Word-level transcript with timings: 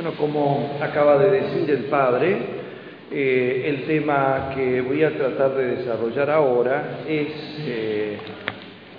Bueno, 0.00 0.12
como 0.12 0.78
acaba 0.80 1.18
de 1.18 1.40
decir 1.40 1.68
el 1.68 1.86
padre, 1.86 2.36
eh, 3.10 3.64
el 3.66 3.84
tema 3.84 4.52
que 4.54 4.80
voy 4.80 5.02
a 5.02 5.10
tratar 5.10 5.56
de 5.56 5.74
desarrollar 5.74 6.30
ahora 6.30 7.00
es 7.04 7.26
eh, 7.66 8.16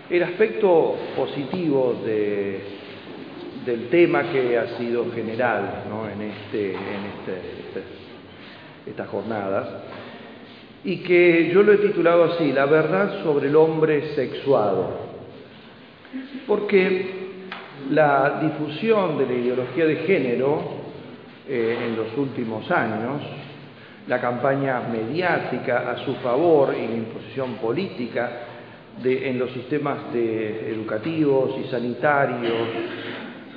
el 0.10 0.24
aspecto 0.24 0.98
positivo 1.16 2.02
del 2.04 3.88
tema 3.90 4.24
que 4.24 4.58
ha 4.58 4.78
sido 4.78 5.10
general 5.14 5.86
en, 6.14 6.22
este, 6.22 6.72
en 6.72 7.06
este, 7.16 7.82
estas 8.86 9.08
jornadas 9.08 9.70
y 10.84 10.98
que 10.98 11.50
yo 11.54 11.64
lo 11.64 11.72
he 11.72 11.78
titulado 11.78 12.26
así, 12.26 12.52
La 12.52 12.66
verdad 12.66 13.24
sobre 13.24 13.48
el 13.48 13.56
hombre 13.56 14.16
sexuado. 14.16 15.00
Porque 16.46 17.20
la 17.90 18.42
difusión 18.42 19.18
de 19.18 19.26
la 19.28 19.34
ideología 19.34 19.86
de 19.86 19.96
género 19.96 20.79
eh, 21.50 21.88
en 21.88 21.96
los 21.98 22.16
últimos 22.16 22.70
años, 22.70 23.24
la 24.08 24.22
campaña 24.22 24.82
mediática 24.82 25.90
a 25.92 25.98
su 26.06 26.14
favor 26.18 26.76
y 26.76 26.88
la 26.88 26.94
imposición 26.94 27.56
política 27.56 28.32
en 29.04 29.40
los 29.40 29.52
sistemas 29.52 29.98
educativos 30.14 31.56
y 31.60 31.72
sanitarios 31.72 32.68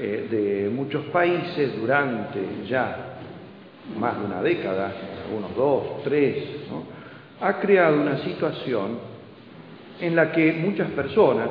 eh, 0.00 0.26
de 0.30 0.70
muchos 0.70 1.04
países 1.06 1.78
durante 1.78 2.40
ya 2.66 3.18
más 3.98 4.18
de 4.18 4.24
una 4.24 4.42
década, 4.42 4.92
unos 5.36 5.54
dos, 5.54 6.02
tres, 6.02 6.44
ha 7.40 7.60
creado 7.60 8.00
una 8.00 8.18
situación 8.24 8.98
en 10.00 10.16
la 10.16 10.32
que 10.32 10.52
muchas 10.54 10.90
personas, 10.92 11.48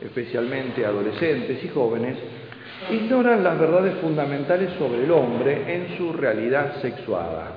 especialmente 0.00 0.86
adolescentes 0.86 1.64
y 1.64 1.68
jóvenes, 1.68 2.16
ignoran 2.88 3.44
las 3.44 3.58
verdades 3.58 3.98
fundamentales 4.00 4.72
sobre 4.78 5.04
el 5.04 5.10
hombre 5.10 5.74
en 5.74 5.96
su 5.98 6.12
realidad 6.12 6.80
sexuada. 6.80 7.52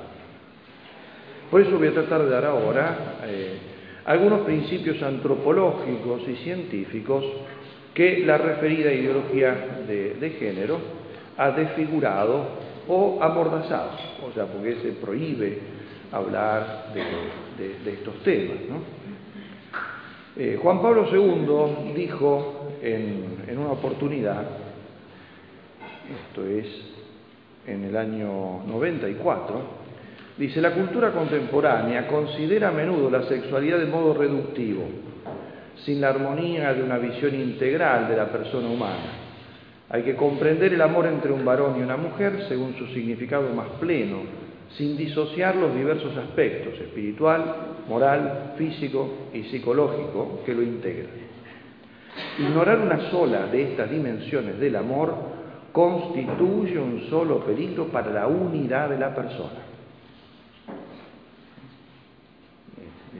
Por 1.49 1.61
eso 1.61 1.77
voy 1.77 1.88
a 1.88 1.93
tratar 1.93 2.23
de 2.23 2.30
dar 2.30 2.45
ahora 2.45 2.97
eh, 3.25 3.57
algunos 4.05 4.41
principios 4.41 5.02
antropológicos 5.02 6.23
y 6.27 6.35
científicos 6.43 7.23
que 7.93 8.25
la 8.25 8.38
referida 8.38 8.91
ideología 8.91 9.83
de, 9.88 10.35
género 10.39 10.80
ha 11.37 11.52
desfigurado 11.52 12.63
o 12.87 13.19
amordazado, 13.21 13.91
o 14.27 14.31
sea, 14.33 14.45
porque 14.45 14.75
se 14.81 14.91
prohíbe 14.93 15.59
hablar 16.11 16.91
de, 16.93 17.91
estos 17.91 18.15
temas. 18.23 18.58
Eh, 20.35 20.58
Juan 20.61 20.81
Pablo 20.81 21.08
II 21.11 21.93
dijo 21.95 22.71
en 22.81 23.58
una 23.58 23.71
oportunidad 23.71 24.62
esto 26.09 26.45
es 26.47 26.65
en 27.67 27.85
el 27.85 27.95
año 27.95 28.63
94, 28.67 29.61
dice, 30.37 30.61
la 30.61 30.71
cultura 30.71 31.11
contemporánea 31.11 32.07
considera 32.07 32.69
a 32.69 32.71
menudo 32.71 33.09
la 33.09 33.23
sexualidad 33.23 33.80
de 33.80 33.86
modo 33.86 34.13
reductivo, 34.13 34.83
sin 35.86 36.02
la 36.02 36.09
armonía 36.09 36.73
de 36.73 36.83
una 36.83 36.97
visión 36.97 37.33
integral 37.36 38.09
de 38.09 38.17
la 38.17 38.31
persona 38.31 38.67
humana. 38.67 39.23
Hay 39.89 40.03
que 40.03 40.15
comprender 40.15 40.73
el 40.73 40.81
amor 40.81 41.05
entre 41.05 41.31
un 41.31 41.45
varón 41.45 41.80
y 41.80 41.83
una 41.83 41.97
mujer 41.97 42.45
según 42.47 42.75
su 42.75 42.87
significado 42.87 43.53
más 43.53 43.67
pleno, 43.80 44.21
sin 44.77 44.97
disociar 44.97 45.55
los 45.55 45.73
diversos 45.75 46.17
aspectos 46.17 46.80
espiritual, 46.80 47.55
moral, 47.87 48.53
físico 48.58 49.30
y 49.33 49.43
psicológico 49.43 50.42
que 50.45 50.53
lo 50.53 50.63
integran. 50.63 51.23
Ignorar 52.39 52.80
una 52.80 53.11
sola 53.11 53.47
de 53.47 53.71
estas 53.71 53.89
dimensiones 53.89 54.59
del 54.59 54.75
amor 54.75 55.33
constituye 55.73 56.78
un 56.78 57.10
solo 57.10 57.39
peligro 57.39 57.88
para 57.88 58.11
la 58.11 58.28
unidad 58.28 58.89
de 58.89 59.00
la 59.00 59.14
persona. 59.14 59.60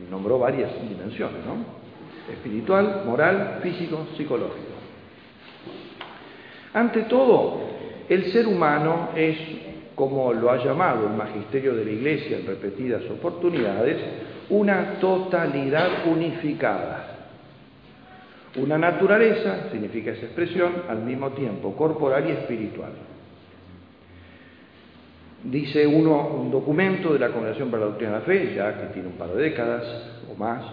Nombró 0.09 0.38
varias 0.38 0.72
dimensiones, 0.88 1.44
¿no? 1.46 2.31
Espiritual, 2.31 3.02
moral, 3.06 3.59
físico, 3.64 4.06
psicológico. 4.16 4.74
Ante 6.74 7.02
todo, 7.03 7.59
el 8.08 8.31
ser 8.31 8.47
humano 8.47 9.09
es, 9.16 9.35
como 9.96 10.31
lo 10.31 10.52
ha 10.52 10.64
llamado 10.64 11.08
el 11.08 11.14
magisterio 11.14 11.75
de 11.75 11.85
la 11.85 11.91
Iglesia 11.91 12.38
en 12.38 12.46
repetidas 12.46 13.02
oportunidades, 13.09 13.97
una 14.50 15.00
totalidad 15.00 16.06
unificada 16.06 17.03
una 18.56 18.78
naturaleza, 18.78 19.69
significa 19.72 20.12
esa 20.12 20.25
expresión, 20.25 20.72
al 20.88 21.00
mismo 21.00 21.31
tiempo 21.31 21.75
corporal 21.75 22.28
y 22.28 22.31
espiritual. 22.31 22.91
Dice 25.44 25.86
uno, 25.86 26.28
un 26.28 26.52
documento 26.52 27.12
de 27.14 27.19
la 27.19 27.30
Congregación 27.30 27.69
para 27.69 27.81
la 27.81 27.90
Doctrina 27.90 28.14
de 28.14 28.19
la 28.19 28.25
Fe, 28.25 28.53
ya 28.56 28.80
que 28.80 28.94
tiene 28.94 29.09
un 29.09 29.16
par 29.16 29.30
de 29.30 29.41
décadas 29.41 29.84
o 30.31 30.36
más, 30.40 30.64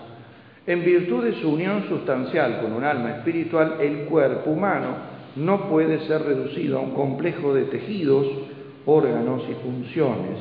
en 0.66 0.84
virtud 0.84 1.24
de 1.24 1.40
su 1.40 1.50
unión 1.50 1.88
sustancial 1.88 2.60
con 2.60 2.72
un 2.72 2.84
alma 2.84 3.16
espiritual, 3.16 3.78
el 3.80 4.04
cuerpo 4.04 4.50
humano 4.50 5.10
no 5.36 5.68
puede 5.68 6.06
ser 6.06 6.22
reducido 6.22 6.78
a 6.78 6.82
un 6.82 6.92
complejo 6.92 7.54
de 7.54 7.64
tejidos, 7.64 8.26
órganos 8.86 9.42
y 9.50 9.54
funciones, 9.54 10.38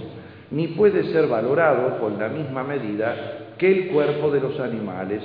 ni 0.52 0.68
puede 0.68 1.12
ser 1.12 1.28
valorado 1.28 2.00
con 2.00 2.20
la 2.20 2.28
misma 2.28 2.64
medida 2.64 3.56
que 3.58 3.72
el 3.72 3.88
cuerpo 3.88 4.30
de 4.30 4.42
los 4.42 4.60
animales, 4.60 5.24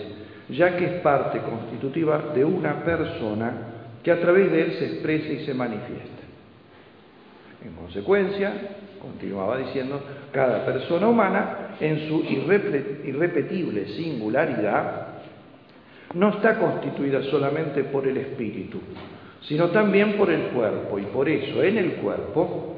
ya 0.48 0.76
que 0.76 0.84
es 0.84 0.92
parte 1.00 1.38
constitutiva 1.38 2.32
de 2.34 2.44
una 2.44 2.84
persona 2.84 3.52
que 4.02 4.10
a 4.10 4.20
través 4.20 4.52
de 4.52 4.62
él 4.62 4.72
se 4.72 4.86
expresa 4.86 5.32
y 5.32 5.46
se 5.46 5.54
manifiesta. 5.54 6.22
En 7.64 7.72
consecuencia, 7.72 8.52
continuaba 9.00 9.56
diciendo, 9.58 10.02
cada 10.32 10.66
persona 10.66 11.08
humana, 11.08 11.76
en 11.80 12.08
su 12.08 12.22
irrepetible 12.24 13.86
singularidad, 13.96 15.08
no 16.12 16.28
está 16.28 16.58
constituida 16.58 17.22
solamente 17.24 17.84
por 17.84 18.06
el 18.06 18.18
espíritu, 18.18 18.80
sino 19.42 19.70
también 19.70 20.12
por 20.12 20.30
el 20.30 20.42
cuerpo, 20.48 20.98
y 20.98 21.04
por 21.04 21.28
eso 21.28 21.62
en 21.62 21.78
el 21.78 21.92
cuerpo 21.94 22.76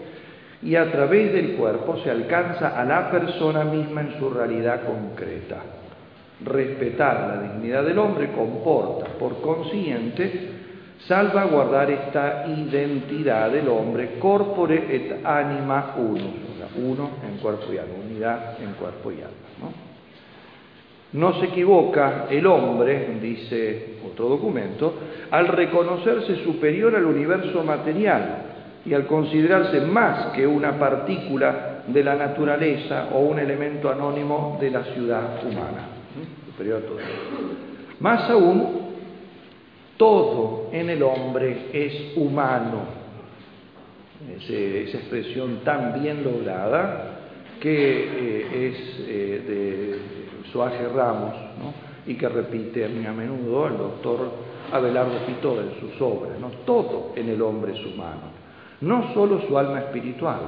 y 0.62 0.74
a 0.76 0.90
través 0.90 1.32
del 1.32 1.56
cuerpo 1.56 1.98
se 2.02 2.10
alcanza 2.10 2.80
a 2.80 2.84
la 2.84 3.10
persona 3.10 3.64
misma 3.64 4.02
en 4.02 4.18
su 4.18 4.30
realidad 4.30 4.82
concreta 4.86 5.62
respetar 6.44 7.36
la 7.36 7.52
dignidad 7.52 7.84
del 7.84 7.98
hombre 7.98 8.30
comporta, 8.32 9.06
por 9.18 9.40
consiguiente, 9.40 10.50
salvaguardar 11.06 11.90
esta 11.90 12.46
identidad 12.46 13.50
del 13.50 13.68
hombre, 13.68 14.18
corpore 14.18 14.86
et 14.94 15.24
anima 15.24 15.94
uno, 15.96 16.24
uno 16.76 17.10
en 17.26 17.38
cuerpo 17.38 17.72
y 17.72 17.78
alma, 17.78 17.94
unidad 18.04 18.60
en 18.60 18.72
cuerpo 18.74 19.10
y 19.12 19.16
alma. 19.16 19.30
¿no? 19.60 19.86
no 21.12 21.40
se 21.40 21.46
equivoca 21.46 22.26
el 22.28 22.46
hombre, 22.46 23.16
dice 23.20 23.96
otro 24.10 24.28
documento, 24.28 24.94
al 25.30 25.48
reconocerse 25.48 26.44
superior 26.44 26.94
al 26.94 27.06
universo 27.06 27.62
material 27.62 28.42
y 28.84 28.92
al 28.92 29.06
considerarse 29.06 29.80
más 29.80 30.32
que 30.32 30.46
una 30.46 30.78
partícula 30.78 31.82
de 31.86 32.04
la 32.04 32.14
naturaleza 32.14 33.08
o 33.14 33.20
un 33.20 33.38
elemento 33.38 33.90
anónimo 33.90 34.58
de 34.60 34.70
la 34.70 34.84
ciudad 34.84 35.42
humana 35.44 35.95
superior 36.56 36.82
todo. 36.82 36.98
Más 38.00 38.30
aún, 38.30 38.86
todo 39.96 40.70
en 40.72 40.90
el 40.90 41.02
hombre 41.02 41.68
es 41.72 42.16
humano. 42.16 42.96
esa 44.38 44.98
expresión 44.98 45.60
tan 45.64 46.00
bien 46.00 46.24
lograda 46.24 47.12
que 47.60 47.70
eh, 47.70 48.68
es 48.68 49.08
eh, 49.08 49.42
de 49.46 50.50
Soaje 50.52 50.88
Ramos 50.88 51.34
y 52.06 52.14
que 52.14 52.28
repite 52.28 52.88
mí 52.88 53.04
a 53.06 53.12
menudo 53.12 53.66
el 53.66 53.76
doctor 53.76 54.30
Abelardo 54.72 55.26
Pitor 55.26 55.58
en 55.58 55.80
sus 55.80 56.00
obras. 56.00 56.36
Todo 56.64 57.12
en 57.16 57.28
el 57.28 57.40
hombre 57.42 57.72
es 57.72 57.94
humano, 57.94 58.32
no 58.80 59.12
solo 59.14 59.40
su 59.46 59.58
alma 59.58 59.80
espiritual. 59.80 60.40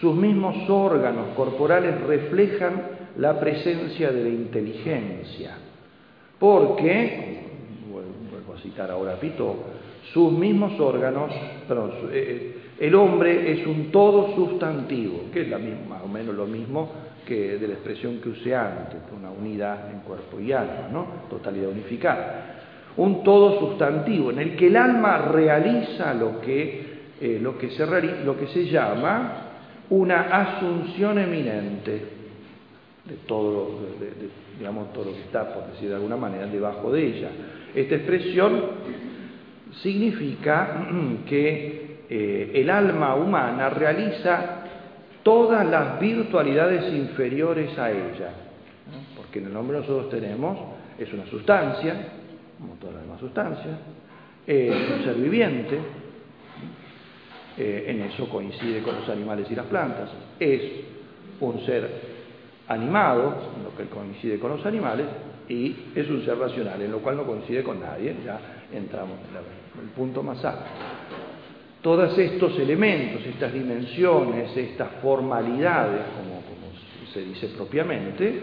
Sus 0.00 0.14
mismos 0.16 0.68
órganos 0.68 1.28
corporales 1.36 2.00
reflejan 2.00 2.93
la 3.18 3.38
presencia 3.38 4.10
de 4.10 4.22
la 4.22 4.28
inteligencia, 4.28 5.56
porque, 6.38 7.40
vuelvo 7.90 8.54
a 8.54 8.58
citar 8.60 8.90
ahora 8.90 9.14
a 9.14 9.20
Pito, 9.20 9.56
sus 10.12 10.32
mismos 10.32 10.78
órganos, 10.80 11.30
perdón, 11.66 11.92
eh, 12.12 12.56
el 12.78 12.94
hombre 12.94 13.52
es 13.52 13.66
un 13.66 13.90
todo 13.90 14.34
sustantivo, 14.34 15.30
que 15.32 15.42
es 15.42 15.48
más 15.48 16.02
o 16.02 16.08
menos 16.08 16.34
lo 16.34 16.46
mismo 16.46 16.90
que 17.24 17.56
de 17.56 17.68
la 17.68 17.74
expresión 17.74 18.20
que 18.20 18.28
usé 18.28 18.54
antes, 18.54 18.98
una 19.16 19.30
unidad 19.30 19.90
en 19.90 20.00
cuerpo 20.00 20.40
y 20.40 20.52
alma, 20.52 20.88
¿no? 20.92 21.06
totalidad 21.30 21.70
unificada. 21.70 22.50
Un 22.96 23.24
todo 23.24 23.58
sustantivo 23.58 24.30
en 24.30 24.40
el 24.40 24.56
que 24.56 24.66
el 24.66 24.76
alma 24.76 25.18
realiza 25.18 26.12
lo 26.14 26.40
que, 26.40 26.94
eh, 27.20 27.38
lo 27.40 27.56
que, 27.56 27.70
se, 27.70 27.86
lo 28.24 28.36
que 28.36 28.46
se 28.48 28.66
llama 28.66 29.44
una 29.90 30.22
asunción 30.22 31.18
eminente 31.18 32.23
de 33.04 33.16
todo, 33.26 33.80
digamos, 34.58 34.92
todo 34.92 35.06
lo 35.06 35.12
que 35.12 35.20
está, 35.20 35.52
por 35.52 35.70
decir 35.72 35.90
de 35.90 35.96
alguna 35.96 36.16
manera, 36.16 36.46
debajo 36.46 36.90
de 36.90 37.06
ella. 37.06 37.28
Esta 37.74 37.96
expresión 37.96 38.62
significa 39.82 40.88
que 41.28 41.98
eh, 42.08 42.52
el 42.54 42.70
alma 42.70 43.14
humana 43.14 43.68
realiza 43.70 44.60
todas 45.22 45.66
las 45.66 46.00
virtualidades 46.00 46.92
inferiores 46.92 47.78
a 47.78 47.90
ella, 47.90 48.30
porque 49.16 49.38
en 49.38 49.46
el 49.46 49.52
nombre 49.52 49.78
nosotros 49.78 50.10
tenemos, 50.10 50.58
es 50.98 51.12
una 51.12 51.26
sustancia, 51.26 51.94
como 52.58 52.74
todas 52.74 52.96
las 52.96 53.04
demás 53.04 53.20
sustancias, 53.20 53.78
es 54.46 54.90
un 54.90 55.04
ser 55.04 55.14
viviente, 55.16 55.78
eh, 57.56 57.84
en 57.88 58.02
eso 58.02 58.28
coincide 58.28 58.82
con 58.82 58.96
los 58.96 59.08
animales 59.08 59.46
y 59.50 59.54
las 59.54 59.66
plantas, 59.66 60.10
es 60.38 60.60
un 61.40 61.64
ser 61.64 62.13
animado, 62.68 63.52
en 63.56 63.64
lo 63.64 63.76
que 63.76 63.84
coincide 63.84 64.38
con 64.38 64.50
los 64.50 64.64
animales, 64.64 65.06
y 65.48 65.76
es 65.94 66.08
un 66.08 66.24
ser 66.24 66.38
racional, 66.38 66.80
en 66.80 66.90
lo 66.90 66.98
cual 66.98 67.16
no 67.16 67.24
coincide 67.24 67.62
con 67.62 67.80
nadie, 67.80 68.16
ya 68.24 68.40
entramos 68.72 69.18
en 69.30 69.84
el 69.84 69.90
punto 69.90 70.22
más 70.22 70.42
alto. 70.44 70.64
Todos 71.82 72.16
estos 72.16 72.58
elementos, 72.58 73.24
estas 73.26 73.52
dimensiones, 73.52 74.56
estas 74.56 74.88
formalidades, 75.02 76.00
como, 76.16 76.42
se 77.12 77.20
dice 77.20 77.48
propiamente, 77.48 78.40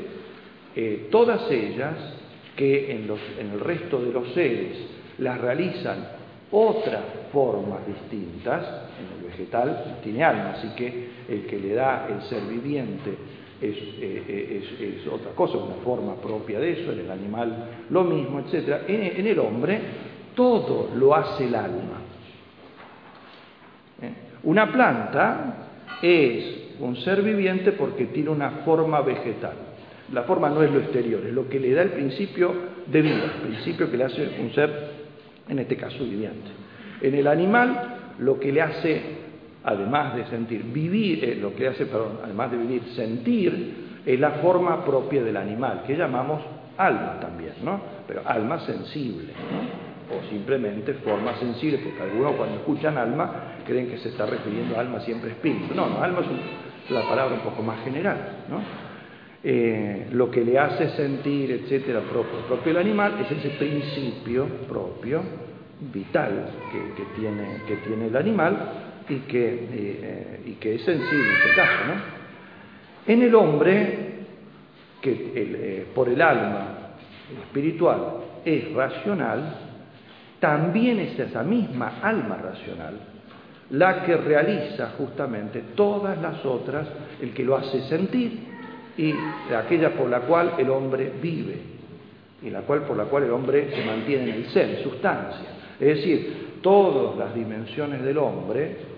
eh, 0.76 1.08
todas 1.12 1.50
ellas 1.52 1.96
que 2.56 2.92
en, 2.92 3.10
en 3.40 3.52
el 3.52 3.60
resto 3.60 4.00
de 4.00 4.14
los 4.14 4.32
seres 4.34 4.78
las 5.18 5.42
realizan 5.42 6.08
otras 6.52 7.02
formas 7.34 7.86
distintas, 7.88 8.66
en 9.00 9.18
el 9.18 9.32
vegetal 9.32 9.98
tiene 10.04 10.24
alma, 10.24 10.52
así 10.52 10.70
que 10.76 11.10
el 11.28 11.46
que 11.48 11.60
le 11.60 11.74
da 11.74 12.08
el 12.10 12.22
ser 12.24 12.44
viviente 12.44 13.18
eh, 13.62 14.64
es, 14.80 15.08
otra 15.08 15.32
cosa, 15.32 15.58
una 15.58 15.76
forma 15.84 16.16
propia 16.16 16.60
de 16.60 16.82
eso, 16.82 16.92
en 16.92 17.00
el 17.00 17.12
animal 17.12 17.66
lo 17.90 18.04
mismo, 18.04 18.40
etc. 18.40 18.84
En, 18.88 19.28
el 19.28 19.40
hombre 19.40 19.80
todo 20.36 20.90
lo 20.96 21.14
hace 21.14 21.46
el 21.46 21.56
alma. 21.56 22.02
¿Eh? 24.02 24.14
Una 24.44 24.72
planta 24.72 25.68
es 26.02 26.76
un 26.80 26.96
ser 26.98 27.22
viviente 27.22 27.74
porque 27.74 28.06
tiene 28.06 28.30
una 28.30 28.50
forma 28.66 29.02
vegetal. 29.02 29.54
La 30.12 30.24
forma 30.24 30.50
no 30.50 30.64
es 30.64 30.72
lo 30.72 30.80
exterior, 30.80 31.22
es 31.26 31.34
lo 31.34 31.48
que 31.48 31.60
le 31.60 31.72
da 31.74 31.84
el 31.84 31.92
principio 31.92 32.54
de 32.88 33.02
vida, 33.02 33.24
el 33.24 33.48
principio 33.48 33.90
que 33.90 33.98
le 33.98 34.04
hace 34.06 34.28
un 34.42 34.52
ser, 34.54 34.72
en 35.48 35.60
este 35.60 35.78
caso, 35.78 36.04
viviente. 36.04 36.50
En 37.02 37.16
el 37.16 37.28
animal, 37.28 38.16
lo 38.20 38.40
que 38.40 38.52
le 38.52 38.62
hace 38.62 39.02
además 39.64 40.16
de 40.16 40.26
sentir, 40.26 40.64
vivir, 40.64 41.24
eh, 41.24 41.36
lo 41.36 41.56
que 41.56 41.68
hace, 41.68 41.88
además 42.24 42.52
de 42.52 42.58
vivir, 42.58 42.84
sentir, 42.96 43.92
es 44.06 44.20
la 44.20 44.32
forma 44.32 44.84
propia 44.84 45.24
del 45.24 45.38
animal, 45.38 45.84
que 45.86 45.96
llamamos 45.96 46.42
alma 46.78 47.20
también, 47.20 47.54
¿no? 47.64 47.80
Pero 48.08 48.22
alma 48.26 48.60
sensible. 48.62 49.34
O 50.10 50.30
simplemente 50.30 50.96
forma 50.96 51.36
sensible, 51.38 51.78
porque 51.78 52.02
algunos 52.02 52.34
cuando 52.34 52.56
escuchan 52.58 52.98
alma 52.98 53.56
creen 53.66 53.88
que 53.88 53.98
se 54.00 54.10
está 54.10 54.26
refiriendo 54.26 54.76
a 54.76 54.82
alma 54.82 55.00
siempre 55.02 55.32
espíritu. 55.32 55.74
No, 55.74 55.88
no, 55.88 56.04
alma 56.04 56.20
es 56.20 56.92
la 56.92 57.08
palabra 57.08 57.36
un 57.36 57.42
poco 57.42 57.62
más 57.62 57.84
general, 57.84 58.18
¿no? 58.50 58.60
Eh, 59.44 60.08
lo 60.12 60.30
que 60.30 60.44
le 60.44 60.60
hace 60.60 60.90
sentir, 60.90 61.52
etcétera, 61.52 62.02
propio, 62.02 62.42
propio 62.48 62.74
del 62.74 62.82
animal 62.82 63.20
es 63.22 63.32
ese 63.32 63.50
principio 63.58 64.46
propio, 64.68 65.22
vital, 65.92 66.50
que, 66.72 67.04
tiene, 67.20 67.62
que 67.68 67.78
tiene 67.78 68.08
el 68.08 68.16
animal, 68.16 68.91
y 69.12 69.16
que, 69.28 69.68
eh, 69.74 70.42
y 70.46 70.52
que 70.54 70.76
es 70.76 70.84
sensible 70.84 71.30
en 71.30 71.36
este 71.36 71.56
caso. 71.56 71.86
¿no? 71.88 71.94
En 73.14 73.22
el 73.22 73.36
hombre, 73.36 74.10
que 75.02 75.34
eh, 75.36 75.86
por 75.94 76.08
el 76.08 76.22
alma 76.22 76.96
espiritual 77.44 78.00
es 78.46 78.72
racional, 78.74 79.58
también 80.40 81.00
es 81.00 81.20
esa 81.20 81.44
misma 81.44 82.00
alma 82.02 82.38
racional 82.38 83.00
la 83.72 84.04
que 84.04 84.18
realiza 84.18 84.92
justamente 84.98 85.64
todas 85.76 86.22
las 86.22 86.46
otras, 86.46 86.88
el 87.22 87.34
que 87.34 87.44
lo 87.44 87.56
hace 87.56 87.82
sentir 87.84 88.40
y 88.98 89.14
aquella 89.54 89.92
por 89.92 90.10
la 90.10 90.22
cual 90.22 90.56
el 90.58 90.70
hombre 90.70 91.14
vive 91.22 91.58
y 92.44 92.50
la 92.50 92.62
cual 92.62 92.82
por 92.82 92.98
la 92.98 93.06
cual 93.06 93.24
el 93.24 93.32
hombre 93.32 93.70
se 93.74 93.86
mantiene 93.86 94.24
en 94.24 94.36
el 94.36 94.46
ser, 94.48 94.84
sustancia. 94.84 95.48
Es 95.80 95.98
decir, 95.98 96.60
todas 96.62 97.18
las 97.18 97.34
dimensiones 97.34 98.04
del 98.04 98.18
hombre 98.18 98.91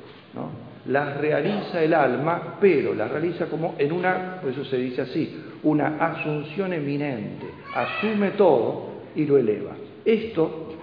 las 0.86 1.18
realiza 1.18 1.82
el 1.82 1.94
alma, 1.94 2.58
pero 2.60 2.94
las 2.94 3.10
realiza 3.10 3.46
como 3.46 3.76
en 3.78 3.92
una, 3.92 4.42
por 4.42 4.52
eso 4.52 4.66
se 4.66 4.78
dice 4.78 5.02
así, 5.02 5.42
una 5.64 5.98
asunción 5.98 6.74
eminente, 6.74 7.46
asume 7.74 8.32
todo 8.32 8.92
y 9.16 9.26
lo 9.26 9.38
eleva. 9.38 9.72
Esto 10.04 10.76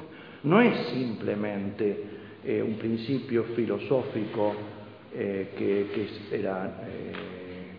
no 0.44 0.60
es 0.62 0.74
simplemente 0.88 2.04
eh, 2.44 2.62
un 2.62 2.76
principio 2.76 3.44
filosófico 3.54 4.54
eh, 5.14 5.50
que, 5.56 6.36
era 6.38 6.80
eh, 6.86 7.12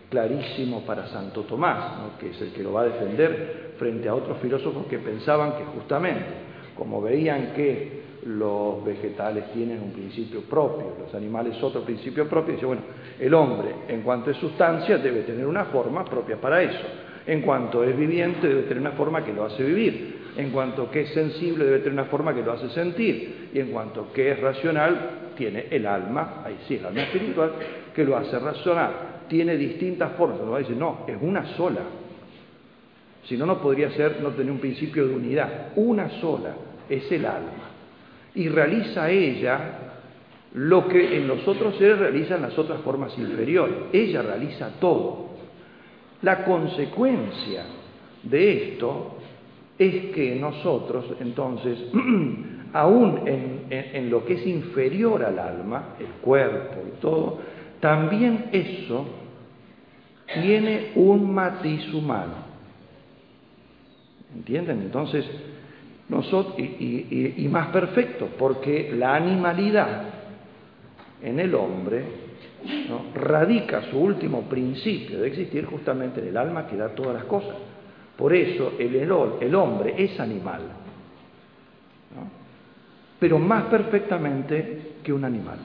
clarísimo 0.08 0.82
para 0.82 1.08
Santo 1.08 1.42
Tomás, 1.42 2.12
que 2.20 2.30
es 2.30 2.40
el 2.40 2.52
que 2.52 2.62
lo 2.62 2.74
va 2.74 2.82
a 2.82 2.84
defender 2.84 3.72
frente 3.78 4.08
a 4.08 4.14
otros 4.14 4.38
filósofos 4.38 4.86
que 4.86 4.98
pensaban 4.98 5.56
que 5.56 5.64
justamente, 5.64 6.26
como 6.76 7.02
veían 7.02 7.54
que 7.54 8.01
los 8.24 8.84
vegetales 8.84 9.52
tienen 9.52 9.82
un 9.82 9.92
principio 9.92 10.42
propio, 10.42 10.94
los 11.00 11.14
animales 11.14 11.60
otro 11.62 11.82
principio 11.82 12.28
propio, 12.28 12.54
dice, 12.54 12.66
bueno, 12.66 12.82
el 13.18 13.34
hombre 13.34 13.74
en 13.88 14.02
cuanto 14.02 14.30
es 14.30 14.36
sustancia 14.36 14.98
debe 14.98 15.22
tener 15.22 15.46
una 15.46 15.66
forma 15.66 16.04
propia 16.04 16.36
para 16.36 16.62
eso, 16.62 16.86
en 17.26 17.42
cuanto 17.42 17.82
es 17.82 17.96
viviente 17.96 18.46
debe 18.46 18.62
tener 18.62 18.78
una 18.78 18.92
forma 18.92 19.24
que 19.24 19.32
lo 19.32 19.44
hace 19.44 19.64
vivir, 19.64 20.22
en 20.36 20.50
cuanto 20.50 20.90
que 20.90 21.02
es 21.02 21.10
sensible 21.10 21.64
debe 21.64 21.78
tener 21.78 21.94
una 21.94 22.04
forma 22.04 22.34
que 22.34 22.42
lo 22.42 22.52
hace 22.52 22.68
sentir, 22.70 23.50
y 23.52 23.58
en 23.58 23.70
cuanto 23.70 24.12
que 24.12 24.30
es 24.30 24.40
racional 24.40 25.32
tiene 25.36 25.66
el 25.70 25.86
alma, 25.86 26.42
ahí 26.44 26.58
sí, 26.68 26.76
el 26.76 26.86
alma 26.86 27.02
espiritual, 27.02 27.52
que 27.92 28.04
lo 28.04 28.16
hace 28.16 28.38
racional, 28.38 28.92
tiene 29.28 29.56
distintas 29.56 30.12
formas, 30.12 30.40
no 30.40 30.56
decir, 30.56 30.76
no, 30.76 31.04
es 31.08 31.16
una 31.20 31.44
sola, 31.56 31.80
si 33.24 33.36
no, 33.36 33.46
no 33.46 33.60
podría 33.60 33.90
ser, 33.92 34.20
no 34.20 34.30
tener 34.30 34.52
un 34.52 34.58
principio 34.58 35.06
de 35.06 35.14
unidad, 35.14 35.72
una 35.74 36.08
sola, 36.20 36.54
es 36.88 37.10
el 37.10 37.24
alma 37.24 37.71
y 38.34 38.48
realiza 38.48 39.10
ella 39.10 39.78
lo 40.54 40.86
que 40.88 41.16
en 41.16 41.28
los 41.28 41.46
otros 41.48 41.76
seres 41.76 41.98
realizan 41.98 42.42
las 42.42 42.58
otras 42.58 42.80
formas 42.82 43.16
inferiores. 43.18 43.76
Ella 43.92 44.22
realiza 44.22 44.70
todo. 44.80 45.30
La 46.22 46.44
consecuencia 46.44 47.64
de 48.22 48.72
esto 48.72 49.16
es 49.78 50.14
que 50.14 50.36
nosotros, 50.36 51.06
entonces, 51.20 51.78
aún 52.72 53.22
en, 53.26 54.10
lo 54.10 54.24
que 54.24 54.34
es 54.34 54.46
inferior 54.46 55.24
al 55.24 55.38
alma, 55.38 55.96
el 55.98 56.06
cuerpo 56.20 56.76
y 56.86 57.00
todo, 57.00 57.38
también 57.80 58.50
eso 58.52 59.06
tiene 60.34 60.92
un 60.94 61.34
matiz 61.34 61.92
humano. 61.92 62.52
¿Entienden? 64.34 64.82
Entonces, 64.82 65.24
y, 66.08 67.48
más 67.50 67.68
perfecto, 67.68 68.28
porque 68.38 68.92
la 68.94 69.14
animalidad 69.14 70.02
en 71.22 71.40
el 71.40 71.54
hombre 71.54 72.04
radica 73.14 73.90
su 73.90 73.98
último 73.98 74.42
principio 74.42 75.20
de 75.20 75.28
existir 75.28 75.64
justamente 75.64 76.20
en 76.20 76.28
el 76.28 76.36
alma 76.36 76.66
que 76.66 76.76
da 76.76 76.88
todas 76.90 77.14
las 77.14 77.24
cosas. 77.24 77.56
Por 78.16 78.34
eso 78.34 78.74
el, 78.78 78.94
el 78.94 79.54
hombre 79.54 79.94
es 79.96 80.18
animal, 80.20 80.60
pero 83.18 83.38
más 83.38 83.64
perfectamente 83.64 84.96
que 85.02 85.12
un 85.12 85.24
animal. 85.24 85.58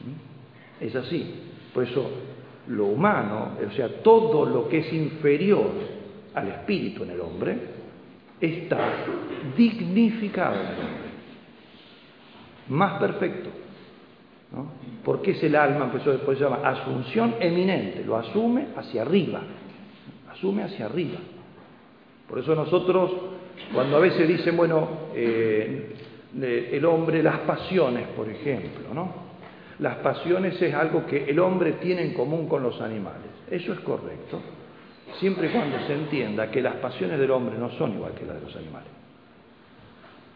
¿Mm? 0.00 0.84
Es 0.84 0.96
así. 0.96 1.44
Por 1.72 1.84
eso 1.84 2.10
lo 2.68 2.86
humano, 2.86 3.52
o 3.66 3.70
sea, 3.72 4.02
todo 4.02 4.44
lo 4.46 4.68
que 4.68 4.78
es 4.78 4.92
inferior 4.92 5.97
al 6.34 6.48
espíritu 6.48 7.04
en 7.04 7.10
el 7.10 7.20
hombre, 7.20 7.58
está 8.40 8.78
dignificado 9.56 10.54
en 10.54 10.66
el 10.66 10.72
hombre, 10.72 11.08
más 12.68 13.00
perfecto. 13.00 13.50
¿no? 14.52 14.72
Porque 15.04 15.32
es 15.32 15.42
el 15.42 15.56
alma, 15.56 15.92
eso 15.94 16.10
después 16.10 16.38
se 16.38 16.44
llama 16.44 16.66
asunción 16.68 17.34
eminente, 17.40 18.02
lo 18.04 18.16
asume 18.16 18.68
hacia 18.76 19.02
arriba, 19.02 19.42
asume 20.30 20.62
hacia 20.62 20.86
arriba. 20.86 21.18
Por 22.28 22.38
eso 22.38 22.54
nosotros 22.54 23.12
Cuando 23.72 23.96
a 23.96 24.00
veces 24.00 24.26
dicen, 24.26 24.56
bueno, 24.56 24.88
eh, 25.14 25.94
el 26.72 26.84
hombre, 26.84 27.22
las 27.22 27.40
pasiones, 27.40 28.06
por 28.16 28.28
ejemplo, 28.28 28.94
¿no? 28.94 29.28
Las 29.78 29.96
pasiones 29.96 30.60
es 30.60 30.74
algo 30.74 31.06
que 31.06 31.24
el 31.24 31.38
hombre 31.38 31.72
tiene 31.74 32.02
en 32.02 32.14
común 32.14 32.48
con 32.48 32.62
los 32.62 32.80
animales. 32.80 33.30
Eso 33.50 33.72
es 33.72 33.80
correcto, 33.80 34.40
siempre 35.18 35.48
y 35.48 35.50
cuando 35.50 35.78
se 35.86 35.94
entienda 35.94 36.50
que 36.50 36.62
las 36.62 36.76
pasiones 36.76 37.18
del 37.18 37.30
hombre 37.30 37.58
no 37.58 37.70
son 37.72 37.94
igual 37.94 38.12
que 38.12 38.26
las 38.26 38.36
de 38.36 38.42
los 38.42 38.56
animales. 38.56 38.88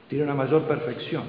Tiene 0.09 0.25
una 0.25 0.35
mayor 0.35 0.63
perfección. 0.63 1.25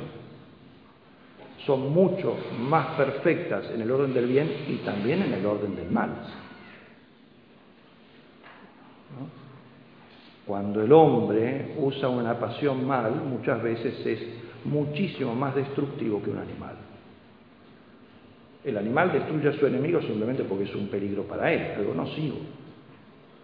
Son 1.66 1.94
mucho 1.94 2.36
más 2.60 2.98
perfectas 2.98 3.72
en 3.72 3.82
el 3.82 3.90
orden 3.90 4.14
del 4.14 4.28
bien 4.28 4.66
y 4.68 4.76
también 4.78 5.22
en 5.22 5.34
el 5.34 5.46
orden 5.46 5.76
del 5.76 5.90
mal. 5.90 6.10
Cuando 10.46 10.82
el 10.82 10.92
hombre 10.92 11.74
usa 11.78 12.10
una 12.10 12.38
pasión 12.38 12.86
mal, 12.86 13.16
muchas 13.16 13.64
veces 13.64 14.06
es 14.06 14.20
muchísimo 14.66 15.34
más 15.34 15.56
destructivo 15.56 16.22
que 16.22 16.32
un 16.32 16.40
animal. 16.40 16.76
El 18.64 18.78
animal 18.78 19.12
destruye 19.12 19.50
a 19.50 19.54
su 19.54 19.66
enemigo 19.66 20.02
simplemente 20.02 20.44
porque 20.44 20.66
es 20.66 20.76
un 20.76 20.88
peligro 20.88 21.24
para 21.24 21.52
él, 21.52 21.74
algo 21.78 21.94
nocivo. 21.94 22.38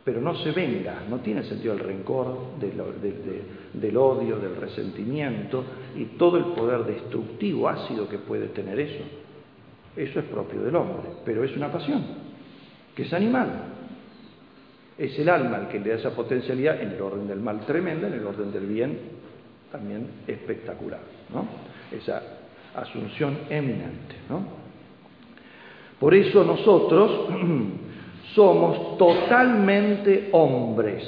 Pero 0.09 0.21
no 0.21 0.35
se 0.37 0.51
venga, 0.53 1.03
no 1.07 1.19
tiene 1.19 1.43
sentido 1.43 1.73
el 1.73 1.81
rencor, 1.81 2.57
del, 2.59 3.95
odio, 3.95 4.39
del 4.39 4.55
resentimiento 4.55 5.63
y 5.95 6.05
todo 6.17 6.37
el 6.37 6.45
poder 6.45 6.83
destructivo, 6.83 7.69
ácido 7.69 8.09
que 8.09 8.17
puede 8.17 8.47
tener 8.47 8.79
eso. 8.79 9.03
Eso 9.95 10.19
es 10.19 10.25
propio 10.25 10.63
del 10.63 10.75
hombre, 10.75 11.09
pero 11.23 11.43
es 11.43 11.55
una 11.55 11.71
pasión, 11.71 12.03
que 12.95 13.03
es 13.03 13.13
animal. 13.13 13.65
Es 14.97 15.19
el 15.19 15.29
alma 15.29 15.57
el 15.57 15.67
que 15.67 15.79
le 15.79 15.89
da 15.91 15.97
esa 15.97 16.15
potencialidad 16.15 16.81
en 16.81 16.89
el 16.89 17.01
orden 17.03 17.27
del 17.27 17.39
mal 17.39 17.59
tremenda, 17.67 18.07
en 18.07 18.13
el 18.15 18.25
orden 18.25 18.51
del 18.51 18.65
bien 18.65 18.97
también 19.71 20.07
espectacular, 20.25 21.01
¿no? 21.31 21.45
Esa 21.95 22.23
asunción 22.75 23.41
eminente, 23.47 24.15
¿no? 24.27 24.41
Por 25.99 26.15
eso 26.15 26.43
nosotros 26.43 27.29
somos 28.33 28.97
totalmente 28.97 30.29
hombres 30.31 31.03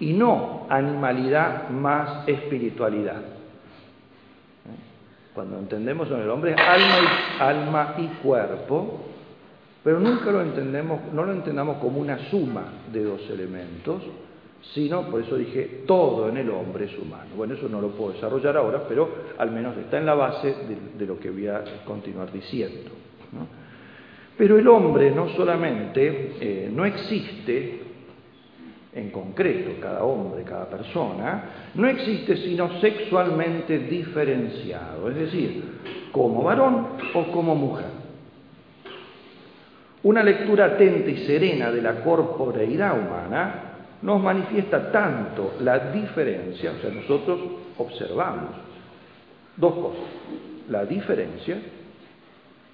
y 0.00 0.12
no 0.12 0.66
animalidad 0.68 1.70
más 1.70 2.28
espiritualidad. 2.28 3.22
Cuando 5.34 5.58
entendemos 5.58 6.10
en 6.10 6.20
el 6.20 6.30
hombre 6.30 6.54
alma 6.54 6.98
y, 7.00 7.42
alma 7.42 7.94
y 7.98 8.06
cuerpo, 8.22 9.00
pero 9.84 10.00
nunca 10.00 10.30
lo 10.30 10.40
entendemos, 10.40 11.12
no 11.12 11.24
lo 11.24 11.32
entendamos 11.32 11.76
como 11.76 12.00
una 12.00 12.18
suma 12.30 12.64
de 12.90 13.04
dos 13.04 13.20
elementos, 13.30 14.02
sino, 14.74 15.02
por 15.10 15.20
eso 15.20 15.36
dije, 15.36 15.84
todo 15.86 16.28
en 16.28 16.38
el 16.38 16.50
hombre 16.50 16.86
es 16.86 16.98
humano. 16.98 17.30
Bueno, 17.36 17.54
eso 17.54 17.68
no 17.68 17.80
lo 17.80 17.90
puedo 17.90 18.12
desarrollar 18.12 18.56
ahora, 18.56 18.82
pero 18.88 19.08
al 19.38 19.50
menos 19.52 19.76
está 19.76 19.98
en 19.98 20.06
la 20.06 20.14
base 20.14 20.54
de 20.98 21.06
lo 21.06 21.20
que 21.20 21.30
voy 21.30 21.46
a 21.48 21.62
continuar 21.84 22.32
diciendo. 22.32 22.90
Pero 24.36 24.58
el 24.58 24.68
hombre 24.68 25.10
no 25.10 25.30
solamente 25.30 26.36
eh, 26.40 26.70
no 26.72 26.84
existe 26.84 27.80
en 28.92 29.10
concreto, 29.10 29.80
cada 29.80 30.04
hombre, 30.04 30.42
cada 30.42 30.68
persona, 30.70 31.70
no 31.74 31.86
existe 31.86 32.36
sino 32.38 32.80
sexualmente 32.80 33.78
diferenciado, 33.80 35.10
es 35.10 35.16
decir, 35.16 35.64
como 36.12 36.42
varón 36.42 36.86
o 37.14 37.24
como 37.30 37.54
mujer. 37.54 38.06
Una 40.02 40.22
lectura 40.22 40.66
atenta 40.66 41.10
y 41.10 41.26
serena 41.26 41.70
de 41.70 41.82
la 41.82 42.02
corporeidad 42.02 42.98
humana 42.98 43.62
nos 44.02 44.22
manifiesta 44.22 44.90
tanto 44.90 45.56
la 45.60 45.90
diferencia, 45.90 46.72
o 46.72 46.80
sea, 46.80 46.90
nosotros 46.90 47.38
observamos 47.76 48.50
dos 49.56 49.74
cosas, 49.74 50.04
la 50.70 50.84
diferencia 50.84 51.58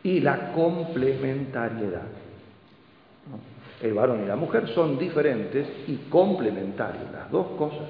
y 0.05 0.21
la 0.21 0.53
complementariedad. 0.53 2.03
El 3.83 3.95
varón 3.95 4.23
y 4.25 4.29
la 4.29 4.37
mujer 4.37 4.69
son 4.69 4.99
diferentes 4.99 5.67
y 5.89 6.09
complementarios, 6.09 7.11
las 7.13 7.31
dos 7.31 7.49
cosas. 7.59 7.89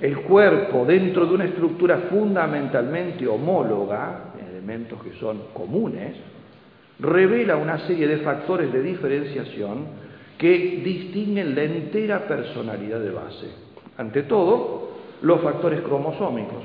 El 0.00 0.20
cuerpo 0.22 0.86
dentro 0.86 1.26
de 1.26 1.34
una 1.34 1.44
estructura 1.44 1.98
fundamentalmente 2.10 3.26
homóloga, 3.26 4.32
elementos 4.50 5.02
que 5.02 5.12
son 5.18 5.42
comunes, 5.52 6.16
revela 6.98 7.56
una 7.56 7.78
serie 7.86 8.06
de 8.06 8.18
factores 8.18 8.72
de 8.72 8.82
diferenciación 8.82 9.86
que 10.38 10.80
distinguen 10.82 11.54
la 11.54 11.64
entera 11.64 12.26
personalidad 12.26 13.00
de 13.00 13.10
base. 13.10 13.46
Ante 13.98 14.22
todo, 14.22 14.90
los 15.20 15.40
factores 15.42 15.82
cromosómicos, 15.82 16.62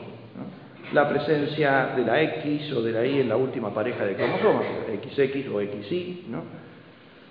la 0.93 1.09
presencia 1.09 1.93
de 1.95 2.03
la 2.03 2.21
X 2.21 2.71
o 2.73 2.81
de 2.81 2.91
la 2.91 3.05
Y 3.05 3.21
en 3.21 3.29
la 3.29 3.37
última 3.37 3.73
pareja 3.73 4.05
de 4.05 4.15
cromosomas, 4.15 4.65
XX 4.87 5.47
o 5.53 5.59
XY, 5.59 6.25
¿no? 6.29 6.43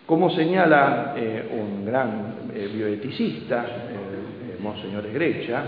Como 0.06 0.30
señala 0.30 1.14
eh, 1.16 1.49
un 1.50 1.87
gran 1.87 2.50
eh, 2.54 2.68
bioeticista, 2.73 3.64
eh, 3.64 4.58
Monseñor 4.61 5.11
Grecha, 5.11 5.64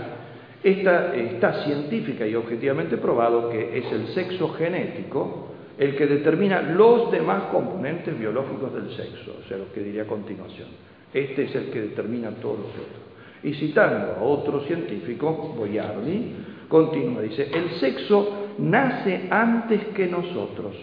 esta, 0.63 1.15
está 1.15 1.63
científica 1.63 2.25
y 2.25 2.35
objetivamente 2.35 2.97
probado 2.97 3.49
que 3.49 3.77
es 3.77 3.91
el 3.91 4.07
sexo 4.09 4.49
genético 4.53 5.47
el 5.77 5.95
que 5.95 6.07
determina 6.07 6.61
los 6.61 7.11
demás 7.11 7.43
componentes 7.51 8.17
biológicos 8.17 8.73
del 8.73 8.89
sexo, 8.95 9.37
o 9.43 9.47
sea, 9.47 9.57
lo 9.57 9.71
que 9.71 9.81
diría 9.81 10.03
a 10.03 10.07
continuación. 10.07 10.67
Este 11.13 11.43
es 11.43 11.55
el 11.55 11.69
que 11.69 11.81
determina 11.81 12.31
todos 12.31 12.59
los 12.59 12.69
otros. 12.69 13.07
Y 13.43 13.53
citando 13.53 14.13
a 14.13 14.21
otro 14.23 14.61
científico, 14.61 15.53
Boyardi, 15.55 16.33
Continúa, 16.67 17.21
dice, 17.21 17.49
el 17.53 17.71
sexo 17.79 18.47
nace 18.57 19.27
antes 19.29 19.85
que 19.95 20.07
nosotros. 20.07 20.75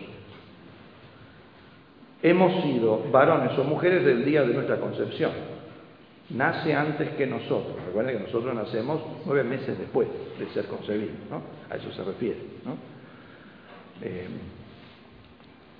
Hemos 2.23 2.63
sido 2.63 3.05
varones 3.13 3.59
o 3.59 3.65
mujeres 3.65 4.05
del 4.05 4.25
día 4.25 4.43
de 4.43 4.55
nuestra 4.55 4.79
concepción. 4.79 5.33
Nace 6.31 6.75
antes 6.75 7.11
que 7.11 7.27
nosotros. 7.27 7.77
Recuerden 7.87 8.17
que 8.17 8.23
nosotros 8.25 8.55
nacemos 8.55 9.01
nueve 9.27 9.45
meses 9.45 9.79
después 9.79 10.09
de 10.39 10.47
ser 10.55 10.65
concebidos, 10.67 11.17
¿no? 11.31 11.43
A 11.71 11.77
eso 11.77 11.93
se 11.93 12.03
refiere, 12.03 12.39
¿no? 12.65 12.77
Eh, 14.01 14.27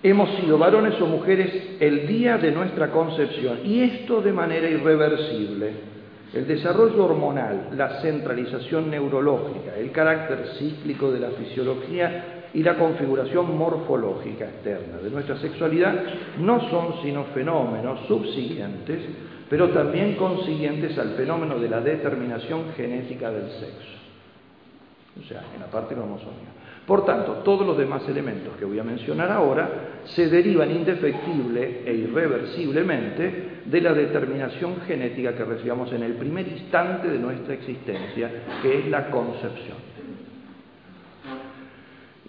hemos 0.03 0.29
sido 0.39 0.59
varones 0.59 1.01
o 1.01 1.07
mujeres 1.07 1.77
el 1.81 2.07
día 2.07 2.37
de 2.37 2.53
nuestra 2.53 2.91
concepción 2.91 3.61
y 3.65 3.81
esto 3.81 4.21
de 4.21 4.33
manera 4.33 4.69
irreversible. 4.69 5.94
El 6.35 6.49
desarrollo 6.49 7.05
hormonal, 7.05 7.69
la 7.77 8.01
centralización 8.01 8.91
neurológica, 8.91 9.77
el 9.79 9.93
carácter 9.93 10.49
cíclico 10.59 11.13
de 11.13 11.21
la 11.21 11.31
fisiología 11.31 12.49
y 12.53 12.63
la 12.65 12.77
configuración 12.77 13.57
morfológica 13.57 14.47
externa 14.47 14.99
de 14.99 15.11
nuestra 15.11 15.37
sexualidad 15.37 15.95
no 16.41 16.69
son 16.71 17.03
sino 17.03 17.25
fenómenos 17.27 18.01
subsiguientes, 18.09 19.01
pero 19.49 19.71
también 19.71 20.17
consiguientes 20.17 20.99
al 20.99 21.11
fenómeno 21.11 21.59
de 21.59 21.69
la 21.69 21.81
determinación 21.81 22.73
genética 22.77 23.31
del 23.31 23.51
sexo. 23.51 23.95
O 25.21 25.29
sea, 25.29 25.45
en 25.55 25.61
la 25.61 25.67
parte 25.67 25.95
cromosómica. 25.95 26.51
Por 26.85 27.05
tanto, 27.07 27.35
todos 27.45 27.65
los 27.65 27.79
demás 27.79 28.07
elementos 28.09 28.57
que 28.57 28.65
voy 28.65 28.81
a 28.81 28.85
mencionar 28.85 29.31
ahora 29.31 30.01
se 30.05 30.29
derivan 30.29 30.71
indefectible 30.73 31.83
e 31.87 31.95
irreversiblemente 31.95 33.54
de 33.67 33.81
la 33.81 33.95
determinación 33.95 34.81
genética 34.87 35.35
que 35.35 35.45
recibamos 35.45 35.93
en 35.93 36.03
el 36.03 36.15
primer 36.15 36.47
instante 36.47 37.09
de 37.09 37.19
nuestra 37.19 37.55
existencia, 37.55 38.31
que 38.63 38.79
es 38.81 38.87
la 38.89 39.11
concepción. 39.11 39.95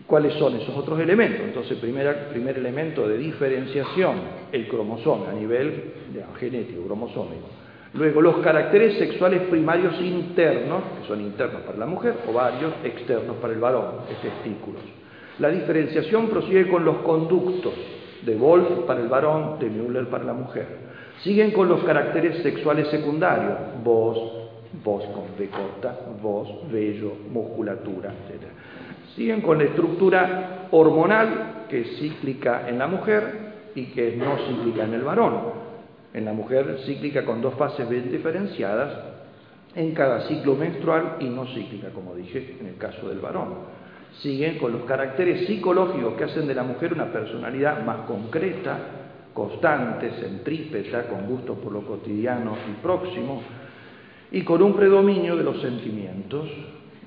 ¿Cuáles 0.08 0.34
son 0.36 0.56
esos 0.56 0.75
otros 0.77 1.00
elementos? 1.00 1.42
Entonces, 1.42 1.77
primer, 1.80 2.27
primer 2.30 2.58
elemento 2.58 3.08
de 3.08 3.18
diferenciación, 3.18 4.18
el 4.51 4.68
cromosoma 4.68 5.32
a 5.32 5.34
nivel 5.34 5.94
genético, 6.39 6.86
cromosómico. 6.86 7.48
Luego, 7.94 8.22
los 8.22 8.38
caracteres 8.38 8.98
sexuales 8.98 9.44
primarios 9.50 10.00
internos, 10.00 10.84
que 11.00 11.08
son 11.08 11.22
internos 11.22 11.62
para 11.62 11.77
la 11.77 11.86
mujer, 11.86 12.13
o 12.30 12.34
varios 12.34 12.74
externos 12.84 13.38
para 13.38 13.54
el 13.54 13.60
varón, 13.60 14.01
testículos. 14.22 14.82
La 15.39 15.50
diferenciación 15.50 16.30
prosigue 16.30 16.68
con 16.68 16.86
los 16.86 16.98
conductos 16.98 17.74
de 18.24 18.36
Wolf 18.36 18.86
para 18.86 19.01
el 19.01 19.08
varón, 19.08 19.60
de 19.60 19.70
Müller 19.70 20.08
para 20.08 20.24
la 20.24 20.34
mujer. 20.34 20.85
Siguen 21.25 21.51
con 21.51 21.67
los 21.67 21.84
caracteres 21.84 22.41
sexuales 22.41 22.88
secundarios, 22.88 23.58
voz, 23.84 24.17
voz 24.82 25.03
con 25.08 25.24
V 25.38 25.50
corta, 25.50 26.00
voz, 26.22 26.72
vello, 26.72 27.12
musculatura, 27.29 28.12
etc. 28.12 28.44
Siguen 29.15 29.41
con 29.41 29.58
la 29.58 29.65
estructura 29.65 30.67
hormonal, 30.72 31.65
que 31.67 31.82
es 31.82 31.98
cíclica 32.00 32.70
en 32.70 32.79
la 32.79 32.88
mujer 32.88 33.72
y 33.75 33.88
que 33.88 34.10
es 34.10 34.17
no 34.17 34.38
cíclica 34.48 34.86
en 34.86 34.94
el 34.94 35.01
varón 35.01 35.65
en 36.15 36.24
la 36.24 36.32
mujer 36.32 36.79
cíclica 36.86 37.25
con 37.25 37.41
dos 37.41 37.55
fases 37.55 37.89
bien 37.89 38.10
diferenciadas 38.10 38.94
en 39.75 39.94
cada 39.94 40.22
ciclo 40.29 40.55
menstrual 40.55 41.17
y 41.20 41.25
no 41.25 41.46
cíclica, 41.48 41.89
como 41.89 42.15
dije 42.15 42.55
en 42.58 42.67
el 42.67 42.77
caso 42.77 43.10
del 43.10 43.20
varón. 43.20 43.50
Siguen 44.22 44.58
con 44.58 44.72
los 44.72 44.84
caracteres 44.84 45.46
psicológicos 45.46 46.13
que 46.13 46.24
hacen 46.24 46.48
de 46.48 46.55
la 46.55 46.63
mujer 46.63 46.94
una 46.94 47.12
personalidad 47.12 47.84
más 47.84 48.08
concreta, 48.08 48.77
constante, 49.36 50.12
centrípeta, 50.12 51.08
con 51.08 51.27
gusto 51.27 51.56
por 51.56 51.74
lo 51.74 51.82
cotidiano 51.86 52.56
y 52.72 52.82
próximo, 52.82 53.44
y 54.32 54.42
con 54.44 54.62
un 54.62 54.74
predominio 54.74 55.36
de 55.36 55.44
los 55.44 55.62
sentimientos, 55.62 56.50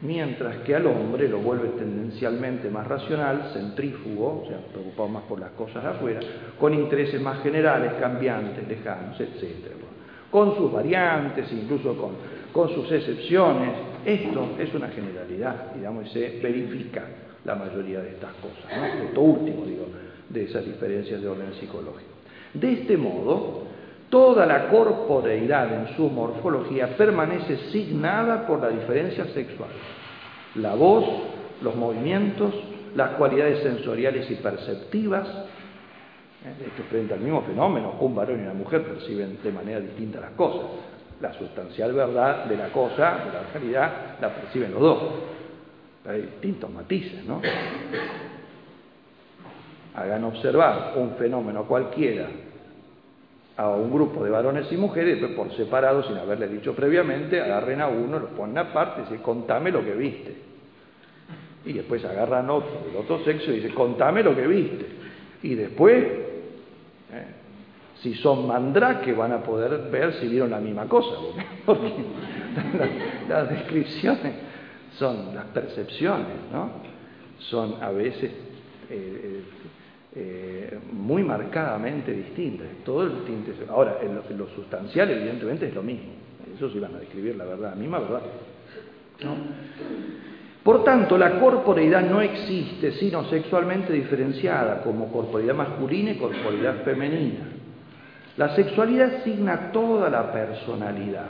mientras 0.02 0.58
que 0.58 0.74
al 0.74 0.86
hombre 0.86 1.26
lo 1.26 1.38
vuelve 1.38 1.70
tendencialmente 1.70 2.68
más 2.68 2.86
racional, 2.86 3.50
centrífugo, 3.54 4.42
o 4.44 4.46
sea, 4.46 4.58
preocupado 4.58 5.08
más 5.08 5.22
por 5.24 5.40
las 5.40 5.52
cosas 5.52 5.82
afuera, 5.82 6.20
con 6.60 6.74
intereses 6.74 7.18
más 7.20 7.42
generales, 7.42 7.94
cambiantes, 7.98 8.68
lejanos, 8.68 9.18
etc. 9.18 9.72
Con 10.30 10.54
sus 10.54 10.70
variantes, 10.70 11.50
incluso 11.50 11.96
con, 11.96 12.10
con 12.52 12.68
sus 12.74 12.92
excepciones. 12.92 13.70
Esto 14.04 14.50
es 14.58 14.72
una 14.74 14.88
generalidad, 14.88 15.72
digamos, 15.74 16.06
y 16.06 16.10
se 16.10 16.40
verifica 16.42 17.04
la 17.46 17.54
mayoría 17.54 18.00
de 18.00 18.10
estas 18.10 18.34
cosas, 18.34 18.76
¿no? 18.76 18.84
Esto 18.84 19.20
último, 19.22 19.64
digo, 19.64 19.86
de 20.28 20.44
esas 20.44 20.66
diferencias 20.66 21.22
de 21.22 21.28
orden 21.28 21.54
psicológico. 21.54 22.17
De 22.54 22.72
este 22.72 22.96
modo, 22.96 23.64
toda 24.08 24.46
la 24.46 24.68
corporeidad 24.68 25.72
en 25.72 25.96
su 25.96 26.08
morfología 26.08 26.96
permanece 26.96 27.56
signada 27.70 28.46
por 28.46 28.60
la 28.60 28.68
diferencia 28.68 29.26
sexual. 29.26 29.70
La 30.54 30.74
voz, 30.74 31.04
los 31.62 31.74
movimientos, 31.76 32.54
las 32.94 33.10
cualidades 33.10 33.62
sensoriales 33.62 34.30
y 34.30 34.36
perceptivas, 34.36 35.28
¿eh? 36.44 36.70
que 36.76 36.82
frente 36.84 37.14
al 37.14 37.20
mismo 37.20 37.42
fenómeno, 37.42 37.94
un 38.00 38.14
varón 38.14 38.40
y 38.40 38.42
una 38.42 38.54
mujer 38.54 38.82
perciben 38.84 39.38
de 39.42 39.52
manera 39.52 39.80
distinta 39.80 40.20
las 40.20 40.30
cosas. 40.32 40.66
La 41.20 41.32
sustancial 41.34 41.92
verdad 41.92 42.44
de 42.44 42.56
la 42.56 42.68
cosa, 42.68 43.24
de 43.24 43.32
la 43.32 43.42
realidad, 43.52 43.92
la 44.20 44.34
perciben 44.34 44.72
los 44.72 44.80
dos. 44.80 45.02
Hay 46.06 46.22
distintos 46.22 46.70
matices, 46.70 47.24
¿no? 47.24 47.42
Hagan 49.94 50.24
observar 50.24 50.94
un 50.96 51.16
fenómeno 51.16 51.64
cualquiera 51.64 52.28
a 53.58 53.70
un 53.70 53.92
grupo 53.92 54.22
de 54.22 54.30
varones 54.30 54.70
y 54.70 54.76
mujeres, 54.76 55.20
después 55.20 55.48
por 55.48 55.56
separado, 55.56 56.04
sin 56.04 56.16
haberle 56.16 56.46
dicho 56.46 56.74
previamente, 56.74 57.40
agarren 57.40 57.80
a 57.80 57.88
uno, 57.88 58.20
lo 58.20 58.28
ponen 58.28 58.56
aparte 58.56 59.00
y 59.00 59.04
dicen, 59.04 59.18
contame 59.18 59.72
lo 59.72 59.84
que 59.84 59.94
viste. 59.94 60.36
Y 61.64 61.72
después 61.72 62.04
agarran 62.04 62.48
otro 62.50 62.84
del 62.86 62.96
otro 62.96 63.24
sexo 63.24 63.50
y 63.50 63.56
dicen, 63.56 63.74
contame 63.74 64.22
lo 64.22 64.34
que 64.36 64.46
viste. 64.46 64.86
Y 65.42 65.56
después, 65.56 66.04
eh, 66.04 67.26
si 68.00 68.14
son 68.14 68.46
mandrake, 68.46 69.12
van 69.12 69.32
a 69.32 69.42
poder 69.42 69.90
ver 69.90 70.14
si 70.14 70.28
vieron 70.28 70.50
la 70.50 70.60
misma 70.60 70.86
cosa, 70.86 71.16
porque, 71.66 71.94
las, 73.28 73.50
descripciones 73.50 74.34
son 74.96 75.34
las 75.34 75.46
percepciones, 75.46 76.26
¿no? 76.52 76.70
Son 77.40 77.82
a 77.82 77.90
veces 77.90 78.30
eh, 78.88 79.42
eh, 80.20 80.80
muy 80.92 81.22
marcadamente 81.22 82.12
distintas. 82.12 82.66
Todo 82.84 83.04
el 83.04 83.24
tinte. 83.24 83.52
Ahora, 83.68 83.98
en 84.02 84.36
lo, 84.36 84.48
sustancial, 84.48 85.08
evidentemente, 85.10 85.68
es 85.68 85.74
lo 85.74 85.82
mismo. 85.82 86.10
Eso 86.56 86.68
sí 86.70 86.80
van 86.80 86.96
a 86.96 86.98
describir 86.98 87.36
la 87.36 87.44
verdad, 87.44 87.76
misma 87.76 88.00
verdad. 88.00 88.22
Por 90.64 90.82
tanto, 90.82 91.16
la 91.16 91.38
corporeidad 91.38 92.02
no 92.02 92.20
existe 92.20 92.92
sino 92.92 93.24
sexualmente 93.26 93.92
diferenciada 93.92 94.82
como 94.82 95.12
corporeidad 95.12 95.54
masculina 95.54 96.10
y 96.10 96.16
corporeidad 96.16 96.82
femenina. 96.82 97.52
La 98.36 98.56
sexualidad 98.56 99.22
signa 99.22 99.70
toda 99.70 100.10
la 100.10 100.32
personalidad. 100.32 101.26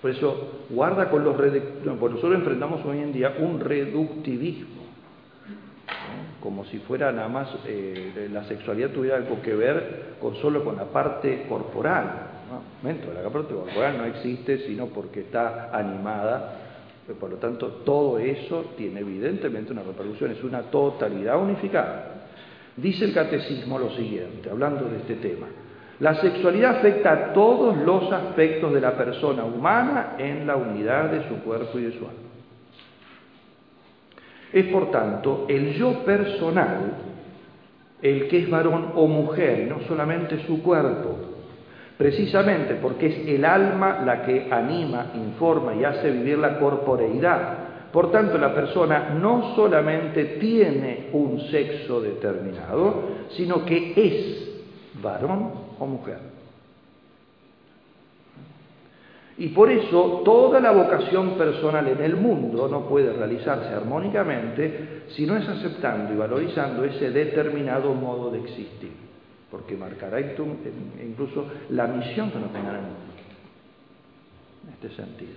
Por 0.00 0.10
eso, 0.12 0.66
guarda 0.70 1.10
con 1.10 1.24
los... 1.24 1.34
Por 1.34 2.10
nosotros 2.12 2.34
enfrentamos 2.36 2.84
hoy 2.84 2.98
en 2.98 3.12
día 3.12 3.34
un 3.40 3.58
reductivismo 3.58 4.81
como 6.42 6.64
si 6.64 6.78
fuera 6.80 7.12
nada 7.12 7.28
más 7.28 7.48
eh, 7.66 8.28
la 8.32 8.44
sexualidad 8.44 8.90
tuviera 8.90 9.16
algo 9.16 9.40
que 9.40 9.54
ver 9.54 10.16
con 10.20 10.34
solo 10.36 10.64
con 10.64 10.76
la 10.76 10.86
parte 10.86 11.46
corporal. 11.48 12.28
¿no? 12.50 13.22
la 13.22 13.30
parte 13.30 13.54
corporal 13.54 13.98
no 13.98 14.04
existe 14.04 14.66
sino 14.66 14.86
porque 14.86 15.20
está 15.20 15.70
animada, 15.72 16.56
por 17.18 17.30
lo 17.30 17.36
tanto 17.36 17.68
todo 17.84 18.18
eso 18.18 18.72
tiene 18.76 19.00
evidentemente 19.00 19.72
una 19.72 19.82
repercusión, 19.82 20.32
es 20.32 20.42
una 20.42 20.62
totalidad 20.62 21.40
unificada. 21.40 22.28
Dice 22.76 23.04
el 23.04 23.14
catecismo 23.14 23.78
lo 23.78 23.90
siguiente, 23.90 24.50
hablando 24.50 24.88
de 24.88 24.96
este 24.98 25.16
tema. 25.16 25.46
La 26.00 26.20
sexualidad 26.20 26.78
afecta 26.78 27.12
a 27.12 27.32
todos 27.32 27.76
los 27.76 28.10
aspectos 28.12 28.72
de 28.72 28.80
la 28.80 28.96
persona 28.96 29.44
humana 29.44 30.16
en 30.18 30.46
la 30.46 30.56
unidad 30.56 31.10
de 31.10 31.28
su 31.28 31.36
cuerpo 31.44 31.78
y 31.78 31.82
de 31.82 31.92
su 31.92 31.98
alma. 31.98 32.31
Es 34.52 34.66
por 34.66 34.90
tanto 34.90 35.46
el 35.48 35.74
yo 35.74 36.04
personal 36.04 36.92
el 38.02 38.28
que 38.28 38.40
es 38.40 38.50
varón 38.50 38.92
o 38.96 39.06
mujer, 39.06 39.68
no 39.68 39.80
solamente 39.86 40.44
su 40.46 40.62
cuerpo, 40.62 41.16
precisamente 41.96 42.74
porque 42.74 43.06
es 43.06 43.28
el 43.28 43.44
alma 43.44 44.02
la 44.04 44.22
que 44.22 44.48
anima, 44.50 45.12
informa 45.14 45.74
y 45.74 45.84
hace 45.84 46.10
vivir 46.10 46.38
la 46.38 46.58
corporeidad. 46.58 47.58
Por 47.92 48.10
tanto, 48.10 48.38
la 48.38 48.54
persona 48.54 49.10
no 49.20 49.54
solamente 49.54 50.24
tiene 50.40 51.10
un 51.12 51.40
sexo 51.50 52.00
determinado, 52.00 53.02
sino 53.36 53.64
que 53.64 53.92
es 53.94 55.02
varón 55.02 55.52
o 55.78 55.86
mujer. 55.86 56.31
Y 59.38 59.48
por 59.48 59.70
eso 59.70 60.22
toda 60.24 60.60
la 60.60 60.72
vocación 60.72 61.38
personal 61.38 61.88
en 61.88 62.02
el 62.02 62.16
mundo 62.16 62.68
no 62.68 62.82
puede 62.82 63.12
realizarse 63.12 63.68
armónicamente 63.68 65.04
si 65.08 65.26
no 65.26 65.36
es 65.36 65.48
aceptando 65.48 66.12
y 66.12 66.16
valorizando 66.16 66.84
ese 66.84 67.10
determinado 67.10 67.94
modo 67.94 68.30
de 68.30 68.40
existir, 68.40 68.92
porque 69.50 69.74
marcará 69.74 70.20
incluso 70.20 71.46
la 71.70 71.86
misión 71.86 72.30
que 72.30 72.38
nos 72.38 72.52
tenga 72.52 72.70
en 72.70 72.76
el 72.76 72.82
mundo. 72.82 72.98
En 74.64 74.72
este 74.74 75.02
sentido. 75.02 75.32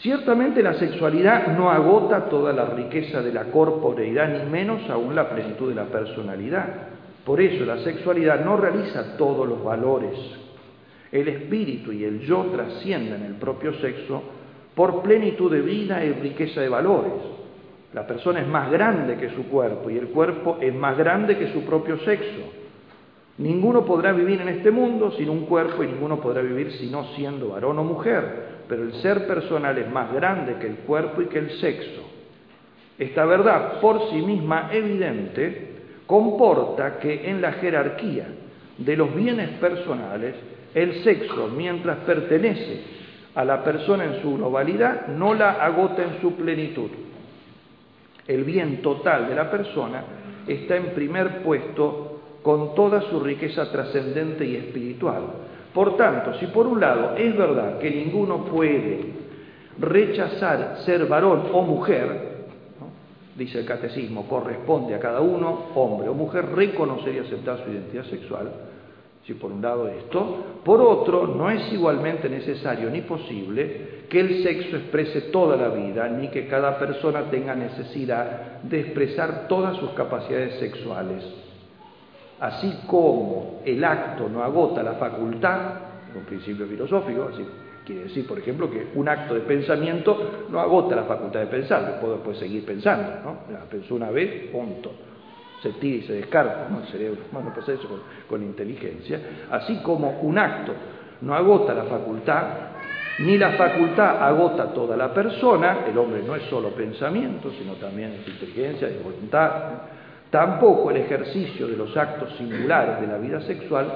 Ciertamente 0.00 0.62
la 0.62 0.74
sexualidad 0.74 1.56
no 1.56 1.70
agota 1.70 2.28
toda 2.28 2.52
la 2.52 2.66
riqueza 2.66 3.20
de 3.20 3.32
la 3.32 3.44
corporeidad, 3.44 4.28
ni 4.28 4.50
menos 4.50 4.88
aún 4.90 5.14
la 5.14 5.28
plenitud 5.28 5.68
de 5.68 5.74
la 5.74 5.86
personalidad. 5.86 6.66
Por 7.24 7.40
eso 7.40 7.64
la 7.64 7.78
sexualidad 7.78 8.44
no 8.44 8.56
realiza 8.56 9.16
todos 9.16 9.46
los 9.46 9.62
valores 9.62 10.16
el 11.12 11.28
espíritu 11.28 11.92
y 11.92 12.04
el 12.04 12.20
yo 12.20 12.46
trascienden 12.46 13.22
el 13.22 13.34
propio 13.34 13.74
sexo 13.74 14.22
por 14.74 15.02
plenitud 15.02 15.52
de 15.52 15.60
vida 15.60 16.02
y 16.02 16.12
riqueza 16.12 16.62
de 16.62 16.70
valores. 16.70 17.12
La 17.92 18.06
persona 18.06 18.40
es 18.40 18.48
más 18.48 18.70
grande 18.70 19.18
que 19.18 19.28
su 19.30 19.44
cuerpo 19.48 19.90
y 19.90 19.98
el 19.98 20.08
cuerpo 20.08 20.56
es 20.60 20.74
más 20.74 20.96
grande 20.96 21.36
que 21.36 21.52
su 21.52 21.62
propio 21.64 21.98
sexo. 21.98 22.40
Ninguno 23.36 23.84
podrá 23.84 24.12
vivir 24.12 24.40
en 24.40 24.48
este 24.48 24.70
mundo 24.70 25.10
sin 25.12 25.28
un 25.28 25.44
cuerpo 25.44 25.82
y 25.82 25.86
ninguno 25.86 26.18
podrá 26.20 26.40
vivir 26.40 26.72
sino 26.72 27.04
siendo 27.14 27.50
varón 27.50 27.78
o 27.78 27.84
mujer, 27.84 28.62
pero 28.66 28.82
el 28.82 28.94
ser 28.94 29.26
personal 29.26 29.76
es 29.76 29.90
más 29.90 30.12
grande 30.14 30.56
que 30.58 30.66
el 30.66 30.76
cuerpo 30.76 31.20
y 31.20 31.26
que 31.26 31.38
el 31.38 31.50
sexo. 31.60 32.02
Esta 32.98 33.26
verdad 33.26 33.80
por 33.80 34.10
sí 34.10 34.16
misma 34.22 34.70
evidente 34.72 35.72
comporta 36.06 36.98
que 36.98 37.28
en 37.28 37.42
la 37.42 37.52
jerarquía 37.52 38.26
de 38.78 38.96
los 38.96 39.14
bienes 39.14 39.50
personales 39.58 40.34
el 40.74 41.02
sexo, 41.04 41.48
mientras 41.48 41.98
pertenece 41.98 42.80
a 43.34 43.44
la 43.44 43.62
persona 43.64 44.04
en 44.04 44.22
su 44.22 44.36
globalidad, 44.36 45.08
no 45.08 45.34
la 45.34 45.52
agota 45.52 46.02
en 46.02 46.20
su 46.20 46.34
plenitud. 46.34 46.90
El 48.26 48.44
bien 48.44 48.82
total 48.82 49.28
de 49.28 49.34
la 49.34 49.50
persona 49.50 50.04
está 50.46 50.76
en 50.76 50.94
primer 50.94 51.42
puesto 51.42 52.20
con 52.42 52.74
toda 52.74 53.02
su 53.02 53.20
riqueza 53.20 53.70
trascendente 53.70 54.44
y 54.44 54.56
espiritual. 54.56 55.22
Por 55.72 55.96
tanto, 55.96 56.38
si 56.38 56.46
por 56.46 56.66
un 56.66 56.80
lado 56.80 57.16
es 57.16 57.36
verdad 57.36 57.78
que 57.78 57.90
ninguno 57.90 58.44
puede 58.44 59.00
rechazar 59.78 60.78
ser 60.84 61.06
varón 61.06 61.48
o 61.52 61.62
mujer, 61.62 62.32
dice 63.36 63.60
el 63.60 63.66
catecismo, 63.66 64.28
corresponde 64.28 64.94
a 64.94 65.00
cada 65.00 65.20
uno, 65.20 65.66
hombre 65.74 66.08
o 66.08 66.14
mujer, 66.14 66.46
reconocer 66.54 67.14
y 67.14 67.18
aceptar 67.18 67.64
su 67.64 67.70
identidad 67.70 68.04
sexual, 68.04 68.50
si 69.26 69.34
por 69.34 69.52
un 69.52 69.62
lado 69.62 69.86
esto, 69.88 70.60
por 70.64 70.80
otro, 70.80 71.28
no 71.28 71.48
es 71.48 71.72
igualmente 71.72 72.28
necesario 72.28 72.90
ni 72.90 73.02
posible 73.02 74.02
que 74.08 74.18
el 74.18 74.42
sexo 74.42 74.76
exprese 74.76 75.22
toda 75.32 75.56
la 75.56 75.68
vida, 75.68 76.08
ni 76.08 76.28
que 76.28 76.48
cada 76.48 76.78
persona 76.78 77.30
tenga 77.30 77.54
necesidad 77.54 78.62
de 78.62 78.80
expresar 78.80 79.46
todas 79.48 79.76
sus 79.76 79.90
capacidades 79.90 80.58
sexuales. 80.58 81.24
Así 82.40 82.80
como 82.88 83.60
el 83.64 83.84
acto 83.84 84.28
no 84.28 84.42
agota 84.42 84.82
la 84.82 84.94
facultad, 84.94 85.74
un 86.16 86.24
principio 86.24 86.66
filosófico, 86.66 87.30
quiere 87.86 88.02
decir, 88.02 88.26
por 88.26 88.38
ejemplo, 88.40 88.68
que 88.68 88.88
un 88.96 89.08
acto 89.08 89.34
de 89.34 89.40
pensamiento 89.42 90.46
no 90.50 90.58
agota 90.58 90.96
la 90.96 91.04
facultad 91.04 91.40
de 91.40 91.46
pensar, 91.46 92.00
puedo 92.00 92.14
después 92.14 92.38
seguir 92.38 92.66
pensando, 92.66 93.12
¿no? 93.24 93.58
Pensó 93.70 93.94
una 93.94 94.10
vez, 94.10 94.50
punto 94.50 94.90
se 95.62 95.70
tira 95.74 95.98
y 95.98 96.06
se 96.06 96.14
descarta, 96.14 96.68
¿no? 96.68 96.80
El 96.80 96.86
cerebro 96.88 97.20
humano 97.30 97.52
pasa 97.54 97.72
eso 97.72 97.88
con, 98.28 98.42
inteligencia, 98.42 99.20
así 99.50 99.76
como 99.82 100.20
un 100.20 100.38
acto 100.38 100.72
no 101.20 101.34
agota 101.34 101.72
la 101.72 101.84
facultad, 101.84 102.44
ni 103.20 103.38
la 103.38 103.52
facultad 103.52 104.26
agota 104.26 104.72
toda 104.72 104.96
la 104.96 105.14
persona, 105.14 105.84
el 105.88 105.96
hombre 105.96 106.22
no 106.26 106.34
es 106.34 106.42
solo 106.44 106.70
pensamiento, 106.70 107.52
sino 107.56 107.74
también 107.74 108.12
es 108.12 108.26
inteligencia 108.26 108.88
y 108.90 109.00
voluntad, 109.02 109.50
tampoco 110.30 110.90
el 110.90 110.96
ejercicio 110.96 111.68
de 111.68 111.76
los 111.76 111.96
actos 111.96 112.34
singulares 112.36 113.00
de 113.00 113.06
la 113.06 113.18
vida 113.18 113.40
sexual 113.42 113.86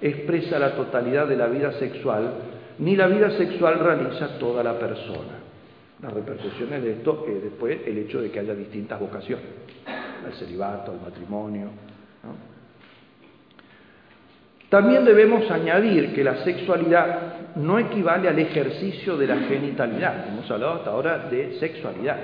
expresa 0.00 0.58
la 0.58 0.74
totalidad 0.74 1.28
de 1.28 1.36
la 1.36 1.46
vida 1.46 1.72
sexual, 1.74 2.32
ni 2.78 2.96
la 2.96 3.06
vida 3.06 3.30
sexual 3.30 3.78
realiza 3.78 4.38
toda 4.38 4.64
la 4.64 4.76
persona. 4.76 5.38
Las 6.02 6.12
repercusiones 6.12 6.82
de 6.82 6.92
esto 6.94 7.24
es 7.28 7.44
después 7.44 7.78
el 7.86 7.98
hecho 7.98 8.20
de 8.20 8.32
que 8.32 8.40
haya 8.40 8.54
distintas 8.54 8.98
vocaciones, 8.98 9.44
al 10.26 10.32
celibato, 10.34 10.92
al 10.92 11.00
matrimonio. 11.00 11.68
También 14.68 15.04
debemos 15.04 15.50
añadir 15.50 16.14
que 16.14 16.24
la 16.24 16.44
sexualidad 16.44 17.56
no 17.56 17.78
equivale 17.78 18.28
al 18.28 18.38
ejercicio 18.38 19.18
de 19.18 19.26
la 19.26 19.36
genitalidad. 19.40 20.28
Hemos 20.28 20.50
hablado 20.50 20.74
hasta 20.76 20.90
ahora 20.90 21.18
de 21.28 21.58
sexualidad. 21.58 22.16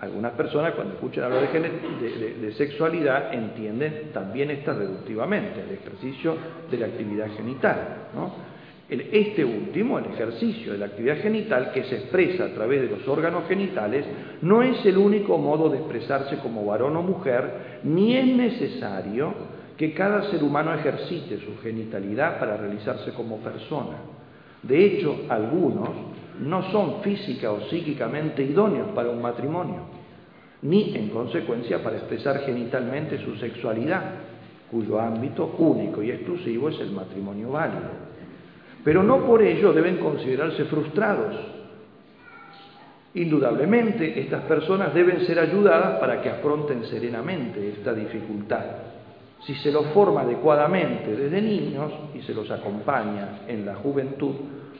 Algunas 0.00 0.32
personas 0.32 0.72
cuando 0.72 0.94
escuchan 0.94 1.24
hablar 1.24 1.52
de, 1.52 2.52
sexualidad 2.56 3.34
entienden 3.34 4.12
también 4.14 4.50
esta 4.50 4.72
reductivamente, 4.72 5.60
el 5.60 5.72
ejercicio 5.72 6.36
de 6.70 6.78
la 6.78 6.86
actividad 6.86 7.26
genital. 7.36 7.76
Este 8.90 9.44
último, 9.44 9.98
el 9.98 10.06
ejercicio 10.06 10.72
de 10.72 10.78
la 10.78 10.86
actividad 10.86 11.18
genital 11.18 11.70
que 11.72 11.84
se 11.84 11.96
expresa 11.96 12.46
a 12.46 12.54
través 12.54 12.82
de 12.82 12.96
los 12.96 13.06
órganos 13.06 13.46
genitales, 13.46 14.04
no 14.42 14.62
es 14.62 14.84
el 14.84 14.98
único 14.98 15.38
modo 15.38 15.68
de 15.68 15.78
expresarse 15.78 16.38
como 16.38 16.66
varón 16.66 16.96
o 16.96 17.02
mujer, 17.02 17.80
ni 17.84 18.16
es 18.16 18.26
necesario 18.26 19.32
que 19.76 19.94
cada 19.94 20.30
ser 20.30 20.42
humano 20.42 20.74
ejercite 20.74 21.38
su 21.38 21.56
genitalidad 21.62 22.38
para 22.40 22.56
realizarse 22.56 23.12
como 23.12 23.38
persona. 23.38 23.96
De 24.62 24.84
hecho, 24.84 25.20
algunos 25.28 25.88
no 26.40 26.70
son 26.70 27.02
física 27.02 27.52
o 27.52 27.60
psíquicamente 27.68 28.42
idóneos 28.42 28.88
para 28.88 29.10
un 29.10 29.22
matrimonio, 29.22 29.82
ni 30.62 30.96
en 30.96 31.08
consecuencia 31.08 31.82
para 31.82 31.96
expresar 31.96 32.40
genitalmente 32.40 33.24
su 33.24 33.36
sexualidad, 33.36 34.02
cuyo 34.70 35.00
ámbito 35.00 35.54
único 35.58 36.02
y 36.02 36.10
exclusivo 36.10 36.68
es 36.68 36.80
el 36.80 36.90
matrimonio 36.90 37.52
válido. 37.52 38.09
Pero 38.84 39.02
no 39.02 39.26
por 39.26 39.42
ello 39.42 39.72
deben 39.72 39.98
considerarse 39.98 40.64
frustrados. 40.64 41.36
Indudablemente, 43.14 44.20
estas 44.20 44.44
personas 44.44 44.94
deben 44.94 45.26
ser 45.26 45.38
ayudadas 45.38 45.98
para 45.98 46.22
que 46.22 46.30
afronten 46.30 46.84
serenamente 46.84 47.70
esta 47.70 47.92
dificultad. 47.92 48.64
Si 49.44 49.54
se 49.56 49.72
los 49.72 49.86
forma 49.86 50.20
adecuadamente 50.20 51.16
desde 51.16 51.40
niños 51.40 51.92
y 52.14 52.22
se 52.22 52.34
los 52.34 52.50
acompaña 52.50 53.40
en 53.48 53.66
la 53.66 53.74
juventud, 53.74 54.34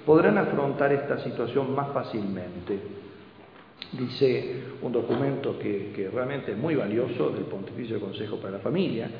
podrán 0.06 0.38
afrontar 0.38 0.92
esta 0.92 1.18
situación 1.18 1.74
más 1.74 1.88
fácilmente. 1.92 2.78
Dice 3.92 4.62
un 4.82 4.92
documento 4.92 5.58
que, 5.58 6.08
realmente 6.12 6.52
es 6.52 6.58
muy 6.58 6.76
valioso 6.76 7.30
del 7.30 7.44
Pontificio 7.44 7.98
Consejo 8.00 8.36
para 8.36 8.52
la 8.52 8.58
Familia 8.60 9.10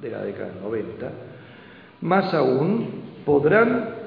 de 0.00 0.10
la 0.10 0.22
década 0.22 0.52
del 0.52 0.62
90. 0.62 1.10
Más 2.02 2.34
aún, 2.34 2.86
podrán 3.24 3.97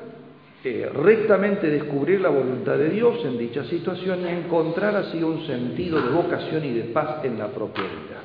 eh, 0.63 0.89
rectamente 0.93 1.67
descubrir 1.67 2.21
la 2.21 2.29
voluntad 2.29 2.77
de 2.77 2.89
Dios 2.89 3.25
en 3.25 3.37
dicha 3.37 3.63
situación 3.63 4.21
y 4.21 4.27
encontrar 4.27 4.95
así 4.95 5.23
un 5.23 5.45
sentido 5.47 5.99
de 5.99 6.11
vocación 6.11 6.63
y 6.63 6.73
de 6.73 6.83
paz 6.83 7.25
en 7.25 7.39
la 7.39 7.47
propia 7.47 7.83
vida. 7.83 8.21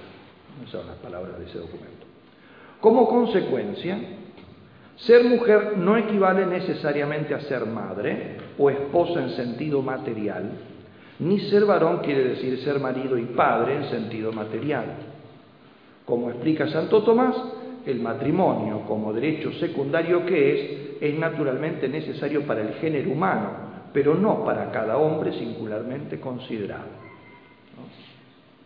Esas 0.61 0.81
son 0.81 0.87
las 0.87 0.97
palabras 0.97 1.39
de 1.39 1.47
ese 1.47 1.59
documento. 1.59 2.07
Como 2.81 3.09
consecuencia, 3.09 3.99
ser 4.97 5.25
mujer 5.25 5.79
no 5.79 5.97
equivale 5.97 6.45
necesariamente 6.47 7.35
a 7.35 7.41
ser 7.41 7.65
madre 7.65 8.37
o 8.59 8.69
esposa 8.69 9.23
en 9.23 9.31
sentido 9.31 9.81
material, 9.81 10.51
ni 11.19 11.41
ser 11.41 11.65
varón 11.65 11.99
quiere 11.99 12.25
decir 12.25 12.59
ser 12.59 12.81
marido 12.81 13.17
y 13.17 13.25
padre 13.25 13.77
en 13.77 13.85
sentido 13.85 14.31
material. 14.33 14.85
Como 16.05 16.31
explica 16.31 16.69
Santo 16.69 17.03
Tomás, 17.03 17.35
el 17.87 18.01
matrimonio 18.01 18.83
como 18.87 19.13
derecho 19.13 19.53
secundario 19.53 20.27
que 20.27 20.53
es, 20.53 21.03
es 21.03 21.19
naturalmente 21.19 21.89
necesario 21.89 22.43
para 22.43 22.63
el 22.63 22.75
género 22.75 23.11
humano, 23.11 23.51
pero 23.93 24.15
no 24.15 24.45
para 24.45 24.71
cada 24.73 24.99
hombre 24.99 25.33
singularmente 25.33 26.19
considerado, 26.19 27.07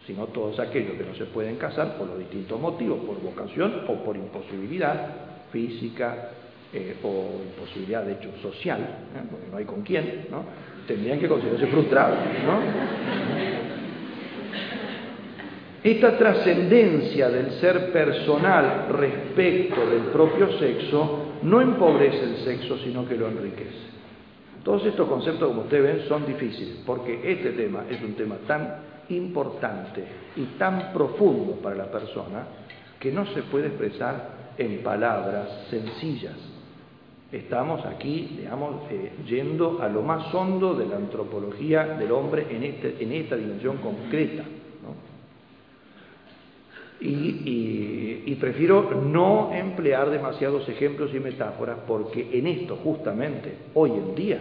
sino 0.06 0.26
todos 0.28 0.58
aquellos 0.58 0.96
que 0.96 1.04
no 1.04 1.14
se 1.14 1.26
pueden 1.26 1.56
casar 1.56 1.98
por 1.98 2.08
los 2.08 2.18
distintos 2.18 2.58
motivos, 2.58 3.00
por 3.00 3.20
vocación 3.20 3.82
o 3.86 3.94
por 4.02 4.16
imposibilidad, 4.16 5.08
física 5.52 6.30
eh, 6.72 6.96
o 7.02 7.42
imposibilidad 7.44 8.04
de 8.04 8.12
hecho 8.12 8.30
social, 8.40 8.80
¿eh? 8.80 9.22
porque 9.30 9.46
no 9.50 9.56
hay 9.58 9.64
con 9.64 9.82
quién, 9.82 10.28
¿no? 10.30 10.44
tendrían 10.86 11.18
que 11.18 11.28
considerarse 11.28 11.66
frustrados. 11.66 12.18
¿no? 12.46 13.69
Esta 15.82 16.18
trascendencia 16.18 17.30
del 17.30 17.52
ser 17.52 17.90
personal 17.90 18.88
respecto 18.90 19.80
del 19.88 20.02
propio 20.12 20.58
sexo 20.58 21.38
no 21.42 21.60
empobrece 21.62 22.22
el 22.22 22.36
sexo, 22.38 22.76
sino 22.78 23.08
que 23.08 23.16
lo 23.16 23.28
enriquece. 23.28 23.90
Todos 24.62 24.84
estos 24.84 25.08
conceptos, 25.08 25.48
como 25.48 25.62
ustedes 25.62 25.82
ven, 25.82 26.08
son 26.08 26.26
difíciles, 26.26 26.82
porque 26.84 27.20
este 27.24 27.52
tema 27.52 27.84
es 27.88 28.02
un 28.02 28.12
tema 28.12 28.36
tan 28.46 28.76
importante 29.08 30.04
y 30.36 30.44
tan 30.58 30.92
profundo 30.92 31.54
para 31.62 31.76
la 31.76 31.90
persona 31.90 32.44
que 32.98 33.10
no 33.10 33.24
se 33.28 33.42
puede 33.44 33.68
expresar 33.68 34.52
en 34.58 34.82
palabras 34.82 35.66
sencillas. 35.70 36.36
Estamos 37.32 37.86
aquí, 37.86 38.36
digamos, 38.38 38.82
eh, 38.90 39.12
yendo 39.26 39.80
a 39.80 39.88
lo 39.88 40.02
más 40.02 40.34
hondo 40.34 40.74
de 40.74 40.86
la 40.86 40.96
antropología 40.96 41.84
del 41.84 42.12
hombre 42.12 42.46
en, 42.50 42.64
este, 42.64 42.96
en 43.00 43.12
esta 43.12 43.36
dimensión 43.36 43.78
concreta. 43.78 44.42
Y, 47.00 48.36
prefiero 48.40 49.02
no 49.02 49.52
emplear 49.52 50.08
demasiados 50.10 50.66
ejemplos 50.68 51.10
y 51.14 51.20
metáforas 51.20 51.78
porque 51.86 52.28
en 52.32 52.46
esto 52.46 52.76
justamente, 52.76 53.52
hoy 53.74 53.90
en 53.90 54.14
día, 54.14 54.40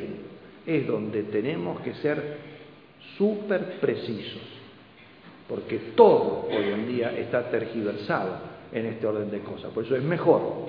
es 0.65 0.88
donde 0.88 1.24
tenemos 1.24 1.82
que 1.82 1.93
ser 1.95 2.38
súper 3.17 3.80
precisos, 3.82 4.41
porque 5.48 5.80
todo 5.95 6.48
hoy 6.50 6.72
en 6.74 6.88
día 6.88 7.17
está 7.17 7.50
tergiversado 7.50 8.38
en 8.72 8.86
este 8.86 9.06
orden 9.06 9.32
de 9.32 9.39
cosas. 9.39 9.72
Por 9.74 9.84
eso 9.84 9.95
es 9.95 10.04
mejor 10.04 10.67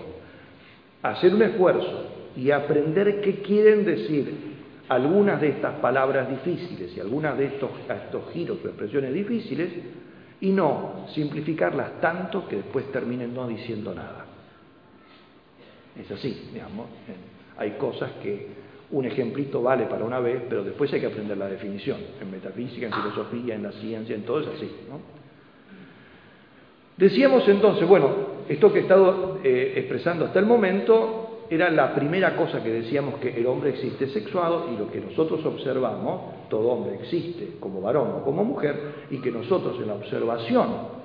hacer 1.02 1.34
un 1.34 1.42
esfuerzo 1.42 2.06
y 2.36 2.50
aprender 2.50 3.20
qué 3.20 3.42
quieren 3.42 3.84
decir 3.84 4.50
algunas 4.88 5.40
de 5.40 5.48
estas 5.50 5.74
palabras 5.76 6.28
difíciles 6.28 6.96
y 6.96 7.00
algunas 7.00 7.38
de 7.38 7.46
estos, 7.46 7.70
estos 7.88 8.32
giros 8.32 8.58
o 8.64 8.68
expresiones 8.68 9.14
difíciles 9.14 9.70
y 10.40 10.50
no 10.50 11.06
simplificarlas 11.14 12.00
tanto 12.00 12.48
que 12.48 12.56
después 12.56 12.90
terminen 12.92 13.34
no 13.34 13.46
diciendo 13.46 13.94
nada. 13.94 14.26
Es 16.00 16.10
así, 16.10 16.50
digamos. 16.52 16.86
Hay 17.58 17.72
cosas 17.72 18.10
que 18.22 18.48
un 18.92 19.04
ejemplito 19.04 19.62
vale 19.62 19.84
para 19.84 20.04
una 20.04 20.18
vez, 20.18 20.42
pero 20.48 20.64
después 20.64 20.92
hay 20.92 21.00
que 21.00 21.06
aprender 21.06 21.36
la 21.36 21.48
definición. 21.48 21.98
En 22.20 22.30
metafísica, 22.30 22.86
en 22.86 22.92
filosofía, 22.92 23.54
en 23.54 23.62
la 23.62 23.72
ciencia, 23.72 24.14
en 24.14 24.22
todo 24.22 24.40
es 24.40 24.48
así. 24.48 24.70
¿no? 24.88 25.00
Decíamos 26.96 27.46
entonces, 27.48 27.86
bueno, 27.86 28.10
esto 28.48 28.72
que 28.72 28.80
he 28.80 28.82
estado 28.82 29.38
eh, 29.44 29.74
expresando 29.76 30.24
hasta 30.24 30.38
el 30.38 30.46
momento 30.46 31.29
era 31.50 31.68
la 31.68 31.92
primera 31.94 32.36
cosa 32.36 32.62
que 32.62 32.70
decíamos 32.70 33.16
que 33.16 33.36
el 33.36 33.44
hombre 33.46 33.70
existe 33.70 34.06
sexuado 34.08 34.68
y 34.72 34.78
lo 34.78 34.88
que 34.88 35.00
nosotros 35.00 35.44
observamos, 35.44 36.48
todo 36.48 36.68
hombre 36.68 36.94
existe 36.94 37.56
como 37.58 37.80
varón 37.80 38.12
o 38.20 38.24
como 38.24 38.44
mujer, 38.44 39.06
y 39.10 39.18
que 39.18 39.32
nosotros 39.32 39.76
en 39.80 39.88
la 39.88 39.94
observación 39.94 41.00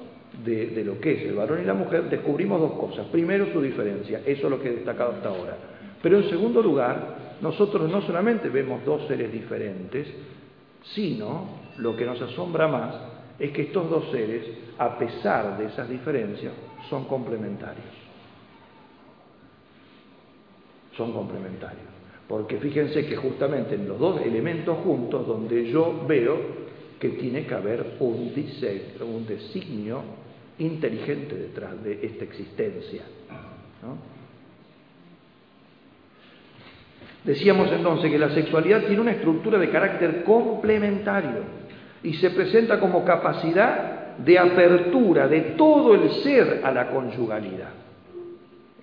de, 0.45 0.67
de, 0.67 0.83
lo 0.85 0.99
que 0.99 1.13
es 1.13 1.23
el 1.23 1.33
varón 1.33 1.61
y 1.63 1.65
la 1.65 1.73
mujer 1.73 2.09
descubrimos 2.11 2.61
dos 2.61 2.73
cosas. 2.73 3.07
Primero 3.07 3.51
su 3.51 3.59
diferencia, 3.59 4.21
eso 4.23 4.45
es 4.45 4.49
lo 4.51 4.61
que 4.61 4.69
he 4.69 4.75
destacado 4.75 5.13
hasta 5.13 5.29
ahora. 5.29 5.57
Pero 6.03 6.17
en 6.17 6.29
segundo 6.29 6.61
lugar, 6.61 7.37
nosotros 7.41 7.89
no 7.89 8.01
solamente 8.03 8.47
vemos 8.49 8.85
dos 8.85 9.07
seres 9.07 9.31
diferentes, 9.31 10.07
sino, 10.93 11.65
lo 11.77 11.95
que 11.95 12.05
nos 12.05 12.21
asombra 12.21 12.67
más, 12.67 12.95
es 13.39 13.51
que 13.51 13.63
estos 13.63 13.89
dos 13.89 14.11
seres, 14.11 14.45
a 14.77 14.95
pesar 14.99 15.57
de 15.57 15.65
esas 15.65 15.89
diferencias, 15.89 16.53
son 16.87 17.05
complementarios. 17.05 18.04
Son 20.97 21.11
complementarios. 21.11 21.83
Porque 22.27 22.57
fíjense 22.57 23.05
que 23.05 23.15
justamente 23.15 23.75
en 23.75 23.87
los 23.87 23.99
dos 23.99 24.21
elementos 24.21 24.77
juntos, 24.79 25.27
donde 25.27 25.69
yo 25.69 26.05
veo 26.07 26.65
que 26.99 27.09
tiene 27.09 27.45
que 27.45 27.53
haber 27.53 27.97
un, 27.99 28.33
diseño, 28.33 29.05
un 29.05 29.27
designio 29.27 30.01
inteligente 30.57 31.35
detrás 31.35 31.83
de 31.83 31.99
esta 32.05 32.23
existencia. 32.23 33.03
Decíamos 37.23 37.71
entonces 37.71 38.11
que 38.11 38.17
la 38.17 38.29
sexualidad 38.29 38.85
tiene 38.85 39.01
una 39.01 39.11
estructura 39.11 39.59
de 39.59 39.69
carácter 39.69 40.23
complementario 40.23 41.43
y 42.03 42.13
se 42.13 42.29
presenta 42.29 42.79
como 42.79 43.03
capacidad 43.03 44.15
de 44.17 44.39
apertura 44.39 45.27
de 45.27 45.41
todo 45.57 45.95
el 45.95 46.09
ser 46.23 46.61
a 46.63 46.71
la 46.71 46.89
conyugalidad. 46.89 47.84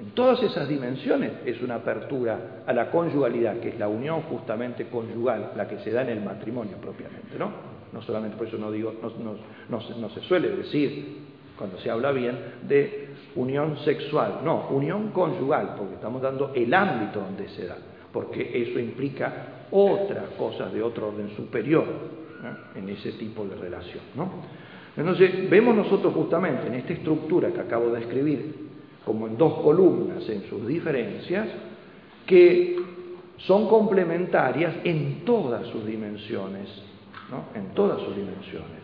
En 0.03 0.11
todas 0.11 0.43
esas 0.43 0.69
dimensiones 0.69 1.31
es 1.47 1.63
una 1.63 1.77
apertura 1.77 2.65
a 2.67 2.73
la 2.73 2.91
conyugalidad, 2.91 3.61
que 3.61 3.69
es 3.69 3.79
la 3.79 3.87
unión 3.87 4.23
justamente 4.23 4.89
conyugal, 4.89 5.53
la 5.55 5.69
que 5.69 5.79
se 5.79 5.93
da 5.93 6.03
en 6.03 6.09
el 6.09 6.25
matrimonio 6.25 6.77
propiamente, 6.79 7.39
¿no? 7.39 7.53
No 7.93 8.03
solamente 8.03 8.37
por 8.37 8.49
eso 8.49 8.59
no 8.59 8.73
digo, 8.73 8.93
no, 9.71 10.11
se 10.11 10.21
suele 10.23 10.57
decir 10.57 11.19
cuando 11.57 11.79
se 11.79 11.89
habla 11.89 12.11
bien 12.11 12.37
de 12.67 13.11
unión 13.37 13.79
sexual, 13.85 14.41
no, 14.43 14.71
unión 14.71 15.13
conyugal, 15.13 15.77
porque 15.79 15.95
estamos 15.95 16.21
dando 16.21 16.51
el 16.53 16.75
ámbito 16.75 17.21
donde 17.21 17.49
se 17.51 17.69
da, 17.69 17.77
porque 18.13 18.61
eso 18.61 18.81
implica 18.81 19.67
otras 19.71 20.31
cosas 20.37 20.73
de 20.73 20.83
otro 20.83 21.11
orden 21.11 21.31
superior 21.37 21.85
en 22.75 22.89
ese 22.89 23.13
tipo 23.13 23.45
de 23.45 23.55
relación. 23.55 24.03
¿no? 24.17 24.29
Entonces, 24.97 25.49
vemos 25.49 25.77
nosotros 25.77 26.13
justamente 26.13 26.67
en 26.67 26.75
esta 26.75 26.93
estructura 26.93 27.53
que 27.53 27.61
acabo 27.61 27.91
de 27.91 28.01
escribir, 28.01 28.72
como 29.05 29.27
en 29.27 29.37
dos 29.37 29.55
columnas 29.61 30.29
en 30.29 30.45
sus 30.49 30.67
diferencias, 30.67 31.49
que 32.27 32.77
son 33.39 33.69
complementarias 33.69 34.75
en 34.85 35.25
todas 35.25 35.67
sus 35.69 35.85
dimensiones, 35.85 36.69
en 37.55 37.75
todas 37.75 38.01
sus 38.03 38.15
dimensiones. 38.15 38.83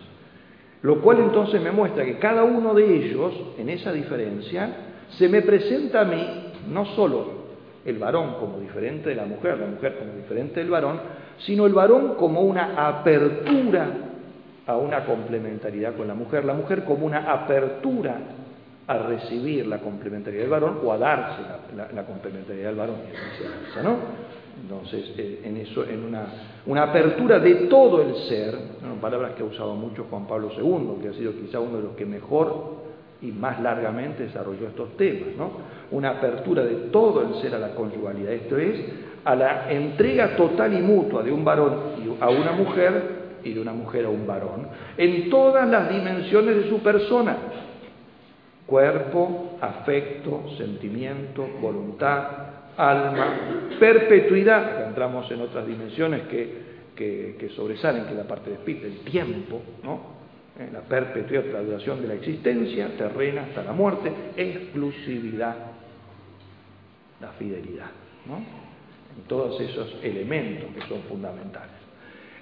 Lo 0.83 1.01
cual 1.01 1.19
entonces 1.21 1.61
me 1.61 1.71
muestra 1.71 2.05
que 2.05 2.19
cada 2.19 2.45
uno 2.45 2.75
de 2.75 2.97
ellos, 2.97 3.33
en 3.59 3.69
esa 3.69 3.93
diferencia, 3.93 4.71
se 5.11 5.29
me 5.29 5.43
presenta 5.43 6.03
a 6.03 6.05
mí 6.05 6.53
no 6.69 6.85
solo 6.97 7.39
el 7.85 7.99
varón 7.99 8.35
como 8.39 8.59
diferente 8.59 9.11
de 9.11 9.15
la 9.15 9.25
mujer, 9.25 9.59
la 9.59 9.67
mujer 9.67 9.97
como 9.99 10.13
diferente 10.15 10.61
del 10.61 10.71
varón, 10.71 11.01
sino 11.39 11.67
el 11.67 11.73
varón 11.73 12.15
como 12.17 12.43
una 12.43 12.89
apertura 12.89 13.89
a 14.67 14.77
una 14.77 15.05
complementariedad 15.05 15.97
con 15.97 16.09
la 16.09 16.15
mujer, 16.15 16.45
la 16.45 16.55
mujer 16.55 16.85
como 16.85 17.07
una 17.07 17.33
apertura 17.33 18.17
a 18.88 18.98
recibir 18.98 19.66
la 19.66 19.79
complementariedad 19.79 20.44
del 20.44 20.51
varón 20.51 20.79
o 20.83 20.92
a 20.92 20.98
darse 20.98 21.42
la, 21.94 22.07
complementariedad 22.07 22.70
del 22.70 22.79
varón, 22.79 22.96
y 23.05 23.85
¿no? 23.85 23.96
Entonces, 24.62 25.12
eh, 25.16 25.42
en 25.44 25.59
eso, 25.59 25.85
en 25.85 26.05
una, 26.05 26.27
una, 26.66 26.85
apertura 26.85 27.38
de 27.38 27.55
todo 27.66 28.03
el 28.03 28.16
ser, 28.29 28.57
palabras 29.01 29.33
que 29.37 29.42
ha 29.42 29.46
usado 29.46 29.74
mucho 29.74 30.07
Juan 30.11 30.27
Pablo 30.27 30.51
II, 30.57 31.03
que 31.03 31.09
ha 31.09 31.12
sido 31.12 31.33
quizá 31.33 31.61
uno 31.61 31.77
de 31.77 31.83
los 31.85 31.92
que 31.96 32.07
mejor 32.07 32.79
y 33.20 33.31
más 33.31 33.61
largamente 33.61 34.24
desarrolló 34.24 34.68
estos 34.68 34.96
temas, 34.96 35.37
¿no? 35.37 35.51
Una 35.90 36.11
apertura 36.11 36.64
de 36.64 36.74
todo 36.90 37.22
el 37.22 37.42
ser 37.42 37.55
a 37.55 37.59
la 37.59 37.74
conyugalidad, 37.74 38.33
esto 38.33 38.57
es, 38.57 38.81
a 39.24 39.35
la 39.35 39.70
entrega 39.70 40.37
total 40.37 40.72
y 40.72 40.83
mutua 40.83 41.22
de 41.22 41.31
un 41.31 41.44
varón 41.44 41.74
a 42.20 42.31
una 42.31 42.53
mujer 42.53 43.18
y 43.44 43.53
de 43.53 43.61
una 43.61 43.72
mujer 43.72 44.07
a 44.07 44.09
un 44.09 44.27
varón, 44.27 44.68
en 44.96 45.31
todas 45.31 45.68
las 45.68 45.90
dimensiones 45.90 46.57
de 46.57 46.68
su 46.68 46.81
persona, 46.81 47.37
cuerpo, 48.69 49.57
afecto, 49.63 50.45
sentimiento, 50.59 51.49
voluntad, 51.59 52.29
alma, 52.77 53.71
perpetuidad, 53.81 54.63
acá 54.63 54.89
entramos 54.89 55.31
en 55.31 55.41
otras 55.41 55.67
dimensiones 55.67 56.29
que, 56.29 56.69
que, 56.95 57.51
sobresalen, 57.57 58.05
que 58.05 58.15
la 58.15 58.25
parte 58.25 58.51
de 58.51 58.57
espíritu, 58.57 58.87
el 58.87 58.99
tiempo, 59.11 59.63
¿no? 59.83 60.19
Eh, 60.59 60.69
la 60.71 60.81
perpetuidad, 60.81 61.45
la 61.51 61.63
duración 61.63 62.03
de 62.03 62.09
la 62.09 62.15
existencia, 62.15 62.95
terrena 62.99 63.45
hasta 63.45 63.63
la 63.63 63.73
muerte, 63.73 64.13
exclusividad, 64.37 65.57
la 67.21 67.29
fidelidad, 67.39 67.91
¿no? 68.27 68.37
en 69.17 69.25
todos 69.27 69.59
esos 69.61 69.97
elementos 70.03 70.69
que 70.75 70.87
son 70.89 71.01
fundamentales. 71.09 71.79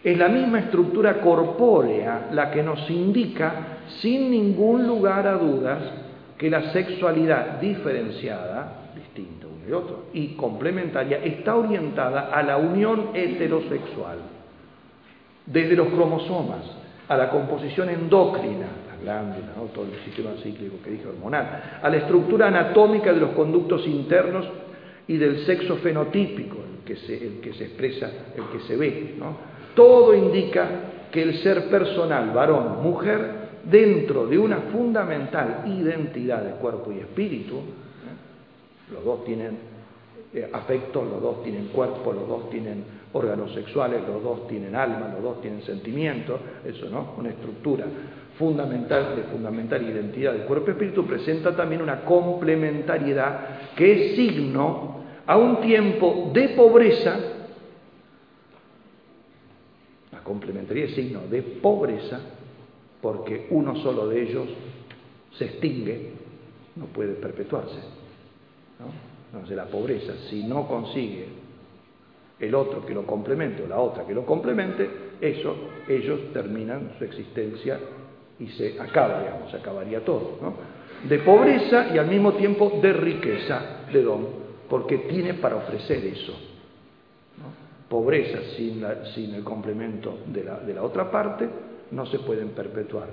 Es 0.03 0.19
la 0.19 0.29
misma 0.29 0.61
estructura 0.61 1.21
corpórea 1.21 2.29
la 2.33 2.51
que 2.51 2.63
nos 2.63 2.89
indica, 2.91 3.79
sin 4.01 4.31
ningún 4.31 4.87
lugar 4.87 5.27
a 5.27 5.35
dudas, 5.35 6.06
que 6.39 6.51
la 6.51 6.73
sexualidad 6.73 7.61
diferenciada, 7.61 8.91
distinta 8.95 9.47
uno 9.47 9.69
y 9.69 9.73
otro, 9.73 10.05
y 10.13 10.29
complementaria, 10.35 11.19
está 11.25 11.57
orientada 11.57 12.31
a 12.33 12.43
la 12.43 12.57
unión 12.57 13.11
heterosexual, 13.15 14.19
desde 15.47 15.77
los 15.77 15.89
cromosomas 15.89 16.65
a 17.09 17.17
la 17.17 17.31
composición 17.31 17.89
endócrina, 17.89 18.67
las 18.89 19.01
glándulas, 19.01 19.51
todo 19.73 19.85
el 19.85 20.05
sistema 20.05 20.31
cíclico 20.43 20.77
que 20.83 20.91
dije 20.91 21.07
hormonal, 21.07 21.79
a 21.83 21.89
la 21.89 21.97
estructura 21.99 22.49
anatómica 22.49 23.13
de 23.13 23.21
los 23.21 23.31
conductos 23.31 23.87
internos 23.87 24.47
y 25.07 25.17
del 25.17 25.47
sexo 25.47 25.77
fenotípico, 25.77 26.57
el 26.57 26.85
que 26.85 26.97
se, 26.97 27.15
el 27.15 27.41
que 27.41 27.55
se 27.55 27.65
expresa, 27.65 28.11
el 28.37 28.45
que 28.53 28.67
se 28.67 28.77
ve. 28.77 29.15
Todo 29.75 30.15
indica 30.15 30.69
que 31.13 31.23
el 31.23 31.39
ser 31.43 31.69
personal, 31.71 32.33
varón, 32.33 32.83
mujer, 32.83 33.46
dentro 33.71 34.27
de 34.27 34.39
una 34.39 34.59
fundamental 34.73 35.65
identidad 35.67 36.43
de 36.43 36.53
cuerpo 36.53 36.93
y 36.93 36.99
espíritu, 36.99 37.57
¿eh? 37.57 38.93
los 38.93 39.05
dos 39.05 39.25
tienen 39.25 39.59
eh, 40.33 40.49
afectos, 40.53 41.09
los 41.09 41.21
dos 41.21 41.43
tienen 41.43 41.69
cuerpo, 41.69 42.13
los 42.13 42.29
dos 42.29 42.51
tienen 42.51 42.85
órganos 43.13 43.53
sexuales, 43.55 44.03
los 44.07 44.23
dos 44.23 44.47
tienen 44.49 44.75
alma, 44.75 45.11
los 45.15 45.23
dos 45.23 45.41
tienen 45.41 45.63
sentimientos, 45.63 46.41
eso 46.65 46.89
no, 46.91 47.15
una 47.19 47.31
estructura 47.31 47.87
fundamental 48.39 49.17
de 49.17 49.23
fundamental 49.23 49.83
identidad 49.83 50.35
de 50.35 50.41
cuerpo 50.41 50.69
y 50.69 50.73
espíritu 50.73 51.07
presenta 51.07 51.57
también 51.57 51.81
una 51.81 52.05
complementariedad 52.05 53.75
que 53.75 54.11
es 54.11 54.17
signo 54.17 54.97
a 55.27 55.37
un 55.39 55.61
tiempo 55.61 56.31
de 56.33 56.51
pobreza, 56.51 57.19
la 60.13 60.19
complementariedad 60.21 60.91
es 60.91 60.95
signo 60.95 61.21
de 61.31 61.43
pobreza, 61.43 62.21
porque 63.07 63.47
uno 63.51 63.77
solo 63.77 64.09
de 64.09 64.21
ellos 64.21 64.49
se 65.39 65.45
extingue, 65.45 66.11
no 66.75 66.87
puede 66.87 67.13
perpetuarse. 67.13 67.79
Entonces 69.31 69.57
la 69.57 69.67
pobreza, 69.67 70.13
si 70.29 70.43
no 70.43 70.67
consigue 70.67 71.29
el 72.41 72.53
otro 72.53 72.85
que 72.85 72.93
lo 72.93 73.07
complemente 73.07 73.63
o 73.63 73.69
la 73.69 73.79
otra 73.79 74.05
que 74.05 74.13
lo 74.13 74.27
complemente, 74.27 74.91
eso, 75.21 75.55
ellos 75.87 76.33
terminan 76.33 76.95
su 76.99 77.05
existencia 77.05 77.79
y 78.41 78.49
se 78.49 78.81
acaba, 78.81 79.21
digamos, 79.21 79.53
se 79.53 79.59
acabaría 79.59 80.05
todo. 80.05 80.39
De 81.09 81.21
pobreza 81.21 81.95
y 81.95 81.99
al 81.99 82.09
mismo 82.09 82.33
tiempo 82.33 82.81
de 82.83 82.93
riqueza, 82.93 83.85
de 83.93 84.03
don, 84.03 84.27
porque 84.69 84.99
tiene 84.99 85.35
para 85.35 85.55
ofrecer 85.55 86.05
eso. 86.05 86.33
Pobreza 87.89 88.41
sin, 88.57 88.85
sin, 89.15 89.33
el 89.33 89.45
complemento 89.45 90.19
de 90.27 90.43
la, 90.43 90.59
de 90.59 90.75
la 90.75 90.83
otra 90.83 91.09
parte, 91.09 91.49
no 91.91 92.07
se 92.07 92.19
pueden 92.21 92.51
perpetuar, 92.51 93.09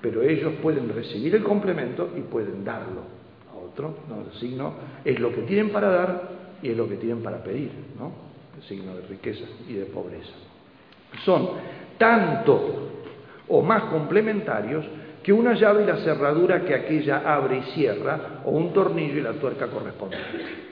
pero 0.00 0.22
ellos 0.22 0.54
pueden 0.62 0.88
recibir 0.88 1.34
el 1.34 1.42
complemento 1.42 2.10
y 2.16 2.20
pueden 2.20 2.64
darlo 2.64 3.02
a 3.52 3.56
otro. 3.56 3.94
El 4.32 4.38
signo 4.38 4.74
es 5.04 5.18
lo 5.18 5.32
que 5.34 5.42
tienen 5.42 5.70
para 5.70 5.90
dar 5.90 6.28
y 6.62 6.70
es 6.70 6.76
lo 6.76 6.88
que 6.88 6.96
tienen 6.96 7.22
para 7.22 7.42
pedir, 7.42 7.70
¿no? 7.98 8.12
el 8.56 8.62
signo 8.64 8.94
de 8.94 9.02
riqueza 9.02 9.44
y 9.68 9.74
de 9.74 9.84
pobreza. 9.86 10.34
Son 11.24 11.50
tanto 11.96 12.88
o 13.48 13.62
más 13.62 13.84
complementarios 13.84 14.84
que 15.22 15.32
una 15.32 15.54
llave 15.54 15.82
y 15.82 15.86
la 15.86 15.96
cerradura 15.98 16.64
que 16.64 16.74
aquella 16.74 17.34
abre 17.34 17.58
y 17.58 17.62
cierra, 17.72 18.40
o 18.44 18.50
un 18.50 18.72
tornillo 18.72 19.18
y 19.18 19.22
la 19.22 19.32
tuerca 19.32 19.66
correspondiente. 19.66 20.67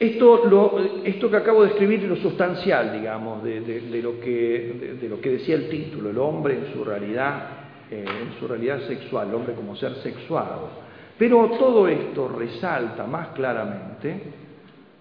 Esto, 0.00 0.78
esto 1.04 1.30
que 1.30 1.36
acabo 1.36 1.62
de 1.62 1.72
escribir 1.72 2.02
es 2.04 2.08
lo 2.08 2.16
sustancial, 2.16 2.90
digamos, 2.90 3.44
de, 3.44 4.00
lo 4.02 4.18
que, 4.18 4.96
de, 4.98 5.08
lo 5.10 5.20
que, 5.20 5.32
decía 5.32 5.56
el 5.56 5.68
título, 5.68 6.08
el 6.08 6.16
hombre 6.16 6.54
en 6.54 6.72
su 6.72 6.82
realidad, 6.82 7.50
eh, 7.90 8.02
en 8.02 8.40
su 8.40 8.48
realidad 8.48 8.80
sexual, 8.88 9.28
el 9.28 9.34
hombre 9.34 9.52
como 9.52 9.76
ser 9.76 9.96
sexuado. 9.96 10.70
Pero 11.18 11.50
todo 11.58 11.86
esto 11.86 12.28
resalta 12.28 13.06
más 13.06 13.28
claramente 13.34 14.22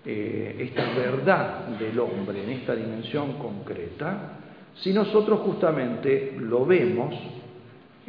eh, 0.05 0.55
esta 0.59 0.89
verdad 0.93 1.67
del 1.79 1.97
hombre 1.97 2.43
en 2.43 2.49
esta 2.49 2.75
dimensión 2.75 3.37
concreta, 3.37 4.37
si 4.75 4.91
nosotros 4.91 5.39
justamente 5.39 6.33
lo 6.37 6.65
vemos 6.65 7.15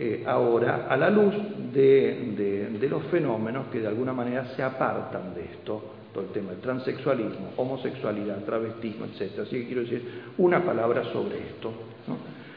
eh, 0.03 0.25
ahora 0.27 0.87
a 0.89 0.97
la 0.97 1.11
luz 1.11 1.35
de 1.75 2.89
los 2.89 3.03
fenómenos 3.05 3.67
que 3.67 3.81
de 3.81 3.89
alguna 3.89 4.15
manera 4.15 4.47
se 4.57 4.63
apartan 4.63 5.35
de 5.35 5.45
esto 5.45 5.83
todo 6.13 6.25
el 6.25 6.31
tema 6.31 6.53
del 6.53 6.61
transexualismo, 6.61 7.53
homosexualidad, 7.57 8.43
travestismo, 8.45 9.05
etc. 9.05 9.41
Así 9.41 9.61
que 9.61 9.67
quiero 9.67 9.83
decir 9.83 10.23
una 10.39 10.65
palabra 10.65 11.05
sobre 11.13 11.39
esto. 11.39 11.71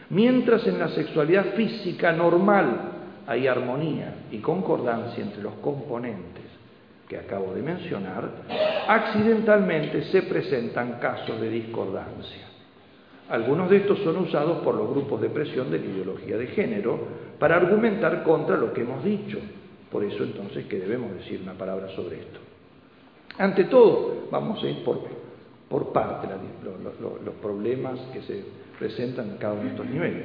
Mientras 0.09 0.65
en 0.67 0.79
la 0.79 0.87
sexualidad 0.87 1.53
física 1.55 2.13
normal 2.13 2.91
hay 3.27 3.47
armonía 3.47 4.25
y 4.31 4.37
concordancia 4.37 5.21
entre 5.21 5.43
los 5.43 5.55
componentes 5.55 6.43
que 7.09 7.17
acabo 7.17 7.53
de 7.53 7.61
mencionar, 7.61 8.29
accidentalmente 8.87 10.03
se 10.05 10.23
presentan 10.23 10.99
casos 10.99 11.39
de 11.41 11.49
discordancia. 11.49 12.47
Algunos 13.29 13.69
de 13.69 13.77
estos 13.77 13.99
son 13.99 14.17
usados 14.17 14.63
por 14.63 14.75
los 14.75 14.89
grupos 14.89 15.21
de 15.21 15.29
presión 15.29 15.71
de 15.71 15.79
la 15.79 15.85
ideología 15.85 16.37
de 16.37 16.47
género 16.47 16.99
para 17.43 17.57
argumentar 17.57 18.23
contra 18.23 18.55
lo 18.55 18.71
que 18.71 18.83
hemos 18.83 19.03
dicho. 19.03 19.37
Por 19.91 20.01
eso 20.05 20.23
entonces 20.23 20.65
que 20.65 20.79
debemos 20.79 21.13
decir 21.13 21.41
una 21.43 21.51
palabra 21.51 21.89
sobre 21.89 22.21
esto. 22.21 22.39
Ante 23.37 23.65
todo, 23.65 24.27
vamos 24.31 24.63
a 24.63 24.69
ir 24.69 24.81
por, 24.85 25.01
por 25.67 25.91
parte, 25.91 26.29
los 26.63 27.33
problemas 27.41 27.99
que 28.13 28.21
se 28.21 28.45
presentan 28.79 29.31
en 29.31 29.37
cada 29.39 29.55
uno 29.55 29.63
de 29.63 29.69
estos 29.71 29.85
niveles. 29.87 30.23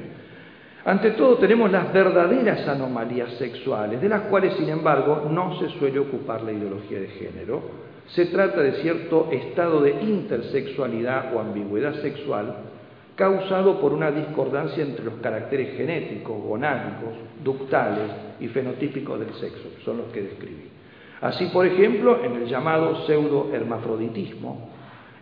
Ante 0.85 1.11
todo 1.11 1.35
tenemos 1.39 1.69
las 1.69 1.91
verdaderas 1.91 2.65
anomalías 2.69 3.33
sexuales, 3.33 3.99
de 3.99 4.07
las 4.07 4.21
cuales, 4.21 4.53
sin 4.53 4.69
embargo, 4.69 5.27
no 5.29 5.59
se 5.59 5.67
suele 5.77 5.99
ocupar 5.99 6.41
la 6.43 6.53
ideología 6.53 7.01
de 7.01 7.09
género. 7.09 7.61
Se 8.15 8.27
trata 8.27 8.61
de 8.61 8.81
cierto 8.81 9.27
estado 9.29 9.81
de 9.81 9.91
intersexualidad 10.03 11.35
o 11.35 11.41
ambigüedad 11.41 11.95
sexual 11.95 12.55
causado 13.19 13.81
por 13.81 13.91
una 13.91 14.11
discordancia 14.11 14.81
entre 14.81 15.03
los 15.03 15.15
caracteres 15.15 15.75
genéticos, 15.75 16.41
gonádicos, 16.41 17.15
ductales 17.43 18.09
y 18.39 18.47
fenotípicos 18.47 19.19
del 19.19 19.33
sexo, 19.33 19.67
son 19.83 19.97
los 19.97 20.05
que 20.13 20.21
describí. 20.21 20.69
Así, 21.19 21.47
por 21.47 21.65
ejemplo, 21.65 22.23
en 22.23 22.35
el 22.35 22.47
llamado 22.47 23.05
pseudo-hermafroditismo, 23.05 24.69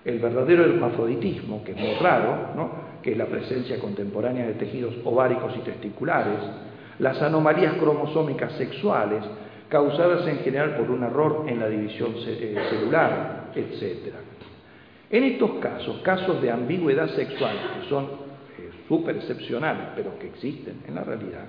el 0.06 0.20
verdadero 0.20 0.66
hermafroditismo, 0.66 1.64
que 1.64 1.72
es 1.72 1.78
muy 1.78 1.96
raro, 1.96 2.54
¿no? 2.56 2.70
que 3.02 3.14
es 3.14 3.18
la 3.18 3.26
presencia 3.26 3.80
contemporánea 3.80 4.46
de 4.46 4.54
tejidos 4.54 4.94
ováricos 5.04 5.54
y 5.58 5.62
testiculares, 5.62 6.38
las 7.00 7.20
anomalías 7.24 7.78
cromosómicas 7.80 8.54
sexuales, 8.54 9.24
causadas 9.70 10.28
en 10.28 10.38
general 10.42 10.76
por 10.76 10.92
un 10.92 11.02
error 11.02 11.46
en 11.48 11.60
la 11.60 11.68
división 11.68 12.14
eh, 12.28 12.64
celular, 12.70 13.50
etc. 13.56 14.14
En 15.10 15.24
estos 15.24 15.52
casos, 15.62 16.02
casos 16.02 16.42
de 16.42 16.52
ambigüedad 16.52 17.08
sexual, 17.16 17.56
que 17.80 17.90
son 17.90 18.06
eh, 18.06 18.70
súper 18.88 19.16
excepcionales, 19.16 19.88
pero 19.96 20.20
que 20.20 20.28
existen 20.28 20.82
en 20.86 20.96
la 20.96 21.04
realidad, 21.04 21.46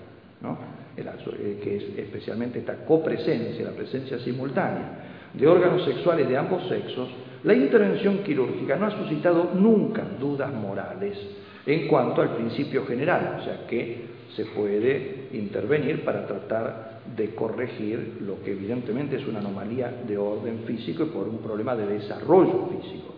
eh, 0.97 1.61
que 1.62 1.77
es 1.77 1.99
especialmente 1.99 2.61
esta 2.61 2.85
copresencia, 2.85 3.64
la 3.64 3.73
presencia 3.73 4.18
simultánea 4.21 5.31
de 5.35 5.47
órganos 5.47 5.85
sexuales 5.85 6.29
de 6.29 6.37
ambos 6.37 6.68
sexos, 6.68 7.09
la 7.42 7.55
intervención 7.55 8.18
quirúrgica 8.18 8.77
no 8.77 8.87
ha 8.87 8.97
suscitado 8.97 9.51
nunca 9.55 10.05
dudas 10.21 10.53
morales 10.53 11.18
en 11.66 11.88
cuanto 11.88 12.23
al 12.23 12.37
principio 12.37 12.87
general, 12.87 13.38
o 13.40 13.44
sea 13.44 13.66
que 13.68 14.07
se 14.37 14.44
puede 14.47 15.29
intervenir 15.33 16.05
para 16.05 16.27
tratar 16.27 17.01
de 17.16 17.35
corregir 17.35 18.18
lo 18.21 18.42
que 18.42 18.53
evidentemente 18.53 19.16
es 19.16 19.27
una 19.27 19.40
anomalía 19.40 20.03
de 20.07 20.16
orden 20.16 20.61
físico 20.64 21.03
y 21.05 21.07
por 21.07 21.29
un 21.29 21.38
problema 21.38 21.75
de 21.75 21.87
desarrollo 21.87 22.68
físico. 22.68 23.17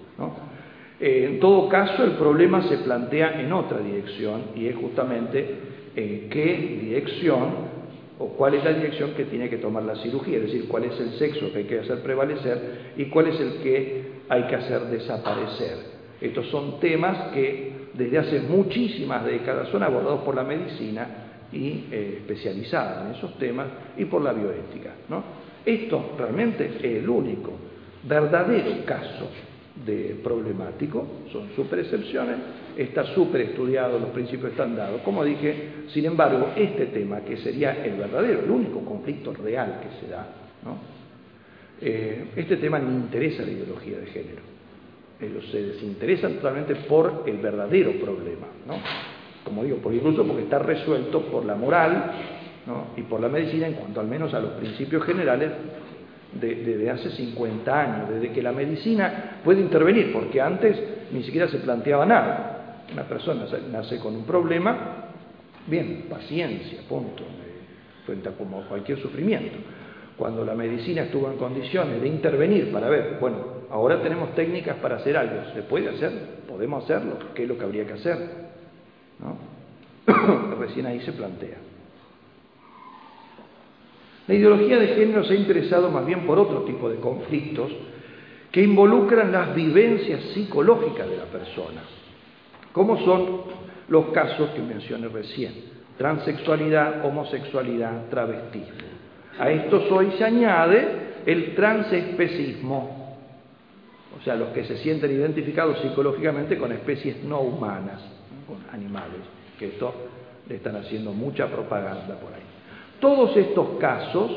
Eh, 1.01 1.27
en 1.31 1.41
todo 1.41 1.69
caso, 1.69 2.05
el 2.05 2.13
problema 2.13 2.63
se 2.69 2.79
plantea 2.79 3.41
en 3.41 3.53
otra 3.53 3.79
dirección 3.79 4.43
y 4.55 4.67
es 4.67 4.77
justamente 4.77 5.55
en 5.97 6.29
qué 6.29 6.79
dirección 6.83 7.81
o 8.19 8.29
cuál 8.29 8.55
es 8.55 8.65
la 8.65 8.75
dirección 8.75 9.13
que 9.15 9.25
tiene 9.25 9.49
que 9.49 9.57
tomar 9.57 9.83
la 9.83 9.97
cirugía, 9.97 10.37
es 10.37 10.45
decir, 10.45 10.69
cuál 10.69 10.85
es 10.85 11.01
el 11.01 11.13
sexo 11.13 11.51
que 11.53 11.61
hay 11.61 11.65
que 11.65 11.81
hacer 11.81 12.03
prevalecer 12.03 12.93
y 12.99 13.07
cuál 13.07 13.29
es 13.29 13.41
el 13.41 13.63
que 13.63 14.03
hay 14.29 14.43
que 14.43 14.57
hacer 14.57 14.83
desaparecer. 14.83 15.79
Estos 16.21 16.47
son 16.49 16.79
temas 16.81 17.33
que 17.33 17.73
desde 17.95 18.19
hace 18.19 18.41
muchísimas 18.41 19.25
décadas 19.25 19.69
son 19.71 19.83
abordados 19.83 20.21
por 20.21 20.35
la 20.35 20.45
medicina 20.45 21.07
y 21.51 21.87
eh, 21.91 22.19
especializada 22.19 23.07
en 23.07 23.17
esos 23.17 23.39
temas 23.39 23.69
y 23.97 24.05
por 24.05 24.23
la 24.23 24.35
bioética. 24.35 24.91
Esto 25.65 26.11
realmente 26.19 26.67
es 26.67 26.85
el 26.85 27.09
único 27.09 27.53
verdadero 28.05 28.85
caso 28.85 29.31
de 29.85 30.21
problemático, 30.23 31.07
son 31.33 31.49
super 31.57 31.79
excepciones, 31.79 32.37
está 32.77 33.05
súper 33.15 33.43
estudiado, 33.43 33.99
los 33.99 34.11
principios 34.11 34.53
están 34.53 34.77
dados. 34.77 35.01
Como 35.03 35.25
dije, 35.25 35.87
sin 35.89 36.05
embargo, 36.05 36.53
este 36.57 36.87
tema, 36.87 37.21
que 37.21 37.37
sería 37.39 37.85
el 37.85 37.97
verdadero, 37.97 38.41
el 38.41 38.51
único 38.51 38.81
conflicto 38.85 39.33
real 39.33 39.81
que 39.83 40.07
se 40.07 40.13
da, 40.13 40.27
eh, 41.81 42.27
este 42.37 42.57
tema 42.59 42.79
ni 42.79 42.95
interesa 42.95 43.43
la 43.43 43.51
ideología 43.51 43.99
de 43.99 44.07
género. 44.07 44.43
Ellos 45.21 45.45
se 45.51 45.63
desinteresan 45.63 46.35
totalmente 46.35 46.75
por 46.75 47.25
el 47.27 47.39
verdadero 47.39 47.93
problema, 47.93 48.47
¿no? 48.67 48.75
como 49.45 49.65
digo, 49.65 49.79
por 49.79 49.93
incluso 49.93 50.25
porque 50.25 50.43
está 50.43 50.59
resuelto 50.59 51.23
por 51.23 51.45
la 51.45 51.55
moral 51.55 52.13
y 52.97 53.03
por 53.03 53.21
la 53.21 53.29
medicina 53.29 53.67
en 53.67 53.75
cuanto 53.75 54.01
al 54.01 54.07
menos 54.07 54.33
a 54.35 54.41
los 54.41 54.53
principios 54.53 55.05
generales 55.05 55.51
desde 56.33 56.91
hace 56.91 57.11
50 57.11 57.81
años, 57.81 58.11
desde 58.11 58.33
que 58.33 58.43
la 58.43 58.53
medicina 58.53 59.41
puede 59.45 59.61
intervenir, 59.61 60.13
porque 60.13 60.41
antes 60.41 60.79
ni 61.13 61.23
siquiera 61.23 61.49
se 61.49 61.59
planteaba 61.59 62.07
nada. 62.07 62.85
Una 62.93 63.05
persona 63.05 63.47
nace 63.71 63.99
con 63.99 64.15
un 64.15 64.25
problema, 64.25 65.07
bien, 65.67 66.07
paciencia, 66.09 66.81
punto, 66.89 67.25
frente 68.07 68.29
a 68.29 68.33
como 68.33 68.63
cualquier 68.63 68.99
sufrimiento. 69.01 69.59
Cuando 70.17 70.45
la 70.45 70.55
medicina 70.55 71.03
estuvo 71.03 71.31
en 71.31 71.39
condiciones 71.39 72.01
de 72.01 72.09
intervenir 72.09 72.71
para 72.73 72.89
ver, 72.89 73.17
bueno, 73.21 73.37
ahora 73.71 74.03
tenemos 74.03 74.35
técnicas 74.35 74.77
para 74.77 74.97
hacer 74.97 75.17
algo, 75.17 75.53
¿se 75.55 75.63
puede 75.63 75.89
hacer? 75.89 76.13
¿Podemos 76.47 76.85
hacerlo? 76.85 77.19
¿Qué 77.35 77.45
es 77.45 77.49
lo 77.49 77.57
que 77.57 77.65
habría 77.65 77.87
que 77.87 77.95
hacer? 77.95 78.19
¿No? 79.19 80.57
Recién 80.59 80.87
ahí 80.87 81.01
se 81.01 81.13
plantea. 81.13 81.70
La 84.31 84.37
ideología 84.37 84.79
de 84.79 84.87
género 84.95 85.25
se 85.25 85.33
ha 85.33 85.37
interesado 85.37 85.91
más 85.91 86.07
bien 86.07 86.25
por 86.25 86.39
otro 86.39 86.63
tipo 86.63 86.89
de 86.89 87.01
conflictos 87.01 87.69
que 88.53 88.63
involucran 88.63 89.33
las 89.33 89.53
vivencias 89.57 90.23
psicológicas 90.33 91.11
de 91.11 91.17
la 91.17 91.25
persona, 91.25 91.81
como 92.71 93.05
son 93.05 93.41
los 93.89 94.11
casos 94.11 94.51
que 94.51 94.63
mencioné 94.63 95.09
recién, 95.09 95.53
transexualidad, 95.99 97.05
homosexualidad, 97.05 98.09
travestismo. 98.09 98.79
A 99.37 99.51
estos 99.51 99.91
hoy 99.91 100.13
se 100.17 100.23
añade 100.23 100.87
el 101.27 101.57
transespecismo, 101.57 103.17
o 104.17 104.23
sea, 104.23 104.37
los 104.37 104.51
que 104.51 104.63
se 104.63 104.77
sienten 104.77 105.11
identificados 105.11 105.81
psicológicamente 105.81 106.57
con 106.57 106.71
especies 106.71 107.25
no 107.25 107.41
humanas, 107.41 108.01
con 108.47 108.59
animales, 108.73 109.23
que 109.59 109.71
esto 109.71 109.93
le 110.49 110.55
están 110.55 110.77
haciendo 110.77 111.13
mucha 111.13 111.49
propaganda 111.49 112.15
por 112.21 112.33
ahí. 112.33 112.50
Todos 113.01 113.35
estos 113.37 113.79
casos 113.79 114.31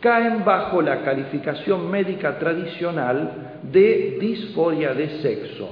caen 0.00 0.44
bajo 0.44 0.80
la 0.80 1.02
calificación 1.02 1.90
médica 1.90 2.38
tradicional 2.38 3.60
de 3.62 4.16
disforia 4.20 4.94
de 4.94 5.20
sexo, 5.20 5.68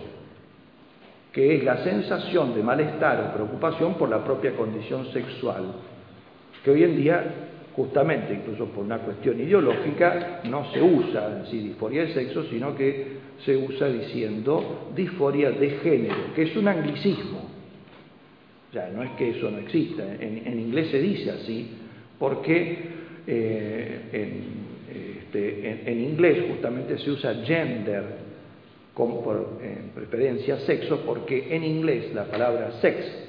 que 1.33 1.57
es 1.57 1.65
la 1.65 1.83
sensación 1.85 2.55
de 2.55 2.63
malestar 2.63 3.21
o 3.21 3.35
preocupación 3.35 3.95
por 3.95 4.09
la 4.09 4.23
propia 4.23 4.55
condición 4.57 5.07
sexual, 5.13 5.65
que 6.63 6.71
hoy 6.71 6.85
en 6.85 6.97
día, 6.97 7.25
justamente 7.75 8.35
incluso 8.35 8.67
por 8.67 8.85
una 8.85 8.99
cuestión 8.99 9.41
ideológica, 9.41 10.41
no 10.45 10.71
se 10.73 10.83
usa 10.83 11.39
en 11.39 11.47
sí 11.47 11.61
disforia 11.61 12.03
de 12.03 12.15
sexo, 12.15 12.45
sino 12.45 12.75
que 12.75 13.25
se 13.45 13.57
usa 13.57 13.89
diciendo 13.89 14.91
disforia 14.95 15.51
de 15.51 15.71
género, 15.71 16.35
que 16.35 16.43
es 16.43 16.57
un 16.57 16.69
anglicismo. 16.69 17.51
Ya, 18.73 18.89
no 18.89 19.03
es 19.03 19.11
que 19.13 19.31
eso 19.31 19.51
no 19.51 19.59
exista, 19.59 20.03
en 20.03 20.59
inglés 20.59 20.91
se 20.91 20.99
dice 20.99 21.31
así, 21.31 21.84
porque 22.19 22.79
eh, 23.27 24.37
este, 24.89 25.91
en, 25.91 26.01
inglés 26.01 26.45
justamente 26.49 26.99
se 26.99 27.11
usa 27.11 27.35
gender 27.45 28.25
como 28.93 29.25
por 29.25 29.59
preferencia 29.95 30.59
sexo, 30.61 31.01
porque 31.05 31.55
en 31.55 31.65
inglés 31.65 32.15
la 32.15 32.25
palabra 32.27 32.71
sex 32.81 33.25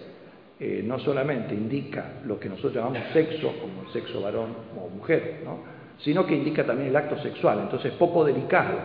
eh, 0.59 0.81
no 0.85 0.99
solamente 0.99 1.53
indica 1.53 2.21
lo 2.25 2.39
que 2.39 2.47
nosotros 2.47 2.75
llamamos 2.75 2.99
sexo, 3.11 3.53
como 3.59 3.81
el 3.81 3.89
sexo 3.91 4.21
varón 4.21 4.55
o 4.79 4.89
mujer, 4.89 5.39
sino 5.99 6.25
que 6.25 6.35
indica 6.35 6.63
también 6.63 6.89
el 6.89 6.95
acto 6.95 7.21
sexual, 7.21 7.61
entonces 7.63 7.91
es 7.91 7.97
poco 7.97 8.23
delicado, 8.23 8.77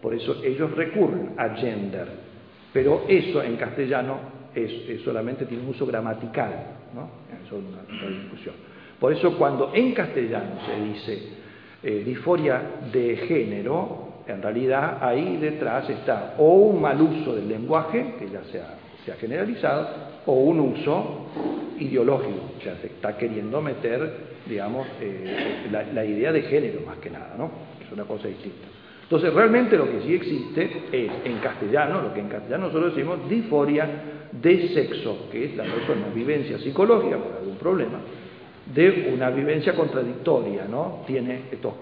por 0.00 0.14
eso 0.14 0.42
ellos 0.42 0.74
recurren 0.74 1.34
a 1.36 1.50
gender, 1.50 2.08
pero 2.72 3.04
eso 3.06 3.42
en 3.42 3.56
castellano 3.56 4.18
solamente 5.04 5.46
tiene 5.46 5.62
un 5.62 5.70
uso 5.70 5.86
gramatical, 5.86 6.50
¿no? 6.94 7.08
eso 7.44 7.58
es 7.58 7.64
una 7.64 8.08
discusión. 8.08 8.71
Por 9.02 9.12
eso 9.12 9.36
cuando 9.36 9.72
en 9.74 9.94
castellano 9.94 10.60
se 10.64 10.80
dice 10.80 11.22
eh, 11.82 12.04
disforia 12.06 12.62
de 12.92 13.16
género, 13.16 14.22
en 14.28 14.40
realidad 14.40 14.98
ahí 15.00 15.38
detrás 15.38 15.90
está 15.90 16.36
o 16.38 16.52
un 16.52 16.80
mal 16.80 17.02
uso 17.02 17.34
del 17.34 17.48
lenguaje, 17.48 18.14
que 18.20 18.30
ya 18.30 18.44
se 18.44 18.60
ha, 19.10 19.16
generalizado, 19.16 19.88
o 20.24 20.34
un 20.34 20.60
uso 20.60 21.26
ideológico, 21.80 22.52
o 22.56 22.62
sea, 22.62 22.76
se 22.76 22.86
está 22.86 23.18
queriendo 23.18 23.60
meter, 23.60 24.08
digamos, 24.46 24.86
eh, 25.00 25.66
la, 25.72 26.04
idea 26.04 26.30
de 26.30 26.42
género 26.42 26.82
más 26.86 26.98
que 26.98 27.10
nada, 27.10 27.34
¿no? 27.36 27.50
Es 27.84 27.90
una 27.90 28.04
cosa 28.04 28.28
distinta. 28.28 28.68
Entonces, 29.02 29.34
realmente 29.34 29.76
lo 29.76 29.90
que 29.90 30.00
sí 30.02 30.14
existe 30.14 30.84
es, 30.92 31.10
en 31.24 31.38
castellano, 31.38 32.02
lo 32.02 32.14
que 32.14 32.20
en 32.20 32.28
castellano 32.28 32.68
nosotros 32.68 32.94
decimos 32.94 33.28
disforia 33.28 33.88
de 34.30 34.68
sexo, 34.68 35.28
que 35.32 35.46
es 35.46 35.56
la 35.56 35.64
persona 35.64 36.06
vivencia 36.14 36.56
psicológica 36.60 37.16
por 37.16 37.32
algún 37.32 37.56
problema, 37.56 37.98
de 38.66 39.12
una 39.12 39.30
vivencia 39.30 39.74
contradictoria, 39.74 40.66
¿no? 40.68 41.02
Tiene 41.06 41.42
estos 41.50 41.72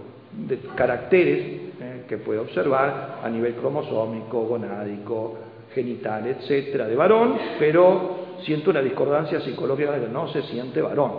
caracteres 0.74 1.38
eh, 1.80 2.04
que 2.08 2.18
puede 2.18 2.40
observar 2.40 3.20
a 3.22 3.28
nivel 3.28 3.54
cromosómico, 3.54 4.42
gonádico, 4.44 5.38
genital, 5.74 6.26
etcétera, 6.26 6.88
de 6.88 6.96
varón, 6.96 7.36
pero 7.58 8.38
siente 8.44 8.70
una 8.70 8.80
discordancia 8.80 9.40
psicológica 9.40 9.92
de 9.92 10.06
que 10.06 10.12
no 10.12 10.28
se 10.28 10.42
siente 10.42 10.80
varón, 10.80 11.12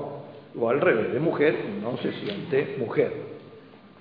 o 0.59 0.69
al 0.69 0.81
revés, 0.81 1.13
de 1.13 1.19
mujer 1.19 1.55
no 1.81 1.97
se 1.97 2.11
siente 2.13 2.75
mujer, 2.79 3.13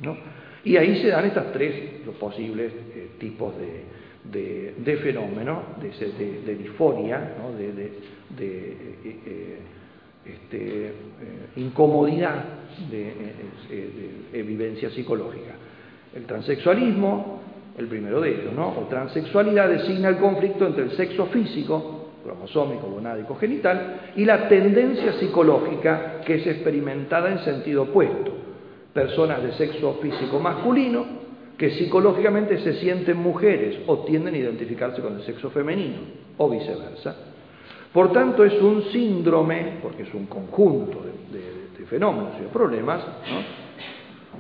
¿no? 0.00 0.16
Y 0.64 0.76
ahí 0.76 1.00
se 1.00 1.08
dan 1.08 1.24
estas 1.24 1.52
tres 1.52 1.74
posibles 2.18 2.72
eh, 2.94 3.10
tipos 3.18 3.54
de, 3.56 3.84
de, 4.76 4.96
fenómenos, 4.98 5.58
de, 5.80 6.42
de, 6.44 6.54
disforia, 6.54 7.34
¿no? 7.38 7.56
de, 7.56 7.92
eh, 8.38 9.58
este, 10.24 10.86
eh, 10.86 10.92
incomodidad 11.56 12.44
de, 12.90 13.08
eh, 13.08 14.10
eh, 14.32 14.42
vivencia 14.42 14.90
psicológica. 14.90 15.54
El 16.14 16.24
transexualismo, 16.24 17.40
el 17.78 17.86
primero 17.86 18.20
de 18.20 18.30
ellos, 18.30 18.52
¿no? 18.54 18.68
O 18.68 18.86
transexualidad 18.88 19.68
designa 19.68 20.08
el 20.08 20.18
conflicto 20.18 20.66
entre 20.66 20.84
el 20.84 20.90
sexo 20.92 21.26
físico, 21.26 22.10
cromosómico, 22.22 22.88
gonádico, 22.88 23.36
genital, 23.36 24.12
y 24.16 24.24
la 24.24 24.48
tendencia 24.48 25.14
psicológica 25.14 26.20
que 26.26 26.34
es 26.34 26.46
experimentada 26.46 27.30
en 27.30 27.38
sentido 27.38 27.84
opuesto. 27.84 28.32
Personas 28.92 29.42
de 29.42 29.52
sexo 29.52 29.98
físico 30.02 30.38
masculino 30.38 31.20
que 31.56 31.70
psicológicamente 31.70 32.58
se 32.58 32.74
sienten 32.80 33.18
mujeres 33.18 33.80
o 33.86 33.98
tienden 34.00 34.34
a 34.34 34.38
identificarse 34.38 35.00
con 35.00 35.16
el 35.16 35.22
sexo 35.22 35.50
femenino, 35.50 35.98
o 36.38 36.48
viceversa. 36.48 37.29
Por 37.92 38.12
tanto, 38.12 38.44
es 38.44 38.60
un 38.62 38.84
síndrome, 38.92 39.78
porque 39.82 40.04
es 40.04 40.14
un 40.14 40.26
conjunto 40.26 41.02
de, 41.02 41.20
fenómenos 41.86 42.34
y 42.38 42.42
de 42.42 42.48
problemas, 42.50 43.02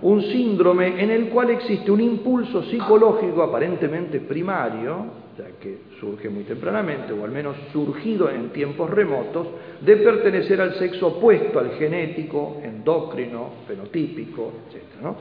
un 0.02 0.22
síndrome 0.22 1.02
en 1.02 1.10
el 1.10 1.30
cual 1.30 1.50
existe 1.50 1.90
un 1.90 2.00
impulso 2.00 2.62
psicológico 2.62 3.42
aparentemente 3.42 4.20
primario, 4.20 5.06
ya 5.36 5.58
que 5.60 5.78
surge 5.98 6.28
muy 6.28 6.44
tempranamente, 6.44 7.12
o 7.12 7.24
al 7.24 7.32
menos 7.32 7.56
surgido 7.72 8.30
en 8.30 8.50
tiempos 8.50 8.88
remotos, 8.88 9.48
de 9.80 9.96
pertenecer 9.96 10.60
al 10.60 10.74
sexo 10.78 11.08
opuesto 11.08 11.58
al 11.58 11.72
genético, 11.72 12.60
endocrino, 12.62 13.48
fenotípico, 13.66 14.52
etc. 14.68 15.12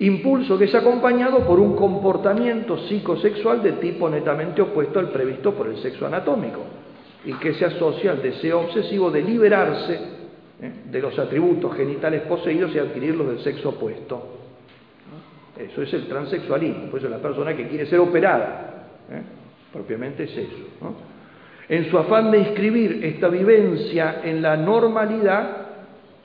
Impulso 0.00 0.58
que 0.58 0.64
es 0.64 0.74
acompañado 0.74 1.46
por 1.46 1.60
un 1.60 1.76
comportamiento 1.76 2.76
psicosexual 2.88 3.62
de 3.62 3.74
tipo 3.74 4.08
netamente 4.08 4.62
opuesto 4.62 4.98
al 4.98 5.10
previsto 5.10 5.54
por 5.54 5.68
el 5.68 5.76
sexo 5.76 6.08
anatómico 6.08 6.85
y 7.26 7.34
que 7.34 7.54
se 7.54 7.64
asocia 7.64 8.12
al 8.12 8.22
deseo 8.22 8.60
obsesivo 8.60 9.10
de 9.10 9.20
liberarse 9.20 9.94
¿eh? 10.62 10.72
de 10.84 11.00
los 11.00 11.18
atributos 11.18 11.76
genitales 11.76 12.22
poseídos 12.22 12.72
y 12.72 12.78
adquirirlos 12.78 13.26
del 13.26 13.40
sexo 13.40 13.70
opuesto. 13.70 14.34
Eso 15.58 15.82
es 15.82 15.92
el 15.92 16.06
transexualismo, 16.06 16.88
por 16.88 17.00
eso 17.00 17.08
la 17.08 17.18
persona 17.18 17.56
que 17.56 17.66
quiere 17.66 17.86
ser 17.86 17.98
operada, 17.98 18.86
¿eh? 19.10 19.22
propiamente 19.72 20.24
es 20.24 20.36
eso. 20.36 20.94
En 21.68 21.90
su 21.90 21.98
afán 21.98 22.30
de 22.30 22.38
inscribir 22.38 23.04
esta 23.04 23.28
vivencia 23.28 24.20
en 24.22 24.40
la 24.40 24.56
normalidad, 24.56 25.66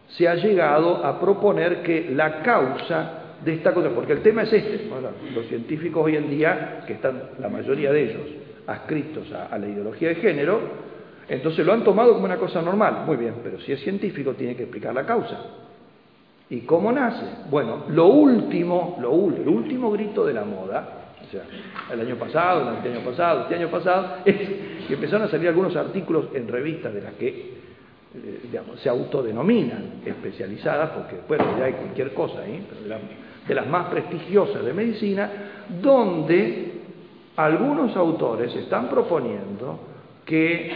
se 0.10 0.28
ha 0.28 0.36
llegado 0.36 1.04
a 1.04 1.20
proponer 1.20 1.82
que 1.82 2.12
la 2.12 2.44
causa 2.44 3.38
de 3.44 3.56
esta 3.56 3.74
cosa, 3.74 3.90
porque 3.90 4.14
el 4.14 4.22
tema 4.22 4.44
es 4.44 4.54
este, 4.54 4.88
los 5.34 5.48
científicos 5.48 6.06
hoy 6.06 6.18
en 6.18 6.30
día, 6.30 6.84
que 6.86 6.94
están 6.94 7.24
la 7.40 7.50
mayoría 7.50 7.92
de 7.92 8.04
ellos 8.04 8.22
adscritos 8.68 9.32
a 9.32 9.58
la 9.58 9.68
ideología 9.68 10.10
de 10.10 10.16
género, 10.16 10.91
entonces 11.32 11.66
lo 11.66 11.72
han 11.72 11.86
tomado 11.86 12.14
como 12.14 12.26
una 12.26 12.36
cosa 12.36 12.62
normal. 12.62 13.04
Muy 13.06 13.16
bien, 13.16 13.36
pero 13.42 13.58
si 13.62 13.72
es 13.72 13.80
científico 13.80 14.34
tiene 14.34 14.54
que 14.54 14.64
explicar 14.64 14.94
la 14.94 15.06
causa. 15.06 15.40
¿Y 16.50 16.60
cómo 16.62 16.92
nace? 16.92 17.26
Bueno, 17.50 17.86
lo 17.88 18.08
último, 18.08 18.98
lo 19.00 19.12
el 19.34 19.48
último 19.48 19.92
grito 19.92 20.26
de 20.26 20.34
la 20.34 20.44
moda, 20.44 21.14
o 21.26 21.32
sea, 21.32 21.44
el 21.94 22.02
año 22.02 22.18
pasado, 22.18 22.78
el 22.84 22.92
año 22.94 23.06
pasado, 23.06 23.44
este 23.44 23.56
año 23.56 23.70
pasado, 23.70 24.18
es 24.26 24.36
que 24.86 24.94
empezaron 24.94 25.26
a 25.26 25.32
salir 25.32 25.48
algunos 25.48 25.74
artículos 25.78 26.26
en 26.34 26.50
revistas 26.50 26.94
de 26.94 27.02
las 27.02 27.14
que 27.14 27.30
eh, 27.30 28.40
digamos, 28.44 28.82
se 28.82 28.90
autodenominan 28.90 30.02
especializadas, 30.06 30.90
porque 30.90 31.16
bueno, 31.30 31.46
ya 31.58 31.64
hay 31.64 31.74
cualquier 31.74 32.14
cosa 32.14 32.42
de 32.42 33.56
las 33.56 33.68
más 33.68 33.88
prestigiosas 33.88 34.66
de 34.66 34.74
medicina, 34.74 35.32
donde 35.82 36.74
algunos 37.38 37.96
autores 37.96 38.54
están 38.54 38.90
proponiendo 38.90 39.80
que 40.26 40.72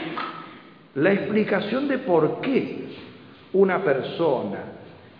la 0.95 1.11
explicación 1.11 1.87
de 1.87 1.99
por 1.99 2.41
qué 2.41 2.85
una 3.53 3.83
persona 3.83 4.59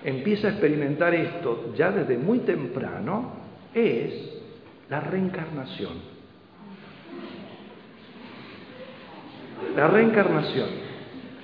empieza 0.03 0.47
a 0.47 0.51
experimentar 0.51 1.13
esto 1.13 1.73
ya 1.76 1.91
desde 1.91 2.17
muy 2.17 2.39
temprano 2.39 3.34
es 3.73 4.41
la 4.89 5.01
reencarnación. 5.01 6.15
La 9.76 9.88
reencarnación 9.88 10.69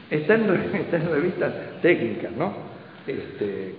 está 0.09 0.35
en, 0.35 0.47
revistas 0.47 1.53
técnicas, 1.81 2.31
¿no? 2.33 2.53
Este, 3.07 3.75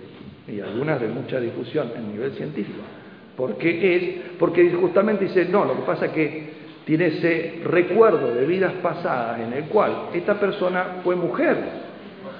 y 0.47 0.59
algunas 0.59 0.99
de 0.99 1.07
mucha 1.07 1.39
difusión 1.39 1.91
a 1.95 1.99
nivel 1.99 2.33
científico. 2.33 2.79
¿Por 3.37 3.57
qué 3.57 3.95
es? 3.95 4.03
Porque 4.37 4.71
justamente 4.71 5.25
dice, 5.25 5.45
no, 5.45 5.65
lo 5.65 5.75
que 5.77 5.81
pasa 5.83 6.07
es 6.07 6.11
que 6.11 6.62
tiene 6.85 7.07
ese 7.07 7.61
recuerdo 7.65 8.33
de 8.33 8.45
vidas 8.45 8.73
pasadas 8.81 9.39
en 9.39 9.53
el 9.53 9.63
cual 9.65 10.09
esta 10.13 10.39
persona 10.39 11.01
fue 11.03 11.15
mujer 11.15 11.57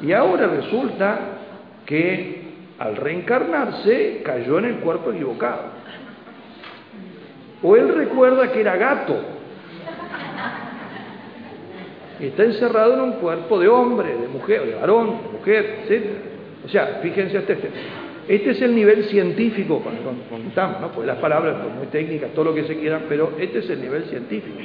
y 0.01 0.11
ahora 0.11 0.47
resulta 0.47 1.19
que 1.85 2.43
al 2.79 2.95
reencarnarse 2.95 4.21
cayó 4.23 4.59
en 4.59 4.65
el 4.65 4.75
cuerpo 4.77 5.11
equivocado. 5.11 5.83
O 7.61 7.75
él 7.77 7.95
recuerda 7.95 8.51
que 8.51 8.59
era 8.59 8.75
gato 8.75 9.15
está 12.27 12.43
encerrado 12.43 12.93
en 12.93 13.01
un 13.01 13.11
cuerpo 13.13 13.59
de 13.59 13.67
hombre, 13.67 14.15
de 14.15 14.27
mujer, 14.27 14.65
de 14.65 14.75
varón, 14.75 15.19
de 15.23 15.37
mujer, 15.37 15.79
etc. 15.87 16.05
O 16.65 16.69
sea, 16.69 16.99
fíjense 17.01 17.37
este 17.37 17.57
este 18.28 18.51
es 18.51 18.61
el 18.61 18.74
nivel 18.76 19.03
científico 19.05 19.84
contamos, 20.30 20.82
¿no? 20.82 20.88
Pues 20.89 21.05
las 21.07 21.17
palabras 21.17 21.57
son 21.61 21.78
muy 21.78 21.88
técnicas, 21.88 22.32
todo 22.34 22.45
lo 22.45 22.55
que 22.55 22.63
se 22.63 22.78
quieran, 22.78 23.03
pero 23.09 23.34
este 23.39 23.59
es 23.59 23.69
el 23.69 23.82
nivel 23.82 24.03
científico. 24.05 24.57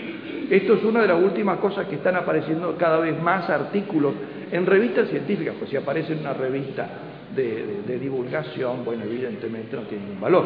Esto 0.50 0.74
es 0.74 0.84
una 0.84 1.02
de 1.02 1.08
las 1.08 1.22
últimas 1.22 1.58
cosas 1.58 1.86
que 1.88 1.96
están 1.96 2.16
apareciendo 2.16 2.76
cada 2.78 2.98
vez 2.98 3.20
más 3.20 3.50
artículos 3.50 4.14
en 4.50 4.64
revistas 4.64 5.08
científicas, 5.08 5.54
pues 5.58 5.70
si 5.70 5.76
aparece 5.76 6.12
en 6.12 6.20
una 6.20 6.32
revista 6.32 6.88
de, 7.34 7.98
divulgación, 7.98 8.84
bueno, 8.84 9.04
evidentemente 9.04 9.76
no 9.76 9.82
tiene 9.82 10.04
ningún 10.04 10.20
valor. 10.20 10.44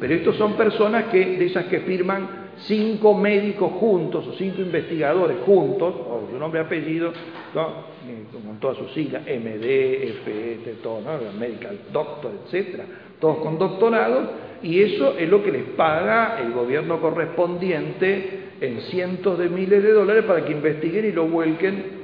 Pero 0.00 0.14
estos 0.14 0.36
son 0.36 0.54
personas 0.54 1.04
que, 1.04 1.38
de 1.38 1.46
esas 1.46 1.66
que 1.66 1.80
firman 1.80 2.47
cinco 2.66 3.14
médicos 3.14 3.72
juntos 3.72 4.26
o 4.26 4.32
cinco 4.34 4.60
investigadores 4.60 5.38
juntos, 5.44 5.94
o 5.94 6.28
su 6.30 6.38
nombre 6.38 6.60
y 6.60 6.64
apellido, 6.64 7.12
con 7.52 8.58
todas 8.60 8.76
sus 8.78 8.92
siglas, 8.92 9.22
MD, 9.22 10.12
FE, 10.24 10.76
todo, 10.82 11.00
¿no? 11.00 11.38
Medical 11.38 11.78
Doctor, 11.92 12.32
etcétera, 12.44 12.84
todos 13.20 13.38
con 13.38 13.58
doctorado, 13.58 14.30
y 14.62 14.80
eso 14.80 15.16
es 15.18 15.28
lo 15.28 15.42
que 15.42 15.52
les 15.52 15.64
paga 15.70 16.40
el 16.40 16.52
gobierno 16.52 17.00
correspondiente 17.00 18.48
en 18.60 18.80
cientos 18.82 19.38
de 19.38 19.48
miles 19.48 19.82
de 19.82 19.92
dólares 19.92 20.24
para 20.24 20.44
que 20.44 20.52
investiguen 20.52 21.06
y 21.06 21.12
lo 21.12 21.26
vuelquen 21.26 21.98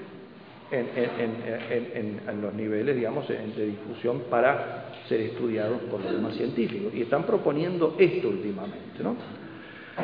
en, 0.70 2.40
los 2.40 2.54
niveles, 2.54 2.96
digamos, 2.96 3.28
de 3.28 3.66
difusión 3.66 4.22
para 4.30 4.92
ser 5.08 5.20
estudiados 5.20 5.80
por 5.90 6.00
los 6.00 6.12
demás 6.12 6.34
científicos. 6.34 6.92
Y 6.94 7.02
están 7.02 7.24
proponiendo 7.24 7.96
esto 7.98 8.28
últimamente, 8.28 9.02
¿no? 9.02 9.16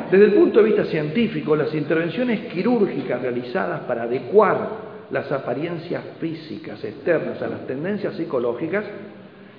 Desde 0.09 0.25
el 0.25 0.33
punto 0.33 0.59
de 0.59 0.65
vista 0.65 0.85
científico, 0.85 1.55
las 1.55 1.73
intervenciones 1.73 2.51
quirúrgicas 2.51 3.21
realizadas 3.21 3.81
para 3.81 4.03
adecuar 4.03 4.91
las 5.11 5.29
apariencias 5.31 6.01
físicas 6.19 6.81
externas 6.83 7.41
a 7.41 7.47
las 7.47 7.67
tendencias 7.67 8.15
psicológicas 8.15 8.85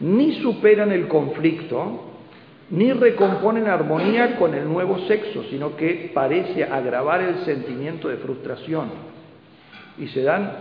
ni 0.00 0.40
superan 0.40 0.90
el 0.90 1.06
conflicto, 1.06 2.08
ni 2.70 2.92
recomponen 2.92 3.68
armonía 3.68 4.36
con 4.36 4.54
el 4.54 4.66
nuevo 4.66 4.98
sexo, 5.06 5.44
sino 5.44 5.76
que 5.76 6.10
parece 6.14 6.64
agravar 6.64 7.20
el 7.20 7.36
sentimiento 7.44 8.08
de 8.08 8.16
frustración. 8.16 8.88
Y 9.98 10.08
se 10.08 10.22
dan 10.22 10.52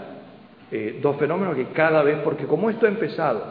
eh, 0.71 0.99
dos 1.01 1.15
fenómenos 1.17 1.55
que 1.55 1.67
cada 1.67 2.03
vez, 2.03 2.19
porque 2.23 2.45
como 2.45 2.69
esto 2.69 2.85
ha 2.85 2.89
empezado 2.89 3.43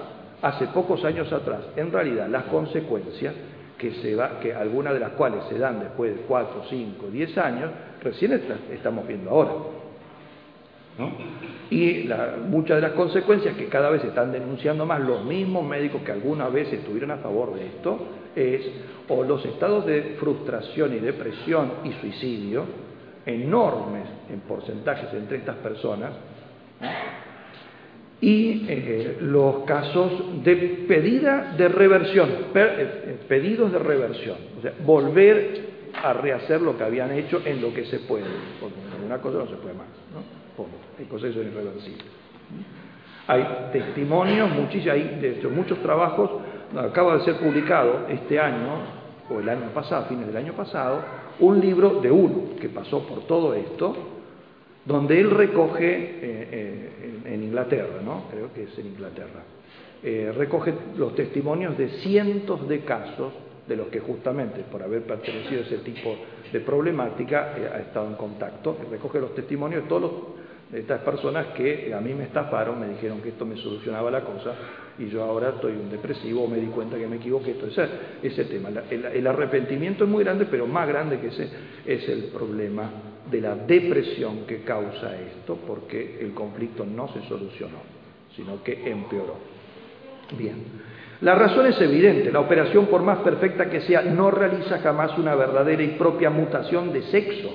hace 0.43 0.67
pocos 0.69 1.05
años 1.05 1.33
atrás, 1.33 1.61
en 1.77 1.91
realidad 1.91 2.29
las 2.29 2.45
consecuencias 2.45 3.35
que, 3.81 3.93
se 3.95 4.15
va, 4.15 4.39
que 4.41 4.55
algunas 4.55 4.93
de 4.93 5.01
las 5.01 5.13
cuales 5.13 5.43
se 5.49 5.59
dan 5.59 5.81
después 5.81 6.15
de 6.15 6.23
4, 6.23 6.65
5, 6.69 7.07
10 7.07 7.39
años, 7.39 7.71
recién 8.03 8.41
estamos 8.71 9.07
viendo 9.09 9.31
ahora. 9.31 9.53
Y 11.71 12.11
muchas 12.49 12.77
de 12.77 12.83
las 12.83 12.93
consecuencias 12.93 13.57
que 13.57 13.69
cada 13.69 13.89
vez 13.89 14.05
están 14.05 14.33
denunciando 14.33 14.85
más 14.85 15.01
los 15.01 15.25
mismos 15.25 15.65
médicos 15.65 16.03
que 16.03 16.13
alguna 16.13 16.49
vez 16.49 16.71
estuvieron 16.71 17.11
a 17.13 17.17
favor 17.19 17.55
de 17.55 17.67
esto 17.67 17.99
es 18.37 18.69
o 19.09 19.25
los 19.25 19.45
estados 19.47 19.87
de 19.87 20.17
frustración 20.21 20.95
y 20.95 20.99
depresión 20.99 21.73
y 21.85 21.93
suicidio 21.93 22.65
enormes 23.25 24.05
en 24.31 24.41
porcentajes 24.41 25.13
entre 25.15 25.39
estas 25.39 25.57
personas 25.57 26.11
y 28.21 28.67
eh, 28.69 29.17
los 29.21 29.65
casos 29.65 30.45
de 30.45 30.85
pedida 30.87 31.55
de 31.57 31.69
reversión, 31.69 32.29
eh, 32.55 33.19
pedidos 33.27 33.73
de 33.73 33.79
reversión, 33.79 34.37
o 34.59 34.63
sea, 34.63 34.73
volver 34.85 35.71
a 36.03 36.13
rehacer 36.13 36.61
lo 36.61 36.77
que 36.77 36.85
habían 36.85 37.13
hecho 37.13 37.41
en 37.45 37.63
lo 37.63 37.73
que 37.73 37.85
se 37.87 38.01
puede, 38.01 38.27
porque 38.61 38.77
una 39.05 39.19
cosa 39.19 39.39
no 39.39 39.47
se 39.47 39.57
puede 39.57 39.75
más, 39.75 39.87
¿no? 40.15 40.41
Hay 40.99 41.07
cosas 41.07 41.31
que 41.31 41.37
son 41.37 41.47
irreversibles. 41.47 42.05
Hay 43.27 43.71
testimonios, 43.73 44.51
muchísimos, 44.51 44.95
hay 44.95 45.41
muchos 45.55 45.79
trabajos, 45.79 46.31
acaba 46.77 47.17
de 47.17 47.25
ser 47.25 47.37
publicado 47.37 48.07
este 48.09 48.39
año, 48.39 49.01
o 49.31 49.41
el 49.41 49.49
año 49.49 49.69
pasado, 49.73 50.07
fines 50.07 50.27
del 50.27 50.37
año 50.37 50.53
pasado, 50.53 51.01
un 51.39 51.61
libro 51.61 52.01
de 52.01 52.11
uno 52.11 52.57
que 52.61 52.69
pasó 52.69 53.07
por 53.07 53.27
todo 53.27 53.55
esto, 53.55 54.20
donde 54.85 55.21
él 55.21 55.31
recoge, 55.31 55.95
eh, 55.95 56.49
eh, 56.53 57.21
en, 57.27 57.43
Inglaterra, 57.43 58.01
¿no? 58.05 58.25
creo 58.31 58.53
que 58.53 58.65
es 58.65 58.79
en 58.79 58.87
Inglaterra, 58.87 59.43
eh, 60.03 60.33
recoge 60.37 60.73
los 60.97 61.15
testimonios 61.15 61.77
de 61.77 61.89
cientos 62.01 62.67
de 62.69 62.81
casos 62.81 63.33
de 63.69 63.77
los 63.77 63.89
que 63.89 64.01
justamente 64.01 64.63
por 64.63 64.83
haber 64.83 65.03
pertenecido 65.03 65.61
a 65.63 65.65
ese 65.65 65.79
tipo 65.79 66.17
de 66.53 66.61
problemática 66.61 67.55
ha 67.55 67.79
estado 67.79 68.09
en 68.09 68.15
contacto, 68.15 68.77
recoge 68.91 69.21
los 69.21 69.35
testimonios 69.35 69.83
de 69.83 69.89
todos 69.89 70.13
estas 70.73 71.01
personas 71.03 71.49
que 71.49 71.93
a 71.93 72.01
mí 72.01 72.15
me 72.15 72.25
estafaron, 72.25 72.81
me 72.81 72.89
dijeron 72.89 73.21
que 73.21 73.31
esto 73.31 73.45
me 73.45 73.57
solucionaba 73.57 74.11
la 74.11 74.23
cosa 74.23 74.55
y 74.99 75.09
yo 75.09 75.23
ahora 75.23 75.51
estoy 75.51 75.73
un 75.73 75.91
depresivo, 75.91 76.47
me 76.47 76.59
di 76.59 76.67
cuenta 76.67 76.97
que 76.97 77.07
me 77.07 77.17
equivoqué, 77.17 77.55
todo 77.55 77.69
ese, 77.69 77.87
ese 78.23 78.45
tema. 78.45 78.71
El, 78.91 79.27
arrepentimiento 79.27 80.05
es 80.05 80.11
muy 80.11 80.25
grande, 80.25 80.47
pero 80.51 80.67
más 80.67 80.87
grande 80.87 81.19
que 81.19 81.29
ese 81.29 81.49
es 81.87 82.09
el 82.09 82.25
problema 82.25 82.91
de 83.31 83.41
la 83.41 83.55
depresión 83.55 84.47
que 84.47 84.63
causa 84.63 85.15
esto, 85.21 85.59
porque 85.67 86.19
el 86.21 86.33
conflicto 86.33 86.85
no 86.85 87.09
se 87.09 87.23
solucionó, 87.29 87.79
sino 88.35 88.63
que 88.63 88.91
empeoró. 88.91 89.37
Bien. 90.37 90.57
La 91.21 91.35
razón 91.35 91.67
es 91.67 91.81
evidente, 91.81 92.33
la 92.33 92.41
operación 92.41 92.87
por 92.87 93.03
más 93.03 93.19
perfecta 93.19 93.69
que 93.69 93.83
sea 93.83 94.03
no 94.03 94.31
realiza 94.31 94.79
jamás 94.79 95.19
una 95.19 95.35
verdadera 95.35 95.83
y 95.83 95.89
propia 95.89 96.31
mutación 96.31 96.93
de 96.93 97.03
sexo, 97.03 97.51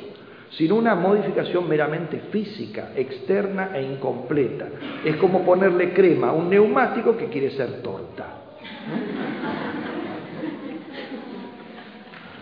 sino 0.52 0.76
una 0.76 0.94
modificación 0.94 1.68
meramente 1.68 2.20
física, 2.32 2.92
externa 2.96 3.72
e 3.74 3.82
incompleta. 3.82 4.68
Es 5.04 5.16
como 5.18 5.44
ponerle 5.44 5.94
crema 5.94 6.30
a 6.30 6.34
un 6.34 6.50
neumático 6.50 7.18
que 7.18 7.28
quiere 7.28 7.52
ser 7.52 7.82
torta. 7.82 8.45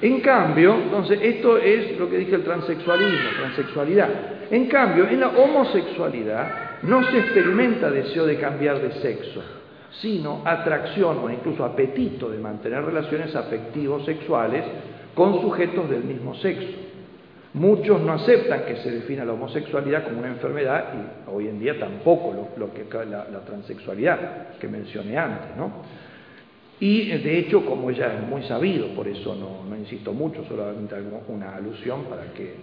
En 0.04 0.20
cambio, 0.20 0.76
entonces, 0.84 1.18
esto 1.22 1.58
es 1.58 1.98
lo 1.98 2.10
que 2.10 2.18
dije 2.18 2.36
el 2.36 2.44
transexualismo, 2.44 3.30
transexualidad. 3.40 4.10
En 4.52 4.66
cambio, 4.66 5.08
en 5.08 5.22
la 5.22 5.30
homosexualidad 5.30 6.82
no 6.82 7.10
se 7.10 7.20
experimenta 7.20 7.90
deseo 7.90 8.26
de 8.26 8.38
cambiar 8.38 8.82
de 8.82 8.92
sexo, 9.00 9.42
sino 10.02 10.42
atracción 10.44 11.20
o 11.20 11.30
incluso 11.30 11.64
apetito 11.64 12.30
de 12.30 12.38
mantener 12.38 12.84
relaciones 12.84 13.34
afectivos 13.34 14.04
sexuales 14.04 14.66
con 15.16 15.40
sujetos 15.40 15.90
del 15.90 16.04
mismo 16.04 16.36
sexo. 16.36 16.80
Muchos 17.54 18.02
no 18.02 18.12
aceptan 18.12 18.66
que 18.66 18.76
se 18.76 18.92
defina 18.92 19.24
la 19.24 19.32
homosexualidad 19.32 20.04
como 20.04 20.20
una 20.20 20.28
enfermedad 20.28 20.86
y 20.96 21.32
hoy 21.32 21.48
en 21.48 21.60
día 21.60 21.80
tampoco 21.80 22.52
lo, 22.58 22.74
que 22.74 22.86
la, 23.06 23.30
la, 23.32 23.40
transexualidad 23.46 24.58
que 24.60 24.68
mencioné 24.68 25.18
antes, 25.18 25.56
¿no? 25.56 25.72
Y 26.80 27.06
de 27.18 27.40
hecho, 27.40 27.66
como 27.66 27.92
ya 27.92 28.14
es 28.14 28.28
muy 28.28 28.44
sabido, 28.44 28.88
por 28.90 29.08
eso 29.08 29.36
no, 29.36 29.64
insisto 29.78 30.12
mucho, 30.14 30.44
solamente 30.46 30.96
hago 30.96 31.24
una 31.28 31.56
alusión 31.56 32.04
para, 32.06 32.34
que, 32.34 32.56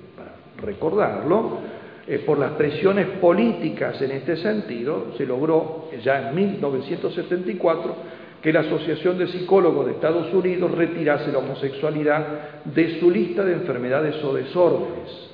recordarlo, 0.61 1.59
eh, 2.07 2.19
por 2.27 2.39
las 2.39 2.53
presiones 2.53 3.07
políticas 3.21 4.01
en 4.03 4.11
este 4.11 4.37
sentido, 4.37 5.13
se 5.17 5.27
logró 5.27 5.89
ya 6.03 6.29
en 6.29 6.35
1974 6.35 7.95
que 8.43 8.53
la 8.53 8.61
Asociación 8.61 9.19
de 9.19 9.29
Psicólogos 9.29 9.87
de 9.87 9.93
Estados 9.93 10.33
Unidos 10.33 10.73
retirase 10.73 11.31
la 11.31 11.39
homosexualidad 11.39 12.65
de 12.65 12.99
su 12.99 13.11
lista 13.11 13.45
de 13.45 13.53
enfermedades 13.53 14.23
o 14.25 14.33
desórdenes. 14.35 15.31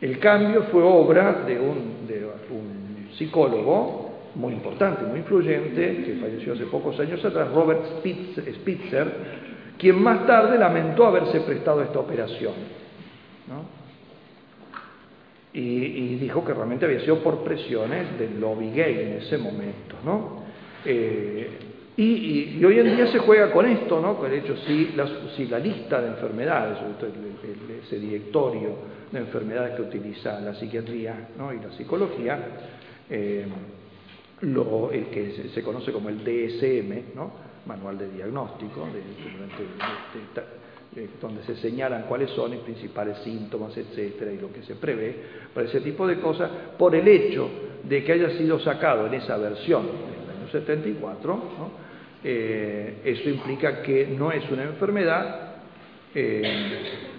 El 0.00 0.18
cambio 0.18 0.64
fue 0.72 0.82
obra 0.82 1.44
de 1.46 1.60
un, 1.60 2.06
de 2.08 2.24
un 2.50 3.08
psicólogo 3.16 4.01
muy 4.34 4.54
importante, 4.54 5.04
muy 5.04 5.18
influyente, 5.18 6.04
que 6.04 6.18
falleció 6.20 6.54
hace 6.54 6.64
pocos 6.64 6.98
años 7.00 7.24
atrás, 7.24 7.50
Robert 7.52 7.82
Spitzer, 8.00 9.12
quien 9.78 10.02
más 10.02 10.26
tarde 10.26 10.58
lamentó 10.58 11.06
haberse 11.06 11.40
prestado 11.40 11.82
esta 11.82 11.98
operación. 11.98 12.54
Y, 15.54 16.16
dijo 16.16 16.42
que 16.44 16.54
realmente 16.54 16.86
había 16.86 17.00
sido 17.00 17.18
por 17.18 17.44
presiones 17.44 18.18
del 18.18 18.40
lobby 18.40 18.70
gay 18.70 19.00
en 19.00 19.12
ese 19.22 19.36
momento. 19.36 19.96
¿no? 20.02 20.44
Eh, 20.84 21.50
y, 21.96 22.64
hoy 22.64 22.78
en 22.78 22.96
día 22.96 23.06
se 23.08 23.18
juega 23.18 23.52
con 23.52 23.66
esto, 23.66 24.00
¿no? 24.00 24.16
Con 24.16 24.32
el 24.32 24.38
hecho, 24.38 24.56
si 24.66 24.92
la, 24.96 25.04
la 25.04 25.58
lista 25.58 26.00
de 26.00 26.08
enfermedades, 26.08 26.78
ese 27.84 27.98
directorio 27.98 28.76
de 29.10 29.18
enfermedades 29.18 29.76
que 29.76 29.82
utiliza 29.82 30.40
la 30.40 30.54
psiquiatría 30.54 31.28
¿no? 31.36 31.52
y 31.52 31.60
la 31.60 31.70
psicología, 31.72 32.38
eh, 33.10 33.44
lo, 34.42 34.90
el 34.90 35.06
que 35.06 35.50
se, 35.54 35.62
conoce 35.62 35.92
como 35.92 36.08
el 36.08 36.18
DSM, 36.18 37.14
¿no? 37.14 37.32
Manual 37.66 37.96
de 37.98 38.10
Diagnóstico, 38.10 38.88
donde 41.20 41.42
se 41.44 41.56
señalan 41.56 42.02
cuáles 42.02 42.30
son 42.30 42.50
los 42.52 42.60
principales 42.60 43.18
síntomas, 43.18 43.76
etcétera, 43.76 44.32
y 44.32 44.38
lo 44.38 44.52
que 44.52 44.62
se 44.62 44.74
prevé 44.74 45.14
para 45.54 45.66
ese 45.66 45.80
tipo 45.80 46.06
de 46.06 46.18
cosas, 46.18 46.50
por 46.76 46.94
el 46.94 47.06
hecho 47.06 47.48
de 47.84 48.04
que 48.04 48.12
haya 48.12 48.30
sido 48.36 48.58
sacado 48.58 49.06
en 49.06 49.14
esa 49.14 49.36
versión 49.36 49.86
del 49.86 50.36
año 50.36 50.48
74, 50.50 51.34
¿no? 51.34 51.92
Eh, 52.24 53.00
eso 53.04 53.28
implica 53.28 53.82
que 53.82 54.06
no 54.06 54.30
es 54.30 54.48
una 54.50 54.64
enfermedad, 54.64 55.56
eh, 56.14 57.11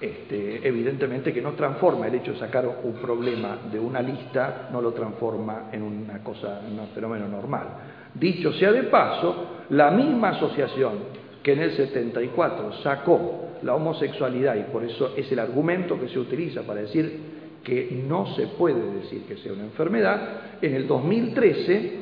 este, 0.00 0.66
evidentemente 0.66 1.32
que 1.32 1.42
no 1.42 1.52
transforma 1.52 2.06
el 2.06 2.14
hecho 2.14 2.32
de 2.32 2.38
sacar 2.38 2.66
un 2.82 2.94
problema 2.94 3.58
de 3.70 3.78
una 3.78 4.00
lista, 4.00 4.68
no 4.72 4.80
lo 4.80 4.92
transforma 4.92 5.68
en 5.72 5.82
una 5.82 6.22
cosa, 6.24 6.62
en 6.66 6.78
un 6.78 6.88
fenómeno 6.88 7.28
normal. 7.28 7.66
Dicho 8.14 8.52
sea 8.54 8.72
de 8.72 8.84
paso, 8.84 9.64
la 9.70 9.90
misma 9.90 10.30
asociación 10.30 11.20
que 11.42 11.52
en 11.52 11.60
el 11.60 11.72
74 11.72 12.82
sacó 12.82 13.50
la 13.62 13.74
homosexualidad, 13.74 14.56
y 14.56 14.72
por 14.72 14.84
eso 14.84 15.12
es 15.16 15.30
el 15.32 15.38
argumento 15.38 16.00
que 16.00 16.08
se 16.08 16.18
utiliza 16.18 16.62
para 16.62 16.80
decir 16.80 17.40
que 17.62 18.02
no 18.08 18.34
se 18.34 18.46
puede 18.46 18.80
decir 19.00 19.24
que 19.24 19.36
sea 19.36 19.52
una 19.52 19.64
enfermedad, 19.64 20.20
en 20.62 20.74
el 20.74 20.86
2013 20.86 21.92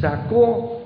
sacó 0.00 0.82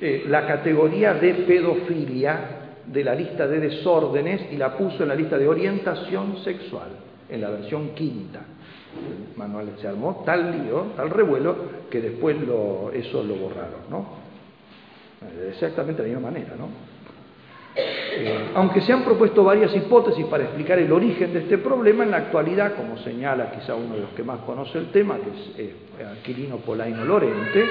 eh, 0.00 0.24
la 0.26 0.46
categoría 0.46 1.14
de 1.14 1.34
pedofilia 1.34 2.59
de 2.86 3.04
la 3.04 3.14
lista 3.14 3.46
de 3.46 3.60
desórdenes 3.60 4.52
y 4.52 4.56
la 4.56 4.76
puso 4.76 5.02
en 5.02 5.08
la 5.08 5.14
lista 5.14 5.38
de 5.38 5.48
orientación 5.48 6.38
sexual, 6.44 6.90
en 7.28 7.40
la 7.40 7.50
versión 7.50 7.90
quinta. 7.90 8.40
Manuel 9.36 9.70
se 9.80 9.88
armó 9.88 10.22
tal 10.26 10.50
lío, 10.50 10.86
tal 10.96 11.10
revuelo, 11.10 11.56
que 11.90 12.00
después 12.00 12.36
eso 12.94 13.22
lo 13.22 13.34
borraron, 13.36 13.82
¿no? 13.88 14.20
Exactamente 15.48 16.02
de 16.02 16.08
la 16.08 16.14
misma 16.14 16.30
manera, 16.30 16.54
¿no? 16.58 16.68
Eh, 17.76 18.50
aunque 18.54 18.80
se 18.80 18.92
han 18.92 19.04
propuesto 19.04 19.44
varias 19.44 19.74
hipótesis 19.76 20.26
para 20.26 20.44
explicar 20.44 20.78
el 20.78 20.90
origen 20.90 21.32
de 21.32 21.40
este 21.40 21.58
problema, 21.58 22.02
en 22.02 22.10
la 22.10 22.16
actualidad, 22.16 22.74
como 22.74 22.98
señala 22.98 23.52
quizá 23.52 23.74
uno 23.74 23.94
de 23.94 24.00
los 24.00 24.10
que 24.10 24.24
más 24.24 24.40
conoce 24.40 24.78
el 24.78 24.90
tema, 24.90 25.18
que 25.18 25.30
es 25.30 25.58
eh, 25.58 25.74
Aquilino 26.20 26.56
Polaino 26.56 27.04
Lorente, 27.04 27.64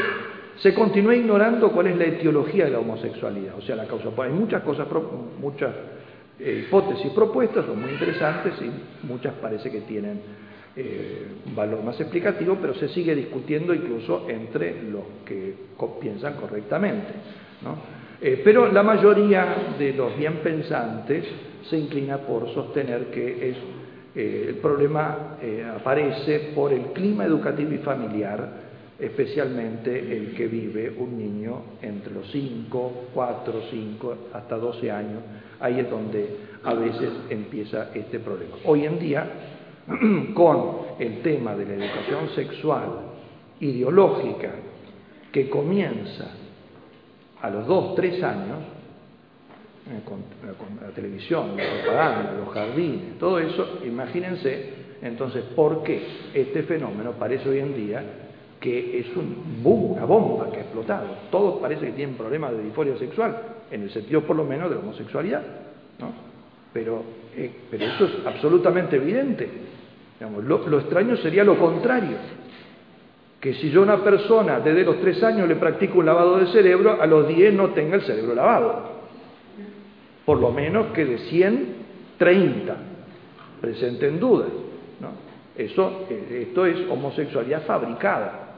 se 0.62 0.74
continúa 0.74 1.16
ignorando 1.16 1.72
cuál 1.72 1.88
es 1.88 1.98
la 1.98 2.06
etiología 2.06 2.66
de 2.66 2.72
la 2.72 2.80
homosexualidad, 2.80 3.56
o 3.58 3.62
sea, 3.62 3.76
la 3.76 3.86
causa. 3.86 4.10
Hay 4.18 4.32
muchas 4.32 4.62
cosas, 4.64 4.88
muchas 5.40 5.72
eh, 6.38 6.66
hipótesis 6.68 7.12
propuestas, 7.12 7.66
son 7.66 7.82
muy 7.82 7.92
interesantes 7.92 8.54
y 8.62 9.06
muchas 9.08 9.34
parece 9.36 9.72
que 9.72 9.82
tienen 9.82 10.20
eh, 10.76 11.28
un 11.46 11.56
valor 11.56 11.82
más 11.84 12.00
explicativo, 12.02 12.58
pero 12.60 12.74
se 12.76 12.90
sigue 12.90 13.16
discutiendo 13.16 13.74
incluso 13.74 14.28
entre 14.30 14.84
los 14.84 15.04
que 15.26 15.54
piensan 16.02 16.34
correctamente. 16.34 17.14
Eh, 18.22 18.42
pero 18.44 18.70
la 18.70 18.84
mayoría 18.84 19.76
de 19.78 19.94
los 19.94 20.18
bien 20.18 20.40
pensantes 20.44 21.26
se 21.70 21.78
inclina 21.78 22.18
por 22.18 22.54
sostener 22.54 23.06
que 23.06 23.56
el 24.16 24.56
problema 24.56 25.38
aparece 25.76 26.52
por 26.54 26.74
el 26.74 26.88
clima 26.88 27.24
educativo 27.24 27.72
y 27.74 27.78
familiar 27.78 28.69
especialmente 29.00 29.98
el 29.98 30.36
que 30.36 30.48
vive 30.48 30.94
un 30.98 31.18
niño 31.18 31.62
entre 31.82 32.14
los 32.14 32.30
5, 32.32 33.08
4, 33.14 33.62
5, 33.72 34.18
hasta 34.34 34.58
12 34.58 34.92
años. 34.92 35.22
Ahí 35.60 35.80
es 35.80 35.90
donde 35.90 36.38
a 36.64 36.74
veces 36.74 37.10
empieza 37.30 37.92
este 37.94 38.20
problema. 38.20 38.56
Hoy 38.66 38.86
en 38.86 39.00
día, 39.00 39.30
con 40.34 40.80
el 41.00 41.22
tema 41.22 41.56
de 41.56 41.66
la 41.66 41.86
educación 41.86 42.30
sexual 42.36 42.90
ideológica 43.62 44.52
que 45.32 45.50
comienza 45.50 46.32
a 47.42 47.50
los 47.50 47.68
2, 47.68 47.96
3 47.96 48.24
años, 48.24 48.58
eh, 49.90 50.02
con, 50.04 50.20
la 50.82 50.94
televisión, 50.94 51.56
la 51.56 51.64
propaganda, 51.84 52.34
los 52.34 52.54
jardines, 52.54 53.18
todo 53.18 53.40
eso, 53.40 53.80
imagínense 53.86 54.74
entonces 55.02 55.46
por 55.56 55.84
qué 55.84 56.06
este 56.34 56.64
fenómeno 56.64 57.14
parece 57.14 57.48
hoy 57.48 57.60
en 57.60 57.76
día 57.76 58.04
que 58.60 59.00
es 59.00 59.16
un 59.16 59.64
boom, 59.64 59.94
una 59.94 60.06
bomba 60.06 60.52
que 60.52 60.58
ha 60.58 60.62
explotado. 60.62 61.08
Todos 61.32 61.60
parece 61.62 61.88
que 61.88 61.92
tienen 61.94 62.16
problemas 62.16 62.52
de 62.52 62.64
disforia 62.64 62.98
sexual, 62.98 63.38
en 63.72 63.84
el 63.84 63.90
sentido 63.90 64.22
por 64.22 64.36
lo 64.36 64.44
menos 64.44 64.70
de 64.70 64.76
la 64.76 64.82
homosexualidad, 64.82 65.42
¿no? 66.00 66.12
Pero, 66.74 67.04
eh, 67.36 67.52
pero 67.72 67.86
eso 67.86 68.06
es 68.06 68.26
absolutamente 68.26 68.98
evidente. 68.98 69.50
lo, 70.20 70.68
lo, 70.68 70.80
extraño 70.80 71.16
sería 71.18 71.44
lo 71.44 71.58
contrario, 71.58 72.18
que 73.40 73.54
si 73.54 73.72
yo 73.72 73.80
a 73.82 73.84
una 73.84 74.04
persona 74.04 74.60
desde 74.60 74.84
los 74.84 75.00
tres 75.00 75.24
años 75.24 75.48
le 75.48 75.56
practico 75.56 76.00
un 76.00 76.06
lavado 76.06 76.38
de 76.38 76.48
cerebro, 76.48 77.02
a 77.02 77.08
los 77.08 77.28
diez 77.30 77.54
no 77.54 77.70
tenga 77.70 77.96
el 77.96 78.02
cerebro 78.02 78.36
lavado. 78.36 79.00
Por 80.26 80.40
lo 80.40 80.52
menos 80.52 80.88
que 80.88 81.06
de 81.06 81.18
100, 81.18 81.76
30 82.18 82.76
presenten 83.62 84.20
dudas. 84.20 84.50
¿no? 85.00 85.08
Eso, 85.56 86.06
eh, 86.10 86.46
esto 86.50 86.66
es 86.66 86.78
homosexualidad 86.90 87.64
fabricada 87.66 88.49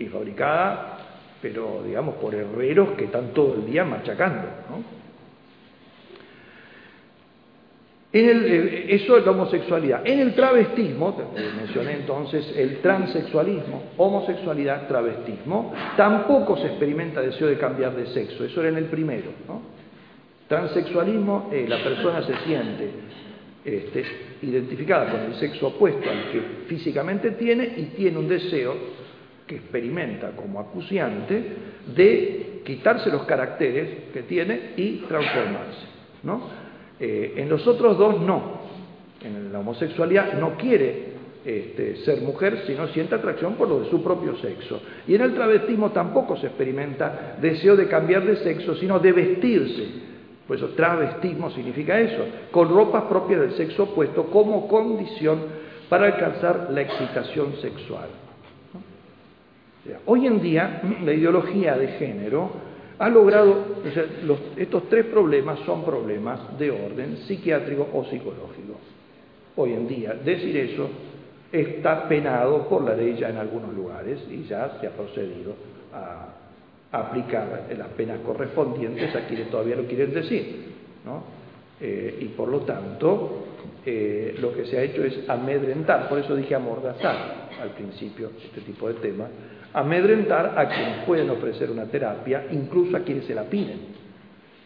y 0.00 0.06
fabricada, 0.06 0.98
pero 1.40 1.82
digamos 1.86 2.16
por 2.16 2.34
herreros 2.34 2.90
que 2.96 3.04
están 3.04 3.32
todo 3.32 3.54
el 3.54 3.66
día 3.66 3.84
machacando. 3.84 4.48
¿no? 4.68 5.00
Eh, 8.12 8.86
eso 8.88 9.16
es 9.16 9.24
la 9.24 9.30
homosexualidad. 9.30 10.02
En 10.04 10.18
el 10.18 10.34
travestismo, 10.34 11.16
mencioné 11.56 11.92
entonces 11.92 12.52
el 12.56 12.78
transexualismo, 12.78 13.90
homosexualidad, 13.98 14.88
travestismo, 14.88 15.72
tampoco 15.96 16.56
se 16.56 16.66
experimenta 16.66 17.20
deseo 17.20 17.46
de 17.46 17.56
cambiar 17.56 17.94
de 17.94 18.06
sexo. 18.06 18.44
Eso 18.44 18.60
era 18.60 18.70
en 18.70 18.78
el 18.78 18.86
primero. 18.86 19.30
Transexualismo, 20.48 21.50
eh, 21.52 21.66
la 21.68 21.80
persona 21.84 22.22
se 22.22 22.36
siente 22.38 22.90
este, 23.64 24.04
identificada 24.42 25.12
con 25.12 25.20
el 25.20 25.34
sexo 25.34 25.68
opuesto 25.68 26.10
al 26.10 26.32
que 26.32 26.40
físicamente 26.66 27.32
tiene 27.32 27.74
y 27.76 27.82
tiene 27.96 28.18
un 28.18 28.28
deseo 28.28 28.74
que 29.50 29.56
experimenta 29.56 30.30
como 30.36 30.60
acuciante 30.60 31.42
de 31.96 32.62
quitarse 32.64 33.10
los 33.10 33.24
caracteres 33.24 34.12
que 34.12 34.22
tiene 34.22 34.74
y 34.76 34.98
transformarse. 35.08 35.86
Eh, 37.00 37.34
en 37.36 37.48
los 37.48 37.66
otros 37.66 37.98
dos 37.98 38.20
no. 38.20 38.60
En 39.20 39.52
la 39.52 39.58
homosexualidad 39.58 40.34
no 40.34 40.56
quiere 40.56 41.14
este, 41.44 41.96
ser 42.04 42.20
mujer, 42.20 42.62
sino 42.64 42.86
siente 42.88 43.16
atracción 43.16 43.54
por 43.54 43.68
lo 43.68 43.80
de 43.80 43.90
su 43.90 44.00
propio 44.04 44.36
sexo. 44.36 44.80
Y 45.08 45.16
en 45.16 45.22
el 45.22 45.34
travestismo 45.34 45.90
tampoco 45.90 46.36
se 46.36 46.46
experimenta 46.46 47.36
deseo 47.40 47.74
de 47.74 47.88
cambiar 47.88 48.24
de 48.24 48.36
sexo, 48.36 48.76
sino 48.76 49.00
de 49.00 49.10
vestirse. 49.10 49.84
Por 50.46 50.58
eso 50.58 50.68
travestismo 50.76 51.50
significa 51.50 51.98
eso, 51.98 52.24
con 52.52 52.68
ropas 52.68 53.02
propias 53.04 53.40
del 53.40 53.52
sexo 53.54 53.82
opuesto 53.82 54.26
como 54.26 54.68
condición 54.68 55.40
para 55.88 56.06
alcanzar 56.06 56.68
la 56.70 56.82
excitación 56.82 57.56
sexual. 57.60 58.29
Hoy 60.06 60.26
en 60.26 60.42
día 60.42 60.82
la 61.02 61.12
ideología 61.12 61.76
de 61.76 61.88
género 61.88 62.50
ha 62.98 63.08
logrado, 63.08 63.64
estos 64.56 64.88
tres 64.90 65.06
problemas 65.06 65.58
son 65.60 65.84
problemas 65.84 66.58
de 66.58 66.70
orden 66.70 67.16
psiquiátrico 67.26 67.88
o 67.94 68.04
psicológico. 68.04 68.78
Hoy 69.56 69.72
en 69.72 69.88
día 69.88 70.14
decir 70.14 70.56
eso 70.56 70.88
está 71.50 72.06
penado 72.08 72.68
por 72.68 72.84
la 72.84 72.94
ley 72.94 73.16
ya 73.18 73.30
en 73.30 73.38
algunos 73.38 73.74
lugares 73.74 74.20
y 74.30 74.44
ya 74.44 74.78
se 74.80 74.86
ha 74.86 74.90
procedido 74.90 75.54
a, 75.92 76.36
aplicar 76.92 77.68
las 77.78 77.88
penas 77.88 78.18
correspondientes 78.20 79.14
a 79.14 79.26
quienes 79.26 79.48
todavía 79.48 79.76
lo 79.76 79.84
quieren 79.84 80.12
decir. 80.12 80.70
Eh, 81.80 82.18
y 82.20 82.24
por 82.26 82.48
lo 82.48 82.60
tanto, 82.60 83.44
eh, 83.86 84.36
lo 84.40 84.52
que 84.52 84.66
se 84.66 84.76
ha 84.76 84.82
hecho 84.82 85.02
es 85.04 85.28
amedrentar, 85.28 86.08
por 86.08 86.18
eso 86.18 86.36
dije 86.36 86.54
amordazar 86.54 87.48
al 87.62 87.70
principio 87.70 88.30
este 88.44 88.60
tipo 88.60 88.88
de 88.88 88.94
temas, 88.94 89.30
amedrentar 89.72 90.54
a 90.56 90.68
quienes 90.68 91.04
pueden 91.04 91.30
ofrecer 91.30 91.70
una 91.70 91.84
terapia, 91.84 92.46
incluso 92.50 92.96
a 92.96 93.00
quienes 93.00 93.24
se 93.24 93.34
la 93.34 93.44
piden. 93.44 94.00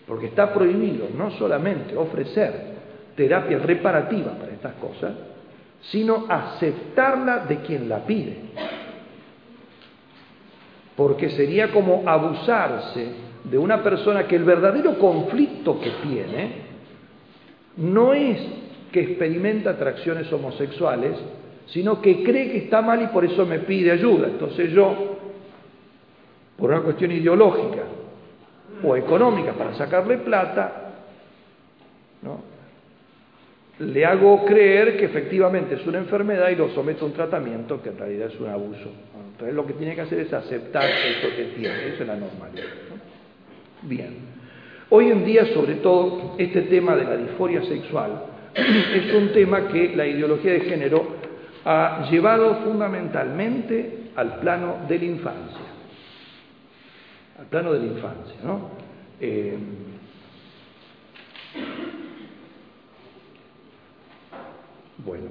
Porque 0.06 0.26
está 0.26 0.52
prohibido 0.52 1.08
no 1.16 1.30
solamente 1.32 1.96
ofrecer 1.96 2.74
terapia 3.16 3.58
reparativa 3.58 4.32
para 4.32 4.52
estas 4.52 4.74
cosas, 4.74 5.12
sino 5.90 6.26
aceptarla 6.28 7.46
de 7.46 7.58
quien 7.58 7.88
la 7.88 8.04
pide. 8.04 8.36
Porque 10.96 11.30
sería 11.30 11.70
como 11.70 12.02
abusarse 12.06 13.08
de 13.44 13.58
una 13.58 13.82
persona 13.82 14.26
que 14.26 14.36
el 14.36 14.44
verdadero 14.44 14.98
conflicto 14.98 15.80
que 15.80 15.90
tiene 16.02 16.64
no 17.76 18.14
es 18.14 18.38
que 18.92 19.00
experimenta 19.00 19.70
atracciones 19.70 20.32
homosexuales, 20.32 21.16
sino 21.66 22.00
que 22.00 22.22
cree 22.22 22.50
que 22.50 22.58
está 22.58 22.82
mal 22.82 23.02
y 23.02 23.06
por 23.08 23.24
eso 23.24 23.46
me 23.46 23.60
pide 23.60 23.90
ayuda. 23.90 24.28
Entonces 24.28 24.70
yo, 24.72 25.16
por 26.56 26.70
una 26.70 26.80
cuestión 26.80 27.12
ideológica 27.12 27.82
o 28.82 28.96
económica 28.96 29.52
para 29.52 29.74
sacarle 29.74 30.18
plata, 30.18 30.84
le 33.78 34.04
hago 34.04 34.44
creer 34.44 34.96
que 34.96 35.06
efectivamente 35.06 35.74
es 35.74 35.86
una 35.86 35.98
enfermedad 35.98 36.50
y 36.50 36.56
lo 36.56 36.68
someto 36.70 37.04
a 37.04 37.08
un 37.08 37.14
tratamiento 37.14 37.82
que 37.82 37.88
en 37.88 37.98
realidad 37.98 38.30
es 38.32 38.40
un 38.40 38.48
abuso. 38.48 38.90
Entonces 39.32 39.54
lo 39.54 39.66
que 39.66 39.72
tiene 39.72 39.94
que 39.94 40.02
hacer 40.02 40.20
es 40.20 40.32
aceptar 40.32 40.84
eso 40.84 41.28
que 41.36 41.44
tiene, 41.56 41.88
eso 41.88 42.02
es 42.02 42.06
la 42.06 42.16
normalidad. 42.16 42.66
Bien. 43.82 44.34
Hoy 44.90 45.10
en 45.10 45.24
día, 45.24 45.46
sobre 45.52 45.76
todo, 45.76 46.34
este 46.38 46.62
tema 46.62 46.94
de 46.94 47.04
la 47.04 47.16
disforia 47.16 47.64
sexual 47.64 48.26
es 48.54 49.12
un 49.12 49.32
tema 49.32 49.66
que 49.66 49.96
la 49.96 50.06
ideología 50.06 50.52
de 50.52 50.60
género 50.60 51.23
ha 51.64 52.08
llevado 52.10 52.56
fundamentalmente 52.64 54.10
al 54.16 54.38
plano 54.38 54.78
de 54.86 54.98
la 54.98 55.04
infancia, 55.04 55.66
al 57.38 57.46
plano 57.46 57.72
de 57.72 57.78
la 57.80 57.86
infancia, 57.86 58.36
¿no? 58.44 58.70
Eh, 59.20 59.56
bueno, 65.04 65.28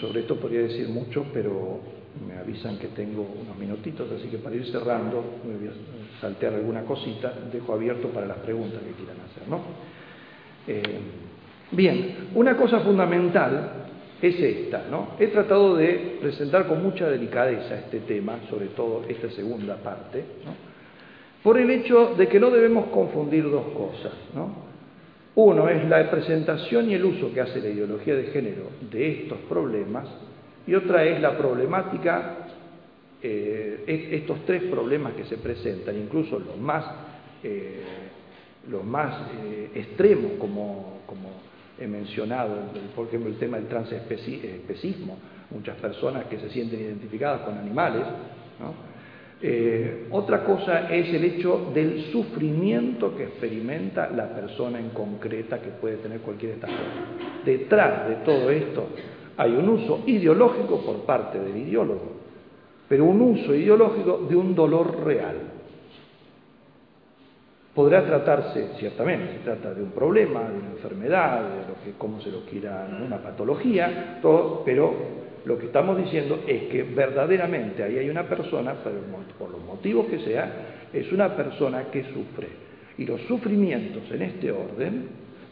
sobre 0.00 0.20
esto 0.20 0.36
podría 0.36 0.62
decir 0.62 0.88
mucho, 0.88 1.24
pero 1.32 1.80
me 2.26 2.38
avisan 2.38 2.78
que 2.78 2.88
tengo 2.88 3.22
unos 3.22 3.56
minutitos, 3.56 4.10
así 4.12 4.28
que 4.28 4.38
para 4.38 4.54
ir 4.54 4.66
cerrando, 4.66 5.22
voy 5.44 5.68
a 5.68 6.20
saltear 6.20 6.54
alguna 6.54 6.82
cosita, 6.82 7.32
dejo 7.52 7.72
abierto 7.72 8.08
para 8.08 8.26
las 8.26 8.38
preguntas 8.38 8.80
que 8.82 8.92
quieran 8.92 9.16
hacer, 9.30 9.48
¿no? 9.48 9.60
Eh, 10.66 11.00
bien, 11.72 12.28
una 12.34 12.56
cosa 12.56 12.80
fundamental 12.80 13.85
es 14.22 14.40
esta, 14.40 14.84
¿no? 14.90 15.08
He 15.18 15.28
tratado 15.28 15.76
de 15.76 16.18
presentar 16.20 16.66
con 16.66 16.82
mucha 16.82 17.08
delicadeza 17.08 17.78
este 17.78 18.00
tema, 18.00 18.38
sobre 18.48 18.66
todo 18.68 19.04
esta 19.08 19.30
segunda 19.30 19.76
parte, 19.76 20.24
por 21.42 21.58
el 21.58 21.70
hecho 21.70 22.14
de 22.16 22.26
que 22.26 22.40
no 22.40 22.50
debemos 22.50 22.86
confundir 22.86 23.44
dos 23.50 23.66
cosas, 23.68 24.12
¿no? 24.34 24.66
Uno 25.34 25.68
es 25.68 25.86
la 25.86 26.10
presentación 26.10 26.90
y 26.90 26.94
el 26.94 27.04
uso 27.04 27.32
que 27.32 27.42
hace 27.42 27.60
la 27.60 27.68
ideología 27.68 28.14
de 28.14 28.24
género 28.28 28.70
de 28.90 29.22
estos 29.22 29.38
problemas, 29.48 30.08
y 30.66 30.74
otra 30.74 31.04
es 31.04 31.20
la 31.20 31.36
problemática, 31.36 32.48
eh, 33.22 34.08
estos 34.12 34.46
tres 34.46 34.62
problemas 34.64 35.12
que 35.12 35.24
se 35.24 35.36
presentan, 35.36 35.96
incluso 35.96 36.38
los 36.38 36.56
más, 36.58 36.84
eh, 37.42 37.82
los 38.70 38.82
más 38.82 39.28
eh, 39.44 39.70
extremos 39.74 40.32
como 40.38 40.96
he 41.78 41.86
mencionado, 41.86 42.54
por 42.94 43.06
ejemplo, 43.08 43.30
el 43.30 43.38
tema 43.38 43.58
del 43.58 43.66
transespecismo, 43.66 45.18
muchas 45.50 45.76
personas 45.76 46.24
que 46.26 46.38
se 46.38 46.50
sienten 46.50 46.80
identificadas 46.80 47.42
con 47.42 47.56
animales. 47.58 48.02
Eh, 49.42 50.06
otra 50.10 50.44
cosa 50.44 50.90
es 50.90 51.12
el 51.12 51.22
hecho 51.24 51.70
del 51.74 52.10
sufrimiento 52.10 53.14
que 53.14 53.24
experimenta 53.24 54.08
la 54.08 54.34
persona 54.34 54.78
en 54.78 54.90
concreta 54.90 55.60
que 55.60 55.68
puede 55.68 55.96
tener 55.96 56.20
cualquiera 56.20 56.54
de 56.54 56.60
estas 56.60 56.70
cosas. 56.70 57.44
Detrás 57.44 58.08
de 58.08 58.14
todo 58.16 58.50
esto 58.50 58.86
hay 59.36 59.52
un 59.52 59.68
uso 59.68 60.02
ideológico 60.06 60.80
por 60.80 61.04
parte 61.04 61.38
del 61.38 61.54
ideólogo, 61.54 62.12
pero 62.88 63.04
un 63.04 63.20
uso 63.20 63.54
ideológico 63.54 64.26
de 64.28 64.36
un 64.36 64.54
dolor 64.54 65.04
real. 65.04 65.36
Podrá 67.76 68.06
tratarse, 68.06 68.70
ciertamente, 68.78 69.34
se 69.34 69.38
trata 69.40 69.74
de 69.74 69.82
un 69.82 69.90
problema, 69.90 70.48
de 70.48 70.60
una 70.60 70.70
enfermedad, 70.70 71.42
de 71.42 71.68
lo 71.68 71.74
que, 71.84 71.98
como 71.98 72.22
se 72.22 72.30
lo 72.30 72.46
quiera, 72.46 72.88
una 73.04 73.18
patología, 73.18 74.18
pero 74.64 74.94
lo 75.44 75.58
que 75.58 75.66
estamos 75.66 75.98
diciendo 75.98 76.42
es 76.46 76.70
que 76.70 76.84
verdaderamente 76.84 77.82
ahí 77.82 77.98
hay 77.98 78.08
una 78.08 78.22
persona, 78.22 78.76
por 79.38 79.50
los 79.50 79.62
motivos 79.62 80.06
que 80.06 80.20
sea, 80.20 80.88
es 80.90 81.12
una 81.12 81.36
persona 81.36 81.90
que 81.90 82.02
sufre. 82.04 82.48
Y 82.96 83.04
los 83.04 83.20
sufrimientos 83.28 84.10
en 84.10 84.22
este 84.22 84.50
orden, 84.50 85.08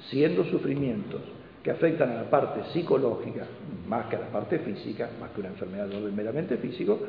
siendo 0.09 0.45
sufrimientos 0.45 1.21
que 1.63 1.73
afectan 1.73 2.11
a 2.11 2.23
la 2.23 2.31
parte 2.31 2.63
psicológica, 2.73 3.45
más 3.87 4.07
que 4.07 4.17
a 4.17 4.21
la 4.21 4.29
parte 4.29 4.61
física, 4.61 5.11
más 5.21 5.31
que 5.33 5.41
una 5.41 5.51
enfermedad 5.51 5.89
de 5.89 5.99
orden 5.99 6.17
meramente 6.17 6.57
físico, 6.57 7.01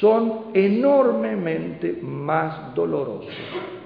son 0.00 0.48
enormemente 0.52 1.98
más 2.02 2.74
dolorosos 2.74 3.79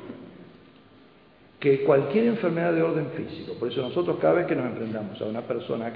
que 1.65 1.83
cualquier 1.83 2.27
enfermedad 2.27 2.75
de 2.75 2.83
orden 2.83 3.07
físico. 3.17 3.55
Por 3.55 3.73
eso 3.73 3.81
nosotros 3.81 4.19
cada 4.21 4.35
vez 4.35 4.47
que 4.47 4.55
nos 4.55 4.67
enfrentamos 4.67 5.19
a 5.19 5.25
una 5.25 5.41
persona, 5.41 5.91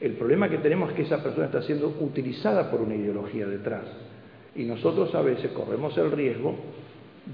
el 0.00 0.12
problema 0.12 0.48
que 0.48 0.58
tenemos 0.58 0.90
es 0.90 0.94
que 0.94 1.02
esa 1.02 1.20
persona 1.20 1.46
está 1.46 1.60
siendo 1.62 1.88
utilizada 1.88 2.70
por 2.70 2.80
una 2.80 2.94
ideología 2.94 3.48
detrás. 3.48 3.82
Y 4.54 4.62
nosotros 4.62 5.12
a 5.16 5.22
veces 5.22 5.50
corremos 5.50 5.98
el 5.98 6.12
riesgo 6.12 6.54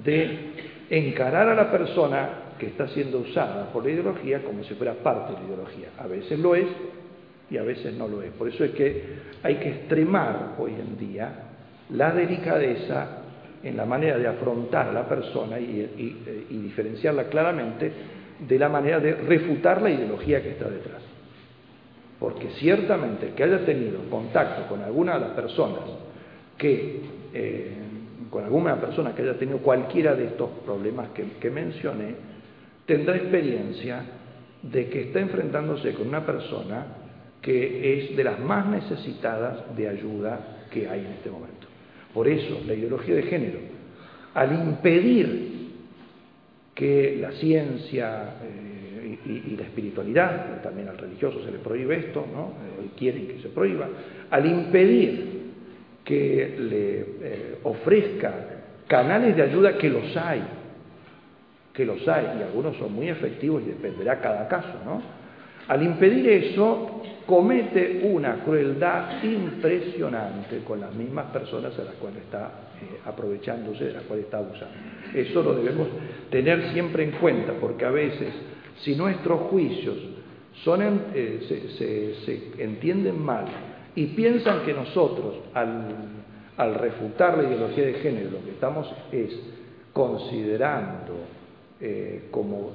de 0.03 0.53
encarar 0.89 1.47
a 1.47 1.55
la 1.55 1.71
persona 1.71 2.55
que 2.59 2.69
está 2.69 2.89
siendo 2.89 3.19
usada 3.19 3.71
por 3.71 3.85
la 3.85 3.91
ideología 3.91 4.43
como 4.45 4.65
si 4.65 4.73
fuera 4.73 4.95
parte 4.95 5.35
de 5.35 5.41
la 5.41 5.45
ideología. 5.45 5.89
A 5.99 6.07
veces 6.07 6.39
lo 6.39 6.55
es 6.55 6.69
y 7.51 7.59
a 7.59 7.65
veces 7.65 7.93
no 7.93 8.09
lo 8.09 8.23
es. 8.23 8.31
Por 8.31 8.49
eso 8.49 8.65
es 8.65 8.71
que 8.71 9.05
hay 9.43 9.57
que 9.57 9.69
extremar 9.69 10.55
hoy 10.59 10.73
en 10.73 10.97
día 10.97 11.33
la 11.91 12.13
delicadeza 12.13 13.18
en 13.63 13.77
la 13.77 13.85
manera 13.85 14.19
de 14.19 14.27
afrontar 14.27 14.89
a 14.89 14.93
la 14.93 15.09
persona 15.09 15.59
y, 15.59 16.47
diferenciarla 16.49 17.25
claramente 17.25 17.91
de 18.39 18.59
la 18.59 18.69
manera 18.69 19.01
de 19.01 19.15
refutar 19.15 19.83
la 19.83 19.91
ideología 19.91 20.43
que 20.43 20.51
está 20.51 20.69
detrás. 20.69 21.03
Porque 22.19 22.51
ciertamente 22.59 23.33
que 23.35 23.45
haya 23.45 23.65
tenido 23.65 24.01
contacto 24.11 24.69
con 24.69 24.83
alguna 24.83 25.15
de 25.15 25.21
las 25.21 25.31
personas 25.31 25.81
que, 26.57 27.01
eh, 27.33 27.73
con 28.31 28.45
alguna 28.45 28.81
persona 28.81 29.15
que 29.15 29.23
haya 29.23 29.39
tenido 29.39 29.59
cualquiera 29.59 30.15
de 30.15 30.27
estos 30.27 30.51
problemas 30.65 31.09
que 31.11 31.51
mencioné, 31.51 32.15
tendrá 32.87 33.17
experiencia 33.17 34.03
de 34.63 34.89
que 34.89 35.03
está 35.03 35.21
enfrentándose 35.21 35.93
con 35.95 36.09
una 36.09 36.25
persona 36.25 36.87
que 37.41 37.99
es 37.99 38.17
de 38.17 38.25
las 38.25 38.41
más 38.41 38.67
necesitadas 38.67 39.77
de 39.77 39.89
ayuda 39.89 40.67
que 40.71 40.89
hay 40.89 41.01
en 41.01 41.13
este 41.13 41.31
momento. 41.31 41.58
Por 42.13 42.29
eso, 42.29 42.61
la 42.67 42.75
ideología 42.75 43.15
de 43.15 43.23
género, 43.23 43.59
al 44.35 44.53
impedir 44.53 45.59
que 46.75 47.19
la 47.21 47.33
ciencia 47.33 48.35
eh, 48.43 49.19
y, 49.27 49.57
la 49.57 49.65
espiritualidad, 49.65 50.63
también 50.63 50.89
al 50.89 50.97
religioso 50.97 51.43
se 51.45 51.51
le 51.51 51.59
prohíbe 51.59 51.97
esto, 51.97 52.25
¿no? 52.33 52.53
Eh, 52.85 52.91
quieren 52.97 53.27
que 53.27 53.41
se 53.41 53.49
prohíba, 53.49 53.89
al 54.31 54.47
impedir 54.47 55.39
que 56.05 56.57
le 56.59 57.01
eh, 57.01 57.59
ofrezca 57.65 58.33
canales 58.87 59.37
de 59.37 59.43
ayuda 59.43 59.77
que 59.77 59.91
los 59.91 60.17
hay, 60.17 60.43
que 61.75 61.85
los 61.85 62.07
hay, 62.09 62.39
y 62.39 62.43
algunos 62.43 62.77
son 62.77 62.93
muy 62.93 63.09
efectivos 63.09 63.63
y 63.63 63.71
dependerá 63.71 64.21
cada 64.21 64.49
caso, 64.49 64.81
¿no? 64.85 65.03
Al 65.67 65.83
impedir 65.83 66.29
eso, 66.29 67.03
comete 67.29 68.01
una 68.11 68.43
crueldad 68.43 69.23
impresionante 69.23 70.61
con 70.67 70.81
las 70.81 70.95
mismas 70.95 71.27
personas 71.27 71.79
a 71.79 71.85
las 71.85 71.95
cuales 71.97 72.23
está 72.23 72.71
eh, 72.81 73.01
aprovechándose, 73.05 73.85
de 73.85 73.93
las 73.93 74.05
cuales 74.05 74.25
está 74.25 74.39
abusando. 74.39 74.75
Eso 75.13 75.43
lo 75.43 75.55
debemos 75.55 75.89
tener 76.31 76.73
siempre 76.73 77.05
en 77.05 77.11
cuenta, 77.13 77.53
porque 77.61 77.85
a 77.85 77.91
veces, 77.91 78.33
si 78.81 78.97
nuestros 78.97 79.43
juicios 79.51 79.99
eh, 81.15 82.15
se, 82.25 82.65
entienden 82.65 83.21
mal 83.23 83.45
y 83.95 84.07
piensan 84.07 84.65
que 84.65 84.73
nosotros, 84.73 85.35
al, 85.53 86.75
refutar 86.77 87.37
la 87.37 87.45
ideología 87.45 87.85
de 87.85 87.95
género, 87.95 88.31
lo 88.31 88.43
que 88.43 88.53
estamos 88.53 88.91
es 89.13 89.39
considerando 89.93 91.15
eh, 91.79 92.29
como, 92.31 92.73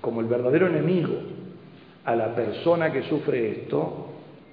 como 0.00 0.20
el 0.22 0.26
verdadero 0.26 0.68
enemigo 0.68 1.37
a 2.08 2.16
la 2.16 2.34
persona 2.34 2.90
que 2.90 3.02
sufre 3.02 3.50
esto, 3.50 4.06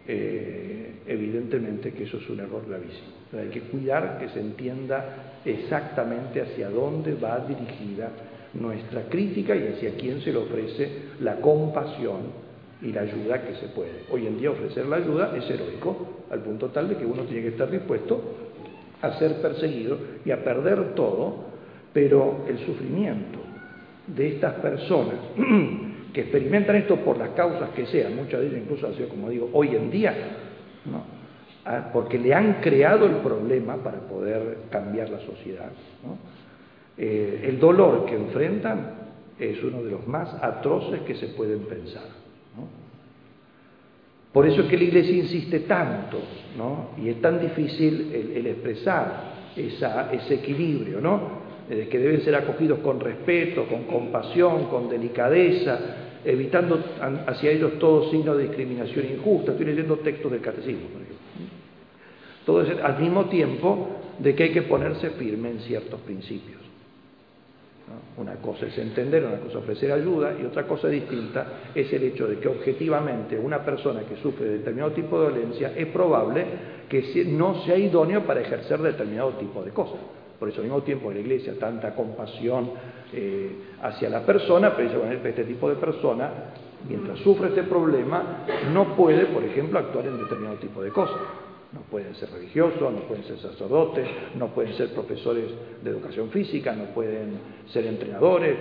eh, 0.05 0.95
evidentemente 1.07 1.93
que 1.93 2.03
eso 2.03 2.17
es 2.17 2.29
un 2.29 2.41
error 2.41 2.65
gravísimo. 2.67 3.15
hay 3.31 3.47
que 3.47 3.61
cuidar 3.61 4.17
que 4.19 4.27
se 4.27 4.41
entienda 4.41 5.39
exactamente 5.45 6.41
hacia 6.41 6.69
dónde 6.69 7.13
va 7.13 7.39
dirigida 7.39 8.09
nuestra 8.55 9.03
crítica 9.03 9.55
y 9.55 9.69
hacia 9.69 9.95
quién 9.95 10.19
se 10.19 10.33
le 10.33 10.39
ofrece 10.39 10.89
la 11.21 11.37
compasión 11.37 12.23
y 12.81 12.91
la 12.91 13.01
ayuda 13.03 13.41
que 13.41 13.55
se 13.55 13.67
puede. 13.67 14.03
Hoy 14.11 14.27
en 14.27 14.37
día 14.37 14.51
ofrecer 14.51 14.85
la 14.87 14.97
ayuda 14.97 15.33
es 15.37 15.49
heroico, 15.49 16.25
al 16.29 16.41
punto 16.41 16.67
tal 16.71 16.89
de 16.89 16.97
que 16.97 17.05
uno 17.05 17.23
tiene 17.23 17.43
que 17.43 17.49
estar 17.49 17.71
dispuesto 17.71 18.21
a 19.01 19.17
ser 19.17 19.41
perseguido 19.41 19.97
y 20.25 20.31
a 20.31 20.43
perder 20.43 20.93
todo, 20.93 21.45
pero 21.93 22.43
el 22.49 22.59
sufrimiento 22.65 23.39
de 24.07 24.27
estas 24.27 24.55
personas 24.55 25.15
que 26.15 26.21
experimentan 26.21 26.77
esto 26.77 26.95
por 26.95 27.17
las 27.17 27.31
causas 27.31 27.71
que 27.71 27.85
sean, 27.87 28.15
muchas 28.15 28.39
de 28.39 28.47
ellas 28.47 28.61
incluso 28.61 28.93
sido, 28.93 29.09
como 29.09 29.29
digo, 29.29 29.49
hoy 29.51 29.75
en 29.75 29.91
día, 29.91 30.15
ah, 31.65 31.89
porque 31.91 32.17
le 32.17 32.33
han 32.33 32.61
creado 32.61 33.05
el 33.05 33.17
problema 33.17 33.75
para 33.75 33.99
poder 33.99 34.59
cambiar 34.69 35.09
la 35.09 35.19
sociedad. 35.19 35.69
Eh, 36.97 37.47
el 37.49 37.59
dolor 37.59 38.05
que 38.05 38.15
enfrentan 38.15 38.91
es 39.37 39.61
uno 39.61 39.83
de 39.83 39.91
los 39.91 40.07
más 40.07 40.33
atroces 40.41 41.01
que 41.01 41.15
se 41.15 41.27
pueden 41.27 41.59
pensar. 41.65 42.05
Por 44.31 44.47
eso 44.47 44.61
es 44.61 44.67
que 44.67 44.77
la 44.77 44.83
Iglesia 44.85 45.17
insiste 45.17 45.59
tanto, 45.61 46.19
y 46.97 47.09
es 47.09 47.21
tan 47.21 47.41
difícil 47.41 48.09
el, 48.35 48.47
expresar 48.47 49.33
ese 49.57 50.35
equilibrio, 50.35 51.01
¿no? 51.01 51.43
que 51.67 51.99
deben 51.99 52.21
ser 52.21 52.35
acogidos 52.35 52.79
con 52.79 52.99
respeto, 52.99 53.65
con 53.67 53.83
compasión, 53.83 54.65
con 54.65 54.87
delicadeza, 54.87 56.04
evitando 56.25 56.83
hacia 57.27 57.51
ellos 57.51 57.77
todo 57.79 58.09
signo 58.09 58.35
de 58.35 58.47
discriminación 58.47 59.05
injusta. 59.05 59.51
Estoy 59.51 59.67
leyendo 59.67 59.97
textos 59.97 60.31
del 60.31 60.41
catecismo, 60.41 60.87
por 60.87 61.01
ejemplo. 61.01 61.25
Todo 62.45 62.61
eso 62.61 62.83
al 62.83 62.99
mismo 62.99 63.25
tiempo 63.25 63.89
de 64.19 64.35
que 64.35 64.43
hay 64.43 64.51
que 64.51 64.63
ponerse 64.63 65.11
firme 65.11 65.51
en 65.51 65.59
ciertos 65.59 65.99
principios. 66.01 66.61
Una 68.17 68.35
cosa 68.35 68.65
es 68.65 68.77
entender, 68.77 69.23
una 69.23 69.37
cosa 69.37 69.49
es 69.49 69.55
ofrecer 69.57 69.91
ayuda 69.91 70.35
y 70.41 70.45
otra 70.45 70.65
cosa 70.65 70.87
distinta 70.87 71.69
es 71.75 71.91
el 71.93 72.03
hecho 72.03 72.27
de 72.27 72.39
que 72.39 72.47
objetivamente 72.47 73.37
una 73.37 73.63
persona 73.63 74.01
que 74.01 74.15
sufre 74.17 74.45
de 74.45 74.57
determinado 74.59 74.91
tipo 74.93 75.21
de 75.21 75.31
violencia 75.31 75.73
es 75.75 75.87
probable 75.87 76.45
que 76.89 77.25
no 77.27 77.63
sea 77.63 77.77
idóneo 77.77 78.25
para 78.25 78.41
ejercer 78.41 78.79
determinado 78.79 79.33
tipo 79.33 79.63
de 79.63 79.71
cosas. 79.71 79.99
Por 80.39 80.49
eso 80.49 80.57
al 80.59 80.65
mismo 80.65 80.81
tiempo 80.83 81.09
en 81.09 81.15
la 81.15 81.21
iglesia 81.21 81.53
tanta 81.59 81.95
compasión 81.95 82.71
eh, 83.13 83.51
hacia 83.81 84.09
la 84.09 84.25
persona, 84.25 84.75
pero 84.75 85.05
este 85.11 85.43
tipo 85.43 85.69
de 85.69 85.75
persona, 85.75 86.29
mientras 86.87 87.19
sufre 87.19 87.49
este 87.49 87.63
problema, 87.63 88.45
no 88.73 88.95
puede, 88.95 89.25
por 89.27 89.43
ejemplo, 89.43 89.79
actuar 89.79 90.07
en 90.07 90.17
determinado 90.17 90.57
tipo 90.57 90.81
de 90.81 90.89
cosas. 90.89 91.17
No 91.71 91.81
pueden 91.81 92.15
ser 92.15 92.31
religiosos, 92.31 92.93
no 92.93 92.99
pueden 93.01 93.25
ser 93.25 93.37
sacerdotes, 93.37 94.07
no 94.35 94.47
pueden 94.47 94.73
ser 94.75 94.93
profesores 94.93 95.45
de 95.83 95.89
educación 95.89 96.29
física, 96.29 96.73
no 96.73 96.85
pueden 96.93 97.37
ser 97.67 97.85
entrenadores. 97.85 98.57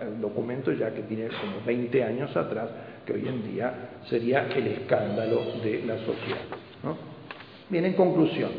El 0.00 0.20
documento 0.20 0.72
ya 0.72 0.94
que 0.94 1.02
tiene 1.02 1.28
como 1.28 1.64
20 1.66 2.02
años 2.02 2.34
atrás, 2.36 2.70
que 3.04 3.12
hoy 3.12 3.28
en 3.28 3.42
día 3.52 3.90
sería 4.08 4.46
el 4.48 4.66
escándalo 4.68 5.42
de 5.62 5.82
la 5.84 5.98
sociedad. 5.98 6.40
Bien, 7.68 7.84
en 7.84 7.92
conclusión, 7.92 8.50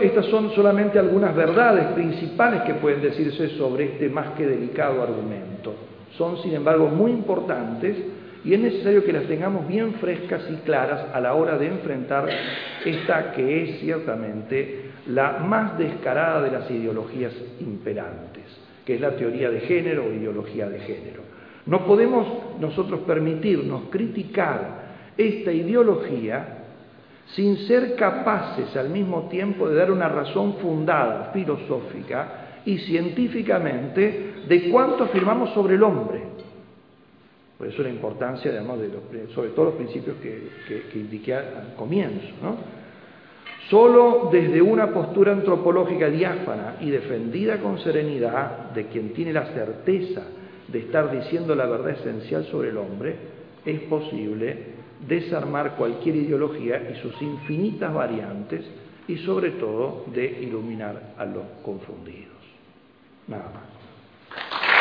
estas 0.00 0.26
son 0.26 0.50
solamente 0.54 0.98
algunas 0.98 1.34
verdades 1.36 1.86
principales 1.88 2.62
que 2.62 2.74
pueden 2.74 3.02
decirse 3.02 3.48
sobre 3.50 3.84
este 3.84 4.08
más 4.08 4.28
que 4.34 4.46
delicado 4.46 5.02
argumento. 5.02 5.74
Son, 6.16 6.38
sin 6.42 6.54
embargo, 6.54 6.88
muy 6.88 7.10
importantes 7.10 7.96
y 8.44 8.54
es 8.54 8.60
necesario 8.60 9.04
que 9.04 9.12
las 9.12 9.24
tengamos 9.24 9.68
bien 9.68 9.94
frescas 9.94 10.42
y 10.50 10.56
claras 10.64 11.14
a 11.14 11.20
la 11.20 11.34
hora 11.34 11.56
de 11.58 11.66
enfrentar 11.66 12.28
esta 12.84 13.32
que 13.32 13.62
es 13.62 13.80
ciertamente 13.80 14.90
la 15.06 15.38
más 15.38 15.78
descarada 15.78 16.42
de 16.42 16.50
las 16.50 16.70
ideologías 16.70 17.32
imperantes, 17.60 18.44
que 18.84 18.94
es 18.94 19.00
la 19.00 19.16
teoría 19.16 19.50
de 19.50 19.60
género 19.60 20.04
o 20.04 20.12
ideología 20.12 20.68
de 20.68 20.80
género. 20.80 21.22
No 21.66 21.86
podemos 21.86 22.26
nosotros 22.60 23.00
permitirnos 23.00 23.82
criticar 23.90 24.82
esta 25.16 25.52
ideología 25.52 26.61
sin 27.34 27.56
ser 27.66 27.94
capaces 27.96 28.76
al 28.76 28.90
mismo 28.90 29.28
tiempo 29.28 29.68
de 29.68 29.76
dar 29.76 29.90
una 29.90 30.08
razón 30.08 30.56
fundada, 30.56 31.30
filosófica 31.32 32.60
y 32.64 32.78
científicamente 32.78 34.34
de 34.46 34.70
cuánto 34.70 35.04
afirmamos 35.04 35.50
sobre 35.50 35.76
el 35.76 35.82
hombre. 35.82 36.22
Por 37.56 37.68
eso 37.68 37.82
la 37.82 37.90
importancia, 37.90 38.50
además, 38.50 38.80
de 38.80 39.28
sobre 39.34 39.50
todo 39.50 39.66
los 39.66 39.74
principios 39.74 40.16
que, 40.16 40.48
que 40.92 40.98
indiqué 40.98 41.34
al 41.34 41.74
comienzo. 41.76 42.34
Solo 43.70 44.28
desde 44.32 44.60
una 44.60 44.88
postura 44.88 45.32
antropológica 45.32 46.10
diáfana 46.10 46.76
y 46.80 46.90
defendida 46.90 47.58
con 47.58 47.78
serenidad 47.78 48.72
de 48.72 48.86
quien 48.86 49.14
tiene 49.14 49.32
la 49.32 49.46
certeza 49.46 50.22
de 50.68 50.80
estar 50.80 51.10
diciendo 51.12 51.54
la 51.54 51.66
verdad 51.66 51.90
esencial 51.90 52.44
sobre 52.46 52.70
el 52.70 52.78
hombre, 52.78 53.16
es 53.64 53.80
posible 53.82 54.81
desarmar 55.06 55.76
cualquier 55.76 56.16
ideología 56.16 56.90
y 56.90 57.00
sus 57.02 57.20
infinitas 57.20 57.92
variantes 57.92 58.64
y 59.08 59.16
sobre 59.18 59.52
todo 59.52 60.04
de 60.14 60.42
iluminar 60.42 61.14
a 61.18 61.24
los 61.24 61.44
confundidos. 61.62 62.32
Nada 63.26 63.50
más. 63.52 64.71